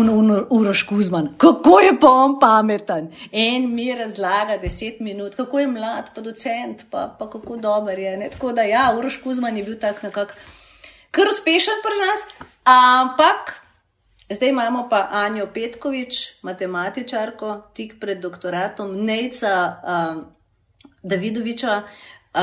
Uroš 0.50 0.82
Kuzman, 0.88 1.34
kako 1.36 1.80
je 1.80 1.90
pa 2.00 2.08
on 2.08 2.38
pameten? 2.40 3.10
In 3.32 3.74
mi 3.74 3.94
razlaga 3.94 4.56
deset 4.56 5.00
minut, 5.00 5.34
kako 5.34 5.60
je 5.60 5.66
mlad, 5.66 6.08
pa 6.14 6.20
docent, 6.20 6.86
pa, 6.90 7.16
pa 7.18 7.30
kako 7.30 7.56
dober 7.56 7.98
je. 7.98 8.16
Ne? 8.16 8.30
Tako 8.30 8.52
da, 8.52 8.62
ja, 8.62 8.94
Uroš 8.98 9.20
Kuzman 9.22 9.56
je 9.56 9.64
bil 9.64 9.76
tak 9.80 10.02
nekako 10.02 10.32
kar 11.10 11.28
uspešen 11.28 11.84
pri 11.84 12.00
nas, 12.06 12.24
ampak 12.64 13.67
Zdaj 14.30 14.48
imamo 14.48 14.88
pa 14.90 15.08
Anjo 15.10 15.46
Petkovič, 15.54 16.42
matematičarko, 16.42 17.70
tik 17.74 17.94
pred 18.00 18.20
doktoratom, 18.20 18.92
Nejca 19.04 19.54
uh, 19.82 20.24
Davidoviča. 21.02 21.82
Uh, 22.34 22.42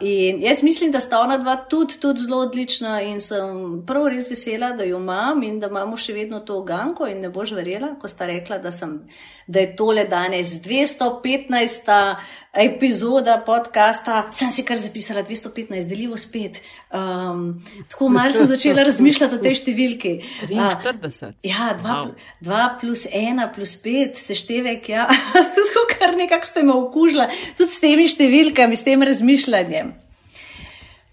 in 0.00 0.42
jaz 0.42 0.62
mislim, 0.62 0.90
da 0.92 1.00
sta 1.00 1.20
ona 1.20 1.38
dva 1.38 1.56
tudi, 1.56 1.94
tudi 2.00 2.20
zelo 2.20 2.36
odlična 2.36 3.00
in 3.00 3.20
sem 3.20 3.84
prav 3.86 4.08
res 4.10 4.26
vesela, 4.30 4.72
da 4.72 4.84
jo 4.84 4.98
imam 4.98 5.42
in 5.42 5.60
da 5.60 5.70
imamo 5.70 5.96
še 5.96 6.12
vedno 6.12 6.40
to 6.40 6.58
ganko 6.66 7.06
in 7.06 7.22
ne 7.22 7.30
boš 7.30 7.54
verjela, 7.54 7.94
ko 8.00 8.08
sta 8.10 8.26
rekla, 8.26 8.58
da 8.58 8.72
sem 8.74 8.98
da 9.46 9.62
je 9.62 9.76
tole 9.76 10.04
danes 10.10 10.58
215. 10.66 12.16
epizoda 12.52 13.42
podcasta. 13.46 14.28
Sem 14.32 14.50
si 14.50 14.64
kar 14.66 14.76
zapisala 14.76 15.22
215, 15.22 15.88
deljivo 15.88 16.16
spet. 16.16 16.60
Um, 16.90 17.62
tako 17.88 18.08
malce 18.08 18.38
sem 18.38 18.50
začela 18.50 18.82
razmišljati 18.82 19.38
o 19.38 19.42
tej 19.42 19.56
številki. 19.60 20.14
43. 20.50 21.30
Uh, 21.30 21.34
ja, 21.46 21.70
2 21.78 22.50
wow. 22.50 22.76
plus 22.80 23.06
1 23.06 23.46
plus 23.54 23.76
5, 23.84 24.18
seštevek. 24.18 24.88
Ja. 24.88 25.06
tako 25.56 25.86
kar 25.94 26.16
nekako 26.18 26.50
ste 26.50 26.62
me 26.66 26.74
okužila, 26.74 27.30
tudi 27.58 27.70
s 27.70 27.82
temi 27.82 28.08
številkami, 28.10 28.78
s 28.78 28.86
tem 28.86 29.02
razmišljanjem. 29.06 29.94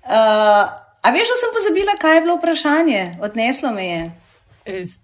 Uh, 0.07 0.63
a 1.03 1.11
veš, 1.13 1.33
da 1.33 1.41
sem 1.41 1.51
pozabila, 1.53 1.97
kaj 1.99 2.17
je 2.17 2.23
bilo 2.25 2.37
vprašanje? 2.39 3.03
Odneslo 3.21 3.73
me 3.75 3.85
je. 3.85 4.07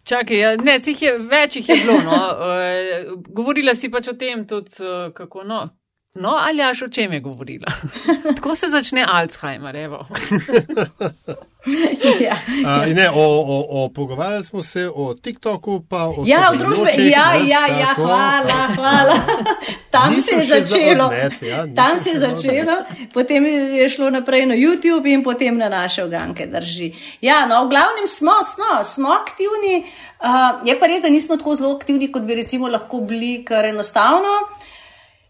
Čakaj, 0.03 0.37
ja, 0.37 0.55
ne, 0.59 0.75
jih 0.75 1.01
je 1.01 1.13
več 1.19 1.55
jih 1.61 1.69
je 1.69 1.75
bilo. 1.85 1.99
No. 2.03 2.19
E, 2.53 3.05
govorila 3.35 3.73
si 3.75 3.89
pač 3.91 4.09
o 4.11 4.13
tem, 4.19 4.43
tudi, 4.47 4.75
e, 4.83 5.11
kako 5.15 5.43
no. 5.47 5.61
No, 6.15 6.37
ali 6.37 6.61
až 6.61 6.81
o 6.81 6.87
čem 6.87 7.13
je 7.13 7.19
govorila? 7.19 7.65
Tako 8.35 8.55
se 8.55 8.69
začne 8.69 9.05
Alzheimer. 9.09 9.75
ja. 12.19 12.37
A, 12.65 12.85
ne, 12.85 13.09
o, 13.09 13.21
o, 13.41 13.65
o, 13.69 13.89
pogovarjali 13.89 14.43
smo 14.43 14.63
se 14.63 14.89
o 14.95 15.13
TikToku, 15.13 15.85
pa 15.89 16.05
o 16.05 16.23
ja, 16.25 16.51
družbi. 16.53 17.09
Ja, 17.09 17.33
ja, 17.33 17.67
ja, 17.67 17.93
hvala, 17.95 18.67
hvala. 18.75 19.15
Tam 19.93 20.21
se 20.21 20.35
je 20.35 20.43
začelo. 20.43 21.05
Odnet, 21.05 21.33
ja, 21.41 21.67
Tam 21.75 21.99
se 21.99 22.09
je 22.09 22.19
začelo, 22.19 22.77
potem 23.13 23.45
je 23.45 23.89
šlo 23.89 24.09
naprej 24.09 24.45
na 24.45 24.55
YouTube 24.55 25.13
in 25.13 25.23
potem 25.23 25.57
na 25.57 25.69
naše 25.69 26.03
oganke 26.03 26.45
drži. 26.45 26.93
Ja, 27.21 27.45
no, 27.45 27.65
v 27.65 27.69
glavnem 27.69 28.07
smo, 28.07 28.31
smo, 28.45 28.83
smo 28.83 29.09
aktivni. 29.09 29.85
Uh, 30.23 30.67
je 30.67 30.79
pa 30.79 30.87
res, 30.87 31.01
da 31.01 31.09
nismo 31.09 31.37
tako 31.37 31.55
zelo 31.55 31.75
aktivni, 31.75 32.11
kot 32.11 32.21
bi 32.21 32.35
recimo 32.35 32.67
lahko 32.67 33.01
bili, 33.01 33.41
kar 33.45 33.65
enostavno. 33.65 34.61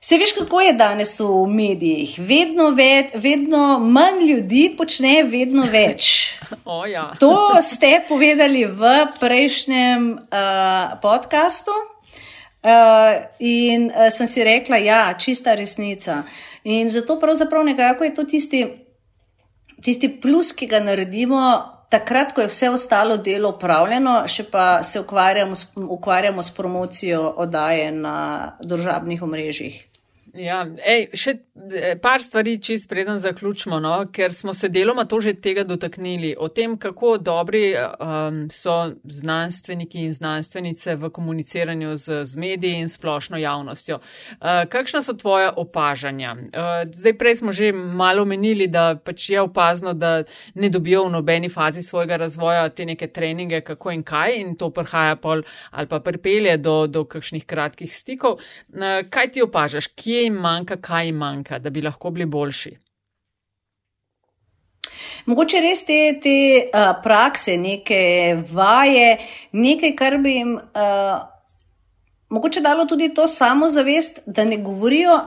Se 0.04 0.18
veš, 0.18 0.34
kako 0.36 0.62
je 0.62 0.74
danes 0.74 1.20
v 1.20 1.46
medijih? 1.48 2.18
Vedno, 2.20 2.66
več, 2.76 3.14
vedno 3.24 3.80
manj 3.80 4.26
ljudi 4.28 4.66
počne 4.78 5.22
vedno 5.24 5.64
več. 5.72 6.10
Oh, 6.66 6.84
ja. 6.88 7.10
To 7.20 7.60
ste 7.66 7.98
povedali 8.08 8.62
v 8.68 8.90
prejšnjem 9.20 10.04
uh, 10.14 10.94
podkastu. 11.02 11.74
Uh, 12.64 13.26
in 13.40 13.90
uh, 13.90 14.08
sem 14.14 14.28
si 14.30 14.44
rekla, 14.44 14.78
da 14.78 14.86
ja, 14.86 15.00
je 15.12 15.20
čista 15.26 15.56
resnica. 15.60 16.22
In 16.64 16.92
zato 16.94 17.18
pravzaprav 17.20 17.66
nekako 17.66 18.08
je 18.08 18.14
to 18.14 18.24
tisti, 18.24 18.62
tisti 19.84 20.12
plus, 20.22 20.54
ki 20.56 20.70
ga 20.72 20.80
naredimo 20.84 21.42
takrat, 21.92 22.36
ko 22.36 22.46
je 22.46 22.52
vse 22.52 22.70
ostalo 22.70 23.18
delo 23.18 23.56
upravljeno, 23.56 24.22
še 24.28 24.46
pa 24.52 24.84
se 24.84 25.02
ukvarjamo 25.04 25.56
s, 25.56 25.72
ukvarjamo 25.76 26.44
s 26.44 26.54
promocijo 26.56 27.26
oddaje 27.44 27.92
na 27.92 28.16
družabnih 28.62 29.24
omrežjih. 29.24 29.82
Ja, 30.34 30.64
ej, 30.82 31.12
še 31.14 31.36
par 32.02 32.24
stvari, 32.24 32.62
čist 32.62 32.90
preden 32.90 33.20
zaključimo, 33.20 33.80
no? 33.80 34.06
ker 34.12 34.34
smo 34.34 34.54
se 34.54 34.70
deloma 34.70 35.06
to 35.06 35.20
že 35.22 35.34
tega 35.34 35.64
dotaknili, 35.64 36.36
o 36.40 36.48
tem, 36.48 36.78
kako 36.78 37.18
dobri 37.18 37.76
um, 37.76 38.48
so 38.52 38.92
znanstveniki 39.04 40.02
in 40.02 40.14
znanstvenice 40.14 40.96
v 40.96 41.10
komuniciranju 41.10 41.98
z, 41.98 42.26
z 42.26 42.36
mediji 42.36 42.80
in 42.82 42.90
splošno 42.90 43.38
javnostjo. 43.38 44.00
Uh, 44.32 44.66
kakšna 44.70 45.04
so 45.04 45.14
tvoja 45.14 45.54
opažanja? 45.58 46.34
Uh, 46.34 46.90
zdaj, 46.92 47.18
prej 47.18 47.36
smo 47.36 47.52
že 47.52 47.72
malo 47.72 48.26
menili, 48.26 48.68
da 48.68 48.96
pač 48.96 49.30
je 49.30 49.42
opazno, 49.42 49.94
da 49.94 50.24
ne 50.56 50.70
dobijo 50.70 51.06
v 51.06 51.12
nobeni 51.12 51.50
fazi 51.50 51.84
svojega 51.84 52.18
razvoja 52.18 52.70
te 52.70 52.86
neke 52.86 53.08
treninge, 53.08 53.62
kako 53.62 53.92
in 53.92 54.04
kaj, 54.04 54.40
in 54.42 54.56
to 54.56 54.72
prihaja 54.74 55.16
pol 55.16 55.46
ali 55.72 55.88
pa 55.88 56.00
pripelje 56.00 56.58
do, 56.58 56.88
do 56.88 57.06
kakšnih 57.06 57.46
kratkih 57.46 57.94
stikov. 57.94 58.42
Uh, 58.74 59.06
kaj 59.10 59.32
ti 59.32 59.46
opažaš? 59.46 59.88
Kje 59.88 60.24
jim 60.24 60.42
manjka, 60.42 60.82
kaj 60.82 61.06
jim 61.06 61.22
manjka, 61.22 61.43
da 61.44 61.70
bi 61.70 61.82
lahko 61.82 62.12
bili 62.12 62.26
boljši? 62.26 62.78
Mogoče 65.26 65.60
res 65.64 65.86
te, 65.88 66.00
te 66.24 66.38
uh, 66.66 66.90
prakse, 67.04 67.56
neke 67.58 68.00
vaje, 68.52 69.18
nekaj, 69.56 69.94
kar 69.96 70.18
bi 70.24 70.36
jim 70.36 70.58
uh, 70.58 71.22
mogoče 72.34 72.62
dalo 72.62 72.86
tudi 72.86 73.14
to 73.14 73.28
samozavest, 73.28 74.20
da 74.26 74.44
ne 74.44 74.58
govorijo 74.58 75.22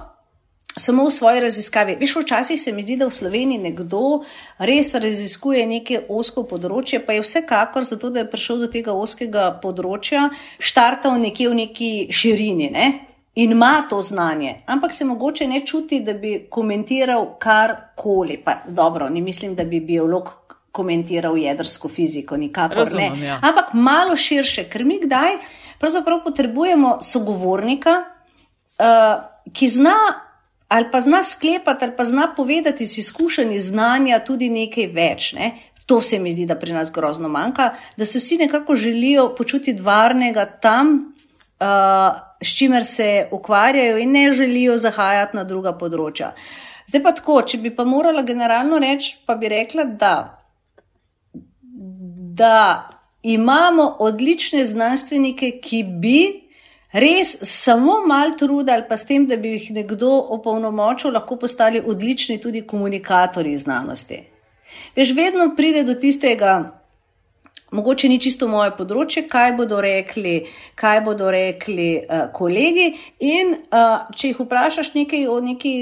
samo 0.77 1.07
v 1.07 1.11
svoji 1.11 1.41
raziskavi. 1.41 1.97
Veš, 2.01 2.17
včasih 2.17 2.63
se 2.63 2.73
mi 2.73 2.83
zdi, 2.83 2.97
da 3.01 3.09
v 3.09 3.15
Sloveniji 3.17 3.59
nekdo 3.59 4.23
res 4.59 4.93
raziskuje 4.95 5.65
neke 5.67 6.03
osko 6.09 6.45
področje, 6.45 7.01
pa 7.07 7.17
je 7.17 7.25
vsekakor 7.25 7.87
zato, 7.89 8.11
da 8.13 8.21
je 8.21 8.31
prišel 8.31 8.61
do 8.67 8.69
tega 8.69 8.93
oskega 8.93 9.49
področja, 9.63 10.29
štartal 10.61 11.17
nekje 11.23 11.49
v 11.49 11.61
neki 11.63 11.91
širini. 12.13 12.69
Ne? 12.75 12.87
In 13.37 13.53
ima 13.53 13.87
to 13.91 14.01
znanje, 14.01 14.63
ampak 14.67 14.95
se 14.95 15.05
mogoče 15.05 15.47
ne 15.49 15.67
čuti, 15.67 16.01
da 16.01 16.13
bi 16.13 16.47
komentiral 16.51 17.39
karkoli. 17.39 18.41
Pa, 18.45 18.55
dobro, 18.69 19.09
ne 19.09 19.21
mislim, 19.21 19.55
da 19.55 19.65
bi 19.65 19.81
biolog 19.81 20.33
komentiral 20.73 21.39
jedrsko 21.39 21.89
fiziko, 21.89 22.37
nikakor 22.37 22.85
Razumem, 22.85 23.13
ne. 23.21 23.27
Ja. 23.27 23.39
Ampak 23.43 23.73
malo 23.73 24.17
širše, 24.17 24.65
ker 24.69 24.85
mi 24.85 25.01
kdaj 25.03 25.37
pravzaprav 25.79 26.23
potrebujemo 26.25 26.99
sogovornika, 27.03 27.97
uh, 28.01 29.53
ki 29.53 29.69
zna. 29.69 29.97
Ali 30.69 30.89
pa 30.91 30.99
zna 31.01 31.21
sklepati, 31.23 31.85
ali 31.85 31.95
pa 31.97 32.05
zna 32.05 32.25
povedati 32.37 32.85
iz 32.85 32.99
izkušenj, 32.99 33.53
iz 33.55 33.69
znanja 33.71 34.19
tudi 34.27 34.49
nekaj 34.51 34.89
več. 34.91 35.29
Ne? 35.33 35.53
To 35.87 36.01
se 36.03 36.19
mi 36.19 36.33
zdi, 36.35 36.43
da 36.47 36.57
pri 36.59 36.73
nas 36.75 36.91
grozno 36.93 37.29
manjka, 37.31 37.69
da 37.97 38.05
se 38.05 38.19
vsi 38.19 38.41
nekako 38.41 38.75
želijo 38.75 39.29
počutiti 39.39 39.83
varnega 39.83 40.45
tam, 40.45 40.97
uh, 41.61 42.19
s 42.43 42.57
čimer 42.57 42.85
se 42.85 43.29
ukvarjajo 43.33 43.99
in 43.99 44.13
ne 44.13 44.31
želijo 44.33 44.79
zahajati 44.79 45.37
na 45.37 45.45
druga 45.45 45.73
področja. 45.73 46.33
Zdaj 46.87 47.03
pa 47.03 47.13
tako, 47.13 47.41
če 47.43 47.59
bi 47.59 47.73
pa 47.75 47.85
morala 47.85 48.23
generalno 48.23 48.79
reči, 48.79 49.17
pa 49.27 49.35
bi 49.35 49.49
rekla, 49.51 49.85
da, 49.85 50.15
da 52.39 52.89
imamo 53.23 53.97
odlične 54.07 54.65
znanstvenike, 54.65 55.57
ki 55.63 55.83
bi 55.83 56.19
res 56.93 57.37
samo 57.43 57.99
mal 58.07 58.37
truda 58.39 58.77
ali 58.77 58.87
pa 58.89 58.97
s 58.97 59.09
tem, 59.09 59.27
da 59.27 59.37
bi 59.37 59.57
jih 59.57 59.71
nekdo 59.81 60.13
opolnomočil, 60.39 61.13
lahko 61.17 61.37
postali 61.37 61.83
odlični 61.83 62.39
tudi 62.41 62.63
komunikatorji 62.67 63.59
znanosti. 63.59 64.23
Veš, 64.97 65.13
vedno 65.15 65.51
pride 65.57 65.83
do 65.85 65.95
tistega, 65.95 66.55
Mogoče 67.71 68.09
ni 68.09 68.21
čisto 68.23 68.47
moje 68.47 68.71
področje, 68.79 69.25
kaj 69.31 69.57
bodo 69.59 69.81
rekli, 69.83 70.37
kaj 70.79 71.01
bodo 71.03 71.33
rekli 71.35 71.89
uh, 71.99 72.29
kolegi. 72.35 72.93
In 73.27 73.57
uh, 73.57 74.07
če 74.15 74.31
jih 74.31 74.45
vprašaš 74.45 74.93
nekaj 74.95 75.27
o 75.27 75.41
neki 75.43 75.73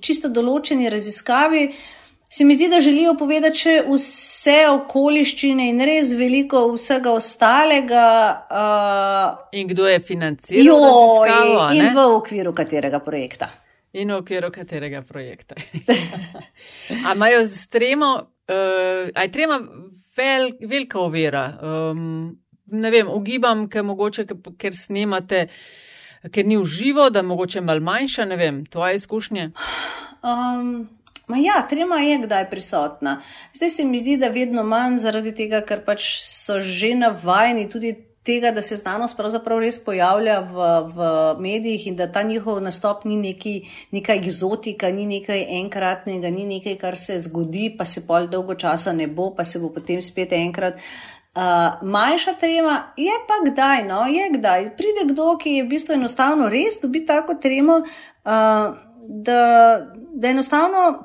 čisto 0.00 0.32
določeni 0.32 0.88
raziskavi, 0.92 1.66
se 2.28 2.44
mi 2.44 2.54
zdi, 2.54 2.68
da 2.68 2.80
želijo 2.80 3.14
povedati 3.18 3.58
še 3.58 3.74
vse 3.86 4.56
okoliščine 4.70 5.68
in 5.70 5.84
res 5.84 6.14
veliko 6.16 6.64
vsega 6.74 7.12
ostalega. 7.12 8.06
Uh, 8.48 9.58
in 9.60 9.68
kdo 9.70 9.86
je 9.88 10.00
financiral? 10.00 10.64
Jo, 10.64 10.80
in 11.76 11.92
v 11.94 12.06
okviru 12.16 12.54
katerega 12.56 13.00
projekta. 13.04 13.50
In 13.96 14.12
v 14.12 14.18
okviru 14.20 14.50
katerega 14.52 15.04
projekta. 15.06 15.56
Ampak 16.90 17.14
imajo 17.14 17.46
stremo, 17.48 18.10
uh, 18.24 19.12
aj 19.14 19.32
trema 19.32 19.60
vel, 20.16 20.50
velika 20.60 21.00
ovira. 21.00 21.46
Um, 21.62 22.36
ne 22.66 22.90
vem, 22.90 23.08
ugibam, 23.12 23.66
ker 23.70 23.84
mogoče, 23.86 24.26
ker 24.58 24.76
snemate, 24.76 25.46
ker 26.32 26.46
ni 26.46 26.58
v 26.58 26.66
živo, 26.66 27.08
da 27.10 27.22
mogoče 27.22 27.62
mal 27.62 27.80
manjša, 27.84 28.28
ne 28.32 28.38
vem, 28.40 28.64
tvoje 28.66 29.02
izkušnje. 29.02 29.50
Um. 30.22 30.86
Ma 31.26 31.40
ja, 31.42 31.56
trema 31.66 31.96
je 31.96 32.18
kdaj 32.22 32.44
prisotna. 32.50 33.16
Zdaj 33.52 33.70
se 33.70 33.84
mi 33.84 33.98
zdi, 33.98 34.14
da 34.16 34.28
vedno 34.30 34.62
manj 34.62 35.00
zaradi 35.02 35.32
tega, 35.34 35.58
ker 35.66 35.80
pač 35.82 36.04
so 36.22 36.60
že 36.62 36.92
navajeni 36.94 37.66
tudi 37.66 37.90
tega, 38.26 38.50
da 38.50 38.62
se 38.62 38.76
znanost 38.76 39.16
pravzaprav 39.16 39.60
res 39.62 39.78
pojavlja 39.84 40.40
v, 40.50 40.68
v 40.94 41.08
medijih 41.42 41.86
in 41.86 41.96
da 41.96 42.08
ta 42.12 42.22
njihov 42.26 42.60
nastop 42.64 43.04
ni 43.04 43.16
neki, 43.16 43.56
neka 43.94 44.16
egzotika, 44.18 44.90
ni 44.90 45.06
nekaj 45.06 45.44
enkratnega, 45.60 46.30
ni 46.30 46.46
nekaj, 46.56 46.78
kar 46.80 46.98
se 46.98 47.20
zgodi, 47.28 47.68
pa 47.78 47.84
se 47.84 48.06
pol 48.06 48.28
dolgo 48.32 48.54
časa 48.54 48.92
ne 48.92 49.06
bo, 49.06 49.30
pa 49.36 49.44
se 49.44 49.62
bo 49.62 49.70
potem 49.74 50.02
spet 50.02 50.34
enkrat. 50.36 50.82
Uh, 51.36 51.82
manjša 51.84 52.32
trema 52.40 52.76
je 52.96 53.12
pa 53.28 53.36
kdaj, 53.50 53.84
no, 53.84 54.06
je 54.08 54.30
kdaj. 54.38 54.70
Pride 54.76 55.04
kdo, 55.12 55.34
ki 55.36 55.58
je 55.58 55.64
v 55.64 55.68
bistvu 55.74 55.94
enostavno 55.94 56.48
res 56.48 56.80
dobi 56.82 57.04
tako 57.06 57.36
tremo, 57.42 57.82
uh, 57.82 58.76
da, 59.08 59.42
da 60.14 60.28
enostavno 60.28 61.04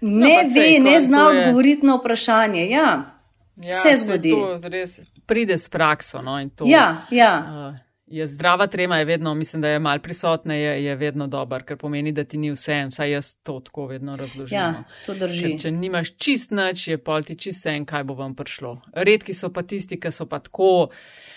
ne 0.00 0.36
no, 0.44 0.50
ve, 0.54 0.78
ne 0.80 1.00
zna 1.00 1.26
odgovoriti 1.28 1.86
na 1.86 1.98
vprašanje. 1.98 2.68
Ja. 2.70 3.13
Ja, 3.56 3.74
se 3.74 3.96
zgodi. 3.96 4.30
To 4.30 4.68
res 4.68 5.00
pride 5.26 5.58
s 5.58 5.68
prakso. 5.68 6.22
No, 6.22 6.38
ja, 6.66 7.06
ja. 7.10 7.34
Uh, 7.74 7.84
je 8.06 8.26
zdrava 8.26 8.66
trema, 8.66 8.98
je 8.98 9.04
vedno, 9.04 9.34
mislim, 9.34 9.62
da 9.62 9.68
je 9.68 9.78
mal 9.78 9.98
prisotna, 9.98 10.54
je, 10.54 10.84
je 10.84 10.96
vedno 10.96 11.26
dober, 11.26 11.62
ker 11.64 11.76
pomeni, 11.76 12.12
da 12.12 12.24
ti 12.24 12.38
ni 12.38 12.50
vse, 12.52 12.84
vsaj 12.90 13.10
jaz 13.10 13.30
to 13.42 13.60
tako 13.64 13.86
vedno 13.86 14.16
razložim. 14.16 14.58
Ja, 14.58 14.70
no. 14.72 14.84
to 15.06 15.14
drži. 15.14 15.42
Ker, 15.42 15.60
če 15.60 15.70
nimaš 15.70 16.12
čist 16.20 16.52
nič, 16.52 16.88
je 16.88 16.98
pol 16.98 17.24
ti 17.24 17.36
čist 17.38 17.64
vse, 17.64 17.78
kaj 17.88 18.04
bo 18.04 18.18
vam 18.18 18.36
prišlo. 18.36 18.76
Redki 18.94 19.34
so 19.34 19.50
pa 19.52 19.62
tisti, 19.62 19.98
ki 20.00 20.12
so 20.12 20.28
pa 20.28 20.42
tako 20.44 20.90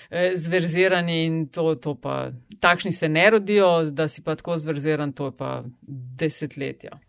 eh, 0.10 0.36
zverzirani 0.36 1.24
in 1.26 1.42
to, 1.48 1.76
to 1.82 1.96
pa 1.96 2.32
takšni 2.60 2.92
se 2.92 3.10
ne 3.10 3.30
rodijo, 3.38 3.72
da 3.92 4.08
si 4.12 4.24
pa 4.24 4.36
tako 4.36 4.58
zverziran, 4.60 5.16
to 5.16 5.32
je 5.32 5.38
pa 5.38 5.62
desetletja. 6.20 7.00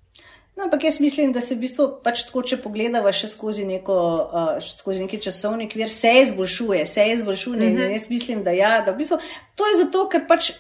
No, 0.58 0.64
ampak 0.64 0.84
jaz 0.84 1.00
mislim, 1.00 1.32
da 1.32 1.40
se 1.40 1.54
v 1.54 1.62
bistvu 1.62 1.84
pač 2.02 2.24
tako, 2.26 2.40
če 2.42 2.56
pogledamo 2.58 3.10
še 3.14 3.28
skozi, 3.30 3.62
neko, 3.62 3.98
uh, 4.26 4.48
skozi 4.64 5.04
neki 5.04 5.20
časovni 5.22 5.68
kvir, 5.70 5.86
se 5.86 6.10
izboljšuje, 6.24 6.80
se 6.86 7.04
izboljšuje. 7.12 7.58
Uh 7.58 7.62
mhm. 7.62 7.76
-huh. 7.78 7.92
Jaz 7.92 8.08
mislim, 8.10 8.42
da 8.44 8.50
ja, 8.50 8.80
da 8.82 8.92
v 8.92 8.96
bistvu 8.96 9.18
to 9.54 9.66
je 9.66 9.76
zato, 9.84 10.08
ker 10.08 10.26
pač 10.26 10.50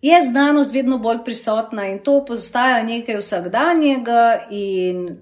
je 0.00 0.22
znanost 0.22 0.72
vedno 0.72 0.98
bolj 0.98 1.18
prisotna 1.24 1.86
in 1.86 1.98
to 1.98 2.24
postaja 2.24 2.82
nekaj 2.82 3.20
vsakdanjega 3.20 4.48
in 4.50 5.18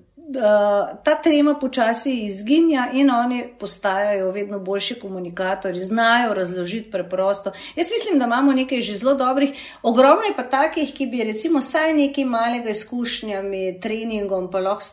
ta 1.05 1.23
trema 1.23 1.55
počasi 1.59 2.25
izginja 2.27 2.91
in 2.93 3.11
oni 3.11 3.45
postajajo 3.61 4.31
vedno 4.31 4.59
boljši 4.59 4.95
komunikatorji, 5.01 5.85
znajo 5.85 6.35
razložiti 6.35 6.91
preprosto. 6.91 7.53
Jaz 7.77 7.87
mislim, 7.91 8.19
da 8.19 8.25
imamo 8.25 8.53
nekaj 8.53 8.81
že 8.81 8.97
zelo 8.97 9.15
dobrih, 9.15 9.51
ogromno 9.83 10.23
je 10.29 10.37
pa 10.37 10.43
takih, 10.43 10.95
ki 10.95 11.07
bi 11.07 11.25
recimo 11.25 11.61
saj 11.61 11.95
nekaj 11.95 12.25
malega 12.25 12.71
izkušnjami, 12.71 13.81
treningom, 13.81 14.51
pa 14.51 14.59
lahko 14.59 14.85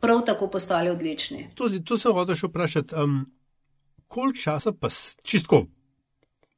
prav 0.00 0.24
tako 0.26 0.50
postali 0.50 0.90
odlični. 0.90 1.50
To, 1.54 1.68
to 1.84 1.98
sem 1.98 2.12
hotel 2.12 2.36
še 2.36 2.48
vprašati, 2.48 2.94
um, 2.94 3.20
koliko 4.08 4.38
časa 4.38 4.72
pa 4.72 4.88
čistko 5.22 5.64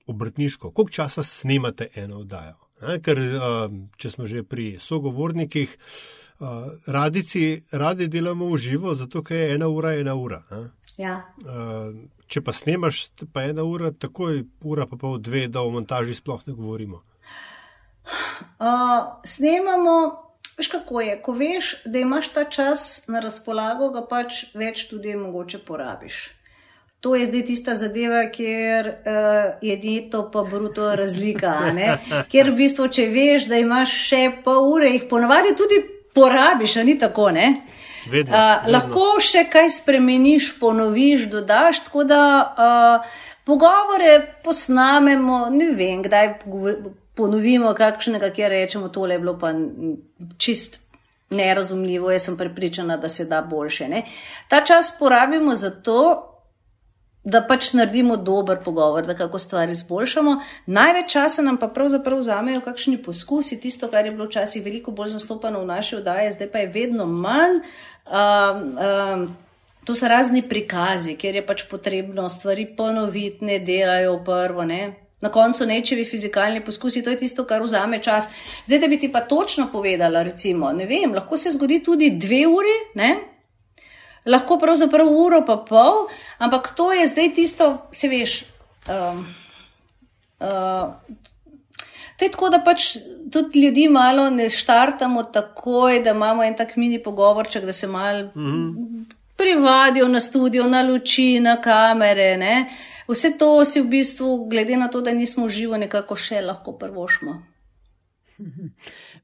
obrtniško, 0.06 0.70
koliko 0.70 0.92
časa 0.92 1.22
snemate 1.22 1.88
eno 1.94 2.22
oddajo? 2.22 2.58
Ker, 3.02 3.18
um, 3.18 3.86
če 3.96 4.10
smo 4.10 4.26
že 4.26 4.42
pri 4.42 4.76
sogovornikih, 4.82 5.76
uh, 5.78 6.21
Uh, 6.42 6.48
radici 6.86 7.62
radi 7.70 8.08
delamo 8.08 8.48
v 8.50 8.56
živo, 8.56 8.94
zato 8.94 9.22
je 9.30 9.54
ena 9.54 9.68
ura, 9.68 9.92
ena 9.94 10.14
ura. 10.14 10.42
Ja. 10.98 11.20
Uh, 11.38 11.94
če 12.26 12.42
pa 12.42 12.50
snemaš, 12.52 13.04
pa 13.32 13.44
ena 13.46 13.62
ura, 13.62 13.92
takoj 13.94 14.40
ura, 14.66 14.88
pa 14.90 14.98
pol 14.98 15.20
dve, 15.22 15.44
da 15.46 15.62
o 15.62 15.70
montaži 15.70 16.16
sploh 16.18 16.42
ne 16.48 16.56
govorimo. 16.58 16.98
Uh, 18.58 19.22
snemamo, 19.22 19.94
veš 20.58 20.72
kako 20.74 21.04
je, 21.06 21.14
ko 21.22 21.36
veš, 21.38 21.76
da 21.86 22.02
imaš 22.02 22.32
ta 22.34 22.44
čas 22.50 23.06
na 23.06 23.22
razpolago, 23.22 23.92
ga 23.94 24.02
pač 24.02 24.48
več 24.58 24.88
tudi 24.90 25.14
mogoče 25.14 25.62
porabiš. 25.62 26.24
To 27.06 27.14
je 27.14 27.30
zdaj 27.30 27.46
tista 27.46 27.78
zadeva, 27.78 28.26
kjer 28.34 28.90
uh, 28.90 29.62
je 29.62 29.78
dieto 29.78 30.26
pa 30.34 30.42
bruto 30.42 30.90
razlika. 30.98 31.54
Ker 32.34 32.50
v 32.50 32.58
bistvu, 32.66 32.90
če 32.90 33.06
veš, 33.14 33.50
da 33.50 33.62
imaš 33.62 33.94
še 34.10 34.24
pol 34.42 34.72
ure, 34.74 34.90
jih 34.90 35.06
ponavadi 35.10 35.54
tudi 35.54 35.84
porabiš, 36.14 36.76
a 36.76 36.82
ni 36.82 36.98
tako, 36.98 37.30
ne? 37.30 37.54
Vedno, 38.10 38.36
Uh, 38.36 38.64
vedno. 38.64 38.78
lahko 38.78 39.20
še 39.20 39.44
kaj 39.50 39.70
spremeniš, 39.70 40.58
ponoviš, 40.60 41.28
dodaš. 41.30 41.84
Tako 41.84 42.04
da 42.04 42.22
uh, 42.42 43.10
pogovore 43.44 44.20
posnamemo, 44.44 45.46
ne 45.50 45.70
vem, 45.70 46.02
kdaj 46.02 46.34
ponovimo 47.14 47.74
kakšnega, 47.74 48.30
kjer 48.30 48.50
rečemo, 48.50 48.88
tole 48.88 49.14
je 49.14 49.18
bilo 49.18 49.38
pa 49.38 49.52
čist. 50.38 50.80
Nerazumljivo, 51.32 52.10
jaz 52.12 52.26
sem 52.26 52.36
prepričana, 52.36 52.96
da 53.00 53.08
se 53.08 53.24
da 53.24 53.40
boljše. 53.42 53.86
Ne? 53.88 54.02
Ta 54.48 54.64
čas 54.64 54.90
porabimo 54.98 55.54
za 55.54 55.70
to, 55.70 56.31
da 57.24 57.42
pač 57.46 57.72
naredimo 57.72 58.16
dober 58.16 58.58
pogovor, 58.64 59.06
da 59.06 59.14
kako 59.14 59.38
stvari 59.38 59.72
izboljšamo. 59.72 60.40
Največ 60.66 61.12
časa 61.12 61.42
nam 61.42 61.56
pa 61.56 61.68
pravzaprav 61.68 62.18
vzamejo 62.18 62.60
kakšni 62.60 62.98
poskusi, 63.02 63.60
tisto, 63.60 63.88
kar 63.88 64.06
je 64.06 64.10
bilo 64.10 64.26
včasih 64.26 64.64
veliko 64.64 64.90
bolj 64.90 65.14
zastopano 65.14 65.60
v 65.62 65.70
naši 65.70 65.96
oddaji, 65.96 66.32
zdaj 66.32 66.50
pa 66.50 66.64
je 66.64 66.72
vedno 66.74 67.06
manj. 67.06 67.62
Um, 68.10 68.66
um, 68.74 69.28
to 69.84 69.94
so 69.94 70.08
razni 70.08 70.42
prikazi, 70.48 71.14
kjer 71.18 71.38
je 71.38 71.46
pač 71.46 71.64
potrebno 71.70 72.28
stvari 72.28 72.66
ponoviti, 72.76 73.44
ne 73.44 73.58
delajo 73.58 74.18
prvo. 74.24 74.64
Ne? 74.64 74.94
Na 75.22 75.30
koncu 75.30 75.66
nečevi 75.66 76.04
fizikalni 76.04 76.64
poskusi, 76.64 77.02
to 77.02 77.10
je 77.10 77.16
tisto, 77.22 77.44
kar 77.46 77.62
vzame 77.62 78.02
čas. 78.02 78.26
Zdaj, 78.66 78.78
da 78.78 78.88
bi 78.88 78.98
ti 78.98 79.12
pa 79.12 79.20
točno 79.20 79.68
povedala, 79.72 80.22
recimo, 80.22 80.72
ne 80.72 80.86
vem, 80.86 81.14
lahko 81.14 81.36
se 81.36 81.54
zgodi 81.54 81.78
tudi 81.84 82.10
dve 82.10 82.46
uri, 82.50 82.78
ne? 82.94 83.12
Lahko 84.26 84.58
pravzaprav 84.58 85.08
uro 85.08 85.42
pa 85.46 85.56
pol, 85.56 86.06
ampak 86.38 86.74
to 86.76 86.92
je 86.92 87.06
zdaj 87.06 87.34
tisto, 87.34 87.72
se 87.92 88.08
veš. 88.08 88.44
Um, 88.88 89.26
uh, 90.40 90.94
To 92.22 92.26
je 92.26 92.30
tako, 92.30 92.48
da 92.54 92.58
pač 92.62 92.84
tudi 93.32 93.60
ljudi 93.64 93.88
malo 93.88 94.28
ne 94.30 94.44
štartamo 94.50 95.22
takoj, 95.22 95.96
da 96.04 96.10
imamo 96.10 96.44
en 96.44 96.54
tak 96.56 96.76
mini 96.76 97.00
pogovorček, 97.02 97.64
da 97.64 97.72
se 97.72 97.86
malo 97.86 98.22
mm 98.22 98.30
-hmm. 98.36 99.04
privadijo 99.36 100.08
na 100.08 100.20
studio, 100.20 100.66
na 100.66 100.82
luči, 100.82 101.40
na 101.40 101.60
kamere. 101.60 102.36
Ne? 102.36 102.70
Vse 103.08 103.38
to 103.38 103.64
si 103.64 103.80
v 103.80 103.84
bistvu, 103.84 104.46
glede 104.46 104.76
na 104.76 104.88
to, 104.88 105.00
da 105.00 105.10
nismo 105.10 105.48
živo, 105.48 105.76
nekako 105.76 106.16
še 106.16 106.40
lahko 106.40 106.72
prvošmo. 106.72 107.42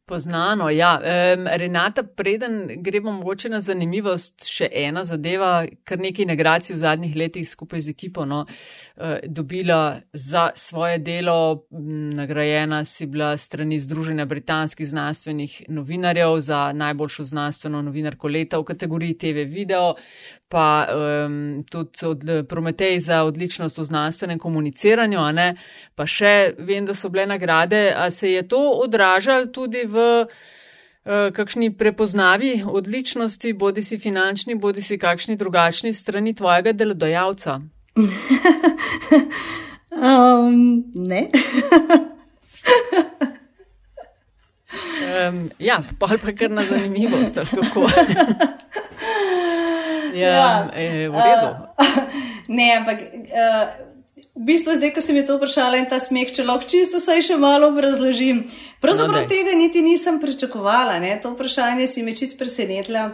Poznano, 0.09 0.71
ja. 0.71 1.01
Um, 1.37 1.47
Renata, 1.47 2.03
preden 2.03 2.69
gremo 2.83 3.13
mogoče 3.13 3.49
na 3.53 3.61
zanimivost, 3.61 4.47
še 4.49 4.71
ena 4.73 5.03
zadeva, 5.05 5.67
kar 5.85 6.01
nekaj 6.01 6.25
nagrad 6.31 6.65
si 6.65 6.73
v 6.73 6.81
zadnjih 6.81 7.17
letih 7.17 7.45
skupaj 7.49 7.83
z 7.85 7.93
ekipo 7.93 8.25
no, 8.25 8.39
uh, 8.49 9.19
dobila 9.27 10.01
za 10.13 10.47
svoje 10.57 10.99
delo. 11.05 11.67
Nagrajena 12.17 12.81
si 12.89 13.07
bila 13.07 13.35
strani 13.37 13.77
Združenja 13.81 14.25
britanskih 14.25 14.89
znanstvenih 14.89 15.59
novinarjev 15.69 16.41
za 16.41 16.63
najboljšo 16.73 17.29
znanstveno 17.29 17.83
novinarko 17.85 18.33
leta 18.33 18.59
v 18.59 18.65
kategoriji 18.73 19.19
TV 19.19 19.45
video, 19.53 19.93
pa 20.49 20.87
um, 20.89 21.65
tudi 21.71 22.07
od 22.07 22.25
Prometej 22.49 23.01
za 23.01 23.23
odličnost 23.25 23.79
v 23.79 23.85
znanstvenem 23.85 24.39
komuniciranju, 24.39 25.21
pa 25.95 26.07
še 26.07 26.55
vem, 26.59 26.87
da 26.87 26.95
so 26.95 27.09
bile 27.09 27.27
nagrade. 27.27 27.93
A 27.97 28.11
se 28.11 28.33
je 28.33 28.43
to 28.49 28.61
odražalo 28.85 29.47
tudi 29.47 29.85
v 29.85 30.25
uh, 30.25 31.29
kakšni 31.33 31.77
prepoznavi 31.77 32.65
odličnosti, 32.67 33.53
bodi 33.53 33.85
si 33.85 33.99
finančni, 33.99 34.55
bodi 34.55 34.83
si 34.83 34.99
kakšni 34.99 35.37
drugačni 35.37 35.93
strani 35.93 36.35
tvojega 36.35 36.73
delodajalca? 36.73 37.61
Um, 39.99 40.85
ne. 40.95 41.31
Um, 45.29 45.51
ja, 45.59 45.83
pa 45.99 46.07
ali 46.11 46.19
pa 46.19 46.33
kar 46.33 46.51
na 46.51 46.63
zanimivost, 46.65 47.39
ali 47.39 47.47
kako. 47.47 47.89
ja, 50.15 50.29
Ja, 50.29 50.71
ja, 50.75 51.11
v 51.11 51.17
redu. 51.19 51.49
ne, 52.49 52.73
ampak. 52.77 52.99
Uh, 53.27 53.89
V 54.39 54.47
bistvu, 54.47 54.75
zdaj, 54.75 54.93
ko 54.95 55.03
sem 55.03 55.17
mi 55.19 55.27
to 55.27 55.35
vprašala 55.35 55.81
in 55.81 55.87
ta 55.87 55.99
smeh, 55.99 56.31
če 56.31 56.45
lahko 56.47 56.63
čisto 56.63 57.01
saj 57.03 57.23
še 57.23 57.37
malo 57.37 57.73
obrazložim. 57.73 58.45
Pravzaprav 58.79 59.11
No, 59.13 59.19
daj. 59.19 59.27
tega 59.27 59.51
niti 59.53 59.83
nisem 59.83 60.21
pričakovala. 60.23 60.99
Ne? 60.99 61.19
To 61.19 61.33
vprašanje 61.35 61.89
si 61.89 62.03
me 62.03 62.15
čist 62.15 62.39
presenetila, 62.39 63.09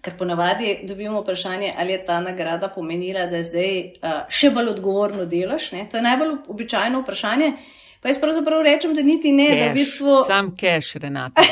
ker 0.00 0.16
ponavadi 0.16 0.78
dobimo 0.82 1.20
vprašanje, 1.20 1.74
ali 1.76 1.92
je 1.92 2.04
ta 2.04 2.20
nagrada 2.20 2.68
pomenila, 2.68 3.26
da 3.26 3.42
zdaj 3.44 3.70
uh, 4.00 4.24
še 4.30 4.48
bolj 4.50 4.70
odgovorno 4.70 5.26
delaš. 5.26 5.72
Ne? 5.72 5.84
To 5.92 6.00
je 6.00 6.02
najbolj 6.02 6.32
običajno 6.48 7.04
vprašanje. 7.04 7.52
Pa 8.00 8.08
jaz 8.08 8.16
pravzaprav 8.18 8.64
rečem, 8.64 8.94
da 8.94 9.02
niti 9.02 9.32
ne, 9.32 9.50
da 9.50 9.66
v 9.66 9.68
Cash, 9.68 9.76
bistvu. 9.76 10.16
Sam 10.24 10.54
cash, 10.56 10.96
Renata. 10.96 11.44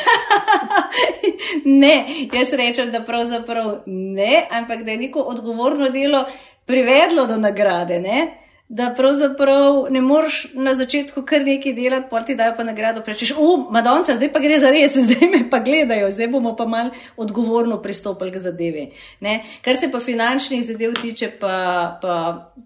ne, 1.83 2.07
jaz 2.33 2.53
rečem, 2.53 2.91
da 2.91 3.01
pravzaprav 3.01 3.83
ne, 3.87 4.47
ampak 4.51 4.83
da 4.83 4.91
je 4.91 4.99
neko 4.99 5.21
odgovorno 5.21 5.89
delo 5.91 6.25
privedlo 6.67 7.27
do 7.27 7.37
nagrade. 7.37 8.01
Ne? 8.01 8.44
Da 8.69 8.95
pravzaprav 8.97 9.87
ne 9.91 10.01
moreš 10.01 10.47
na 10.55 10.75
začetku 10.75 11.23
kar 11.23 11.43
nekaj 11.45 11.75
delati, 11.77 12.07
pol 12.11 12.23
ti 12.25 12.35
dajo 12.35 12.55
pa 12.57 12.65
nagrado, 12.65 13.03
rečeš, 13.07 13.35
u, 13.37 13.67
Madonca, 13.71 14.15
zdaj 14.17 14.33
pa 14.33 14.41
gre 14.41 14.59
za 14.59 14.71
res, 14.73 14.97
zdaj 15.07 15.29
me 15.29 15.43
pa 15.51 15.61
gledajo, 15.61 16.09
zdaj 16.11 16.29
bomo 16.33 16.55
pa 16.57 16.65
mal 16.67 16.89
odgovorno 17.17 17.77
pristopili 17.83 18.33
k 18.33 18.41
zadevi. 18.41 18.87
Ne? 19.21 19.43
Kar 19.63 19.77
se 19.77 19.91
pa 19.93 20.01
finančnih 20.01 20.65
zadev 20.65 20.95
tiče, 20.97 21.29
pa, 21.41 21.99
pa, 22.03 22.15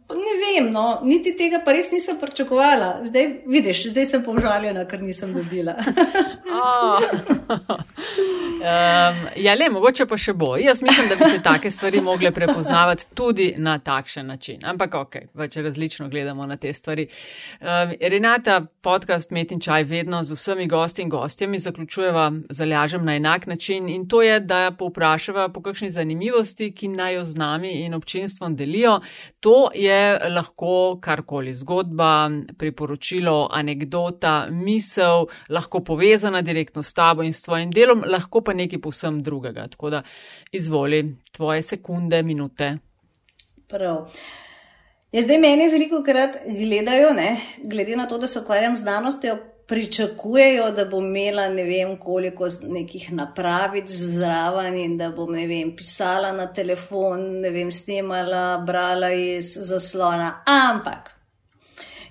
pa 0.06 0.14
ne 0.14 0.36
vem, 0.44 0.70
no, 0.72 1.00
niti 1.02 1.34
tega 1.36 1.64
pa 1.64 1.74
res 1.74 1.90
nisem 1.90 2.16
pričakovala. 2.20 3.00
Zdaj 3.02 3.28
vidiš, 3.46 3.88
zdaj 3.90 4.06
sem 4.06 4.22
povžaljena, 4.24 4.86
ker 4.86 5.02
nisem 5.02 5.34
dobila. 5.34 5.74
Um, 8.58 9.28
ja, 9.36 9.54
le, 9.54 9.68
mogoče 9.70 10.06
pa 10.10 10.16
še 10.18 10.32
bo. 10.34 10.56
Jaz 10.58 10.82
mislim, 10.82 11.06
da 11.08 11.16
bi 11.16 11.28
se 11.30 11.38
take 11.42 11.70
stvari 11.70 12.00
mogle 12.02 12.32
prepoznavati 12.34 13.06
tudi 13.14 13.52
na 13.56 13.76
takšen 13.78 14.26
način. 14.26 14.64
Ampak 14.66 14.94
ok, 14.98 15.16
več 15.38 15.56
različno 15.88 16.08
gledamo 16.08 16.46
na 16.46 16.56
te 16.56 16.72
stvari. 16.72 17.08
Um, 17.60 17.94
Renata, 18.00 18.66
podcast 18.80 19.30
Met 19.30 19.52
in 19.52 19.60
Čaj 19.60 19.84
vedno 19.84 20.22
z 20.22 20.32
vsemi 20.32 20.66
gosti 20.66 21.02
in 21.02 21.08
gostjami 21.08 21.58
zaključujeva 21.58 22.32
zalažem 22.50 23.04
na 23.04 23.14
enak 23.16 23.46
način 23.46 23.88
in 23.88 24.08
to 24.08 24.22
je, 24.22 24.40
da 24.40 24.70
povprašava 24.78 25.48
po 25.48 25.62
kakšni 25.62 25.90
zanimivosti, 25.90 26.72
ki 26.74 26.88
naj 26.88 27.14
jo 27.14 27.24
z 27.24 27.36
nami 27.36 27.72
in 27.84 27.94
občinstvom 27.94 28.56
delijo. 28.56 29.00
To 29.40 29.70
je 29.74 30.18
lahko 30.28 30.98
karkoli 31.00 31.54
zgodba, 31.54 32.30
priporočilo, 32.58 33.48
anekdota, 33.50 34.46
misel, 34.50 35.26
lahko 35.48 35.80
povezana 35.80 36.42
direktno 36.42 36.82
s 36.82 36.92
tabo 36.92 37.22
in 37.22 37.32
s 37.32 37.42
tvojim 37.42 37.70
delom, 37.70 38.04
lahko 38.06 38.40
pa 38.40 38.52
nekaj 38.52 38.80
povsem 38.80 39.22
drugega. 39.22 39.68
Tako 39.68 39.90
da 39.90 40.02
izvoli 40.52 41.16
tvoje 41.32 41.62
sekunde, 41.62 42.22
minute. 42.22 42.76
Prav. 43.68 44.08
Ja, 45.12 45.22
zdaj 45.22 45.38
meni 45.40 45.70
veliko 45.72 46.02
krat 46.04 46.34
gledajo, 46.44 47.14
ne, 47.16 47.30
glede 47.64 47.96
na 47.96 48.04
to, 48.08 48.18
da 48.18 48.26
se 48.26 48.40
ukvarjam 48.40 48.76
z 48.76 48.82
znanostjo, 48.82 49.36
pričakujejo, 49.68 50.70
da 50.72 50.84
bom 50.84 51.06
imela 51.06 51.48
ne 51.48 51.64
vem 51.64 51.96
koliko 51.96 52.46
nekih 52.68 53.12
napravic 53.12 53.88
zraven 53.88 54.76
in 54.76 54.96
da 54.98 55.10
bom 55.10 55.32
ne 55.32 55.46
vem 55.46 55.74
pisala 55.76 56.32
na 56.32 56.46
telefon, 56.52 57.24
ne 57.40 57.50
vem 57.50 57.72
snemala, 57.72 58.58
brala 58.66 59.10
iz 59.12 59.54
zaslona. 59.60 60.42
Ampak. 60.46 61.17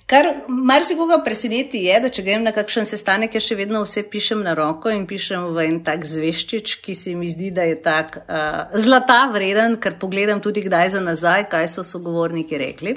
Kar 0.07 0.27
marsikoga 0.47 1.17
preseneti 1.23 1.81
je, 1.83 1.95
da 1.99 2.07
če 2.07 2.23
grem 2.23 2.45
na 2.45 2.53
kakšen 2.55 2.85
sestanek, 2.87 3.33
jaz 3.35 3.43
še 3.43 3.57
vedno 3.59 3.81
vse 3.83 4.05
pišem 4.07 4.39
na 4.39 4.53
roko 4.55 4.87
in 4.87 5.03
pišem 5.07 5.49
v 5.51 5.65
en 5.67 5.81
tak 5.83 6.05
zveščič, 6.07 6.77
ki 6.79 6.95
se 6.95 7.15
mi 7.19 7.27
zdi, 7.27 7.49
da 7.51 7.65
je 7.67 7.75
tak 7.83 8.15
uh, 8.21 8.71
zlata 8.79 9.25
vreden, 9.33 9.75
ker 9.83 9.97
pogledam 9.99 10.39
tudi 10.39 10.63
kdaj 10.63 10.93
za 10.95 11.01
nazaj, 11.03 11.49
kaj 11.51 11.67
so 11.73 11.83
sogovorniki 11.83 12.61
rekli. 12.61 12.95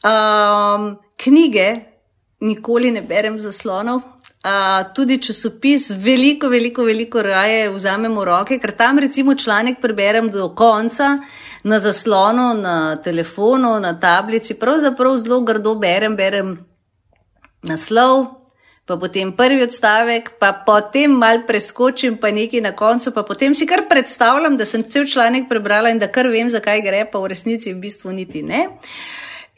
Um, 0.00 0.94
knjige 1.20 1.68
nikoli 2.40 2.94
ne 2.96 3.04
berem 3.04 3.36
zaslonov. 3.44 4.00
Uh, 4.38 4.86
tudi 4.94 5.18
časopis 5.18 5.90
veliko, 5.98 6.46
veliko, 6.48 6.84
veliko 6.86 7.22
raje 7.22 7.70
vzamem 7.74 8.12
v 8.14 8.24
roke, 8.24 8.58
ker 8.62 8.70
tam 8.78 9.00
recimo 9.02 9.34
članek 9.34 9.80
preberem 9.82 10.30
do 10.30 10.46
konca, 10.54 11.18
na 11.64 11.78
zaslonu, 11.82 12.54
na 12.54 12.96
telefonu, 13.02 13.80
na 13.80 13.96
tablici, 14.00 14.54
pravzaprav 14.58 15.16
zelo 15.16 15.40
grdo 15.40 15.74
berem, 15.74 16.14
berem 16.16 16.54
naslov, 17.66 18.38
pa 18.86 18.96
potem 18.96 19.34
prvi 19.36 19.66
odstavek, 19.66 20.30
pa 20.38 20.52
potem 20.66 21.12
mal 21.12 21.42
preskočim, 21.42 22.16
pa 22.16 22.30
nekaj 22.30 22.62
na 22.62 22.72
koncu, 22.78 23.12
pa 23.12 23.26
potem 23.26 23.54
si 23.58 23.66
kar 23.66 23.88
predstavljam, 23.90 24.56
da 24.56 24.64
sem 24.64 24.86
cel 24.86 25.04
članek 25.04 25.48
prebrala 25.48 25.90
in 25.90 25.98
da 25.98 26.08
kar 26.08 26.30
vem, 26.30 26.48
zakaj 26.48 26.80
gre, 26.86 27.04
pa 27.10 27.18
v 27.18 27.34
resnici 27.34 27.74
v 27.74 27.82
bistvu 27.82 28.14
niti 28.14 28.42
ne. 28.42 28.68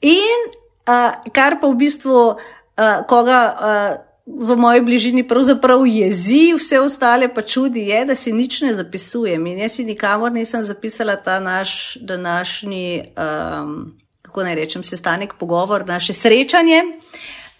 In 0.03 0.47
uh, 0.89 1.20
kar 1.37 1.61
pa 1.61 1.68
v 1.68 1.78
bistvu 1.85 2.16
uh, 2.33 3.05
koga 3.07 3.41
uh, 3.45 4.10
v 4.27 4.57
moji 4.57 4.81
bližini 4.81 5.29
pravzaprav 5.29 5.87
jezi, 5.87 6.53
vse 6.59 6.81
ostale 6.81 7.29
pa 7.35 7.43
čudi 7.43 7.81
je, 7.89 8.05
da 8.05 8.14
si 8.14 8.33
nič 8.33 8.61
ne 8.61 8.75
zapisujem. 8.75 9.47
In 9.47 9.59
jaz 9.59 9.79
si 9.79 9.85
nikamor 9.85 10.33
nisem 10.33 10.62
zapisala 10.62 11.16
ta 11.16 11.41
naš 11.41 11.97
današnji, 12.01 13.03
um, 13.16 13.93
kako 14.23 14.45
naj 14.45 14.55
rečem, 14.55 14.83
sestanek, 14.83 15.35
pogovor, 15.39 15.87
naše 15.87 16.12
srečanje. 16.12 16.83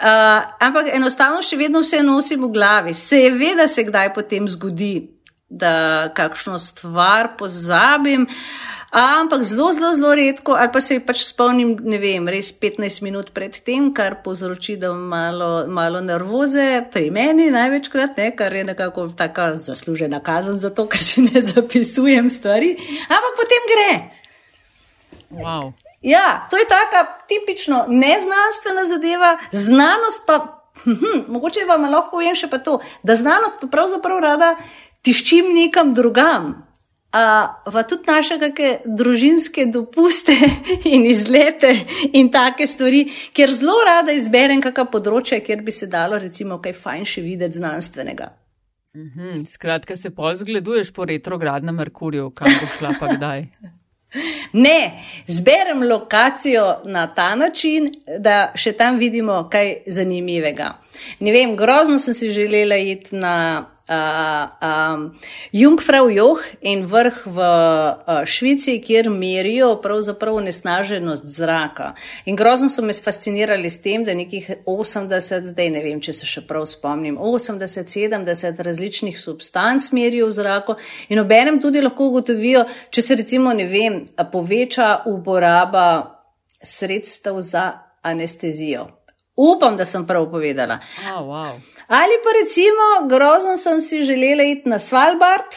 Uh, 0.01 0.07
ampak 0.61 0.87
enostavno 0.95 1.43
še 1.43 1.57
vedno 1.61 1.83
vse 1.85 2.03
nosim 2.03 2.45
v 2.45 2.53
glavi. 2.53 2.95
Se 2.95 3.19
je 3.21 3.31
ve, 3.31 3.55
da 3.57 3.69
se 3.69 3.85
kdaj 3.85 4.15
potem 4.15 4.49
zgodi, 4.49 5.20
da 5.51 6.09
kakšno 6.15 6.59
stvar 6.59 7.29
pozabim. 7.39 8.27
Ampak 8.91 9.43
zelo, 9.43 9.73
zelo, 9.73 9.95
zelo 9.95 10.15
redko, 10.15 10.55
ali 10.59 10.71
pa 10.73 10.81
se 10.81 10.99
pač 11.07 11.25
spomnim, 11.27 11.77
ne 11.83 11.99
vem, 11.99 12.27
res 12.31 12.51
15 12.59 13.03
minut 13.03 13.31
pred 13.35 13.55
tem, 13.67 13.91
kar 13.95 14.17
povzroči, 14.25 14.77
da 14.79 14.93
malo, 14.95 15.67
malo 15.71 16.01
nervoze 16.03 16.87
pri 16.91 17.11
meni 17.15 17.51
največkrat, 17.55 18.19
ne, 18.19 18.31
kar 18.35 18.55
je 18.55 18.65
nekako 18.65 19.09
taka 19.19 19.53
zaslužena 19.59 20.23
kazen 20.23 20.59
za 20.59 20.71
to, 20.75 20.87
ker 20.91 21.03
si 21.03 21.23
ne 21.27 21.43
zapisujem 21.51 22.31
stvari. 22.31 22.75
Ampak 23.07 23.39
potem 23.39 23.71
gre. 23.75 23.93
Wow. 25.31 25.73
Ja, 26.03 26.47
to 26.51 26.59
je 26.59 26.67
taka 26.67 27.07
tipično 27.31 27.85
neznanstvena 27.89 28.85
zadeva, 28.85 29.39
znanost 29.53 30.27
pa, 30.27 30.63
hm, 30.85 31.27
mogoče 31.29 31.67
vam 31.69 31.91
lahko 31.91 32.17
povem 32.19 32.35
še 32.35 32.51
pa 32.51 32.59
to, 32.59 32.81
da 33.03 33.19
znanost 33.19 33.61
pa 33.61 33.71
pravzaprav 33.71 34.19
rada 34.19 34.55
tiščim 35.07 35.55
nekam 35.55 35.95
drugam 35.95 36.51
pa 37.11 37.83
tudi 37.89 38.07
naše 38.07 38.39
kakšne 38.39 38.71
družinske 38.87 39.67
dopuste 39.67 40.37
in 40.95 41.07
izlete 41.07 41.73
in 42.13 42.31
take 42.31 42.67
stvari, 42.67 43.09
ker 43.35 43.51
zelo 43.51 43.81
rada 43.87 44.15
izberem 44.15 44.63
kakšno 44.63 44.87
področje, 44.93 45.41
kjer 45.43 45.65
bi 45.67 45.75
se 45.75 45.91
dalo 45.91 46.19
recimo 46.19 46.61
kaj 46.63 46.77
fajn 46.79 47.05
še 47.05 47.27
videti 47.27 47.59
znanstvenega. 47.59 48.31
Mhm, 48.97 49.45
skratka, 49.47 49.97
se 49.97 50.11
pol 50.11 50.35
zgleduješ 50.35 50.91
po 50.95 51.05
retrogradnem 51.07 51.77
Merkurju, 51.79 52.31
kam 52.35 52.51
bo 52.51 52.73
šla 52.79 52.97
pa 53.01 53.15
kdaj. 53.17 53.47
Ne, 54.51 55.05
zberem 55.31 55.85
lokacijo 55.87 56.81
na 56.91 57.05
ta 57.15 57.29
način, 57.39 57.85
da 58.19 58.49
še 58.59 58.73
tam 58.75 58.97
vidimo 58.99 59.37
kaj 59.47 59.85
zanimivega. 59.87 60.73
Ne 61.23 61.31
vem, 61.31 61.53
grozno 61.55 61.95
sem 62.03 62.17
si 62.19 62.33
želela 62.35 62.75
iti 62.75 63.15
na 63.15 63.35
uh, 63.91 65.11
Jungfrau 65.53 66.11
Joh 66.11 66.43
in 66.61 66.87
vrh 66.87 67.27
v 67.27 67.39
uh, 67.39 68.23
Švici, 68.25 68.79
kjer 68.83 69.11
merijo 69.11 69.75
pravzaprav 69.83 70.39
nesnaženost 70.45 71.27
zraka. 71.27 71.95
In 72.25 72.37
grozno 72.37 72.69
so 72.69 72.83
me 72.83 72.93
fascinirali 72.93 73.71
s 73.71 73.83
tem, 73.83 74.05
da 74.05 74.15
nekih 74.15 74.51
80, 74.67 75.51
zdaj 75.51 75.71
ne 75.71 75.83
vem, 75.83 76.01
če 76.01 76.15
se 76.21 76.29
še 76.31 76.45
prav 76.47 76.67
spomnim, 76.71 77.19
80, 77.19 77.91
70 77.91 78.63
različnih 78.63 79.19
substanc 79.19 79.91
merijo 79.93 80.31
v 80.31 80.37
zraku 80.39 80.79
in 81.09 81.19
obenem 81.19 81.61
tudi 81.61 81.83
lahko 81.83 82.11
ugotovijo, 82.13 82.65
če 82.91 83.03
se 83.03 83.19
recimo, 83.19 83.53
ne 83.53 83.67
vem, 83.67 84.03
poveča 84.33 85.03
uporaba 85.11 85.87
sredstev 86.63 87.41
za 87.41 87.71
anestezijo. 88.03 88.87
Upam, 89.41 89.77
da 89.77 89.85
sem 89.89 90.05
prav 90.07 90.29
povedala. 90.31 90.81
Oh, 91.15 91.25
wow. 91.33 91.57
Ali 91.89 92.21
pa 92.25 92.37
recimo, 92.37 93.09
grozen 93.09 93.57
sem 93.59 93.81
si 93.81 94.03
želela 94.07 94.45
iti 94.47 94.69
na 94.69 94.79
Svalbard, 94.79 95.57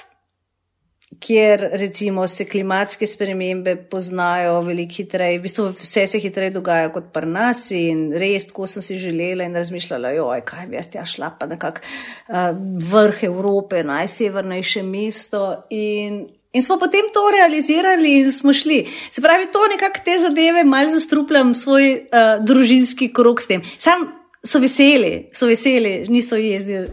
kjer 1.20 1.70
recimo 1.72 2.28
se 2.28 2.46
klimatske 2.46 3.08
spremembe 3.08 3.76
poznajo 3.76 4.62
veliko 4.62 4.98
hitreje, 4.98 5.38
v 5.40 5.44
bistvu 5.44 5.68
vse 5.78 6.08
se 6.08 6.20
hitreje 6.20 6.56
dogaja 6.56 6.90
kot 6.92 7.12
pri 7.14 7.30
nas 7.30 7.66
in 7.76 8.08
res, 8.20 8.50
ko 8.52 8.68
sem 8.68 8.82
si 8.82 8.98
želela 8.98 9.46
in 9.46 9.56
razmišljala, 9.56 10.14
joj, 10.18 10.42
kaj 10.48 10.68
bi 10.72 10.80
jaz 10.80 10.90
tja 10.92 11.06
šla, 11.06 11.34
pa 11.40 11.48
nekak 11.52 11.84
uh, 11.84 12.50
vrh 12.92 13.24
Evrope, 13.30 13.84
najsevernejše 13.88 14.84
mesto 14.84 15.44
in 15.70 16.24
In 16.54 16.62
smo 16.62 16.78
potem 16.80 17.08
to 17.14 17.22
realizirali 17.34 18.18
in 18.20 18.32
smo 18.32 18.54
šli. 18.54 18.88
Se 19.12 19.22
pravi, 19.22 19.52
to 19.52 19.60
nekako 19.72 20.00
te 20.06 20.20
zadeve 20.20 20.64
malo 20.64 20.90
zastrupljam 20.90 21.56
svoj 21.56 21.94
uh, 21.94 22.46
družinski 22.46 23.14
krok 23.14 23.42
s 23.42 23.48
tem. 23.48 23.64
Sam 23.78 24.06
so 24.44 24.60
veseli, 24.60 25.30
so 25.34 25.48
veseli, 25.48 26.06
niso 26.10 26.36
jezdili. 26.36 26.88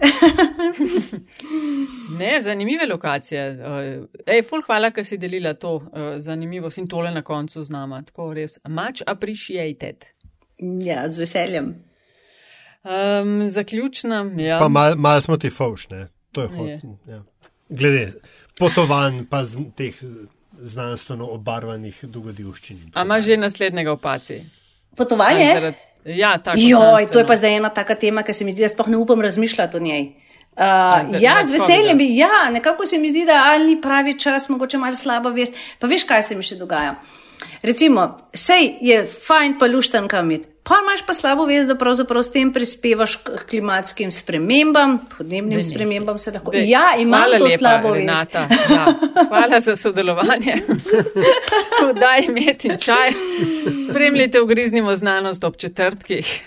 ne, 2.20 2.42
zanimive 2.42 2.86
lokacije. 2.86 3.42
Eh, 3.42 4.00
ej, 4.26 4.42
ful, 4.48 4.62
hvala, 4.66 4.90
ker 4.96 5.04
si 5.04 5.18
delila 5.18 5.52
to 5.54 5.74
uh, 5.76 6.08
zanimivost 6.16 6.78
in 6.78 6.88
tole 6.88 7.10
na 7.10 7.22
koncu 7.22 7.64
z 7.64 7.70
nama. 7.70 8.02
Tako 8.02 8.32
res, 8.34 8.58
much 8.68 9.04
appreciated. 9.06 10.08
Ja, 10.84 11.08
z 11.08 11.18
veseljem. 11.18 11.74
Um, 12.84 13.50
zaključna. 13.50 14.24
Ja. 14.38 14.58
Pa 14.58 14.68
malo 14.68 14.96
mal 14.96 15.20
smo 15.20 15.36
ti 15.36 15.50
fauš, 15.50 15.88
ne? 15.88 16.06
To 16.32 16.42
je 16.42 16.48
hod. 16.48 16.92
Ja. 17.06 17.24
Glede 17.68 18.12
potovanj, 18.60 19.24
pa 19.30 19.44
z 19.44 19.64
teh 19.76 19.96
znanstveno 20.60 21.26
obarvanih 21.34 22.02
dogodivščin. 22.02 22.90
A 22.94 23.04
ima 23.08 23.20
že 23.24 23.36
naslednjega 23.40 23.92
opaci? 23.92 24.42
Potovanje? 24.96 25.72
Ja, 26.04 26.38
tako. 26.38 26.60
Joj, 26.60 27.06
to 27.12 27.20
je 27.20 27.26
pa 27.26 27.36
zdaj 27.36 27.56
ena 27.56 27.68
taka 27.68 27.94
tema, 27.94 28.22
ki 28.24 28.32
se 28.32 28.44
mi 28.44 28.52
zdi, 28.52 28.64
da 28.64 28.72
sploh 28.72 28.88
ne 28.88 29.00
upam 29.00 29.20
razmišljati 29.20 29.76
o 29.76 29.80
njej. 29.80 30.04
Uh, 30.50 31.20
ja, 31.22 31.38
z 31.44 31.54
veseljem 31.54 31.98
bi, 31.98 32.08
ja, 32.16 32.50
nekako 32.50 32.86
se 32.86 32.98
mi 32.98 33.10
zdi, 33.10 33.24
da 33.24 33.42
ali 33.52 33.74
ni 33.74 33.80
pravi 33.80 34.18
čas, 34.18 34.48
mogoče 34.48 34.78
malo 34.78 34.96
slaba 34.96 35.30
vest. 35.30 35.56
Pa 35.78 35.86
veš, 35.86 36.04
kaj 36.04 36.22
se 36.22 36.36
mi 36.36 36.44
še 36.44 36.58
dogaja. 36.60 36.96
Recimo, 37.62 38.16
sej 38.34 38.74
je 38.84 39.04
fajn 39.06 39.56
pa 39.60 39.68
luštan 39.70 40.08
kamit, 40.08 40.48
pa 40.70 40.76
imaš 40.82 41.02
pa 41.06 41.14
slabo 41.14 41.44
vest, 41.46 41.68
da 41.68 41.74
pravzaprav 41.74 42.22
s 42.22 42.30
tem 42.30 42.52
prispevaš 42.52 43.16
k 43.16 43.42
klimatskim 43.50 44.10
spremembam, 44.10 44.98
podnebnim 45.16 45.62
spremembam 45.62 46.18
se 46.18 46.30
lahko. 46.30 46.50
De, 46.54 46.62
ja, 46.68 46.94
imam 46.98 47.24
to 47.38 47.44
lepa, 47.44 47.58
slabo 47.58 47.94
Renata. 47.94 48.46
vest. 48.46 48.70
Ja, 48.70 48.84
hvala 49.28 49.60
za 49.60 49.76
sodelovanje. 49.76 50.54
Daj 52.02 52.24
imeti 52.28 52.70
čaj. 52.78 53.10
Spremljite 53.90 54.40
ugriznimo 54.40 54.96
znanost 54.96 55.44
ob 55.44 55.56
četrtkih. 55.56 56.42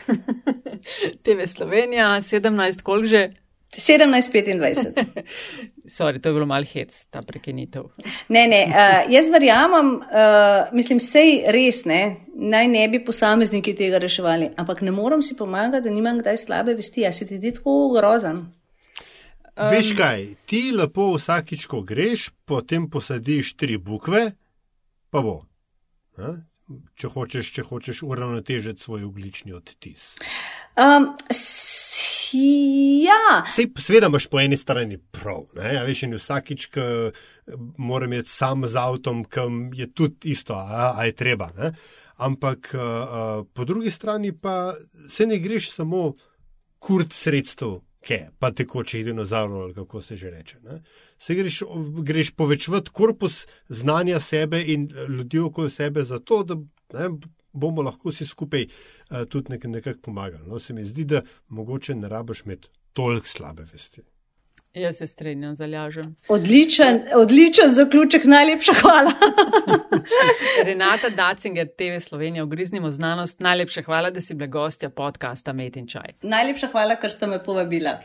TV 1.24 1.46
Slovenija, 1.46 2.08
17 2.08 2.82
kolk 2.82 3.06
že. 3.06 3.30
17-25. 3.78 5.24
Sorry, 5.98 6.20
to 6.20 6.30
je 6.30 6.34
bilo 6.34 6.46
malo 6.46 6.66
hec, 6.74 7.06
ta 7.10 7.22
prekinitev. 7.22 7.90
Ne, 8.30 8.48
ne, 8.48 8.62
uh, 8.70 9.12
jaz 9.12 9.30
verjamem, 9.34 9.96
uh, 9.96 10.74
mislim, 10.76 11.02
sej 11.04 11.44
res 11.54 11.84
ne, 11.90 12.02
naj 12.36 12.70
ne 12.72 12.88
bi 12.90 13.02
posamezniki 13.06 13.76
tega 13.78 14.02
reševali, 14.04 14.54
ampak 14.58 14.82
ne 14.82 14.94
morem 14.96 15.22
si 15.22 15.38
pomagati, 15.38 15.88
da 15.88 15.94
nimam 15.94 16.22
kdaj 16.22 16.38
slabe 16.46 16.78
vesti. 16.78 17.08
A 17.08 17.12
se 17.12 17.28
ti 17.28 17.38
zdi 17.42 17.54
tako 17.58 17.94
grozen? 17.96 18.44
Um, 19.54 19.70
Veš 19.70 19.92
kaj, 19.98 20.28
ti 20.50 20.72
lepo 20.74 21.12
vsakič, 21.14 21.68
ko 21.70 21.84
greš, 21.86 22.30
potem 22.46 22.90
posadiš 22.90 23.54
tri 23.58 23.78
bukve, 23.78 24.32
pa 25.14 25.22
bo. 25.22 25.44
Ha? 26.18 26.34
Če 26.98 27.10
hočeš, 27.12 27.52
če 27.54 27.66
hočeš 27.68 28.02
uravnotežiti 28.08 28.82
svoj 28.82 29.04
oglični 29.10 29.54
odtis. 29.54 30.14
Um, 30.80 31.12
Ja. 32.34 33.44
Sej, 33.52 33.72
sveda 33.80 34.08
imaš 34.08 34.28
po 34.28 34.40
eni 34.40 34.58
strani 34.58 34.98
prav. 34.98 35.46
Ja, 35.56 35.84
veš, 35.88 36.04
in 36.08 36.18
vsakič, 36.18 36.68
ko 36.74 36.86
moram 37.78 38.14
iti 38.14 38.30
sam 38.30 38.68
z 38.68 38.80
avtom, 38.80 39.24
kam 39.24 39.74
je 39.74 39.90
tudi 39.94 40.32
isto, 40.34 40.56
a, 40.58 40.94
a 40.98 41.06
je 41.06 41.16
treba. 41.16 41.52
Ne? 41.58 41.74
Ampak 42.18 42.76
a, 42.76 42.80
a, 42.80 43.44
po 43.54 43.66
drugi 43.66 43.92
strani 43.92 44.32
pa 44.32 44.74
se 45.08 45.28
ne 45.28 45.40
greš 45.40 45.72
samo 45.72 46.14
kurt 46.80 47.14
sredstev, 47.14 47.80
ke, 48.04 48.28
pa 48.40 48.52
tekoče 48.52 49.04
dinozavrov, 49.04 49.62
ali 49.62 49.74
kako 49.74 50.02
se 50.02 50.18
že 50.18 50.30
reče. 50.30 50.58
Ne? 50.64 50.82
Se 51.18 51.36
greš, 51.36 51.62
greš 52.04 52.32
povečevati 52.36 52.92
korpus 52.92 53.46
znanja 53.70 54.20
sebe 54.20 54.64
in 54.68 54.90
ljudi 55.08 55.40
okoli 55.40 55.70
sebe, 55.70 56.04
zato 56.04 56.44
da 56.44 56.56
ne, 56.94 57.10
bomo 57.54 57.82
lahko 57.82 58.10
vsi 58.10 58.26
skupaj 58.26 58.66
uh, 58.66 59.24
tudi 59.30 59.54
nek 59.54 59.64
nekako 59.64 60.00
pomagali. 60.10 60.48
No, 60.48 60.60
se 60.60 60.74
mi 60.74 60.84
zdi, 60.84 61.06
da 61.06 61.22
mogoče 61.48 61.96
ne 61.96 62.10
rabiš 62.10 62.42
imeti 62.46 62.68
toliko 62.94 63.28
slabe 63.28 63.64
vesti. 63.72 64.02
Jaz 64.74 64.98
se 64.98 65.08
strinjam, 65.08 65.56
zalažem. 65.56 66.16
Odličen, 66.28 67.02
odličen 67.16 67.70
zaključek, 67.72 68.26
najlepša 68.26 68.74
hvala. 68.82 69.12
Renata 70.66 71.10
Dacinger, 71.10 71.68
TV 71.68 72.00
Slovenija, 72.00 72.44
ugriznimo 72.44 72.92
znanost. 72.92 73.40
Najlepša 73.40 73.82
hvala, 73.82 74.10
da 74.10 74.22
si 74.22 74.34
bila 74.34 74.48
gostja 74.48 74.90
podcasta 74.90 75.54
Met 75.54 75.78
in 75.78 75.88
Čaj. 75.88 76.18
Najlepša 76.22 76.68
hvala, 76.72 76.96
ker 76.96 77.12
ste 77.12 77.28
me 77.28 77.44
povabila. 77.44 78.00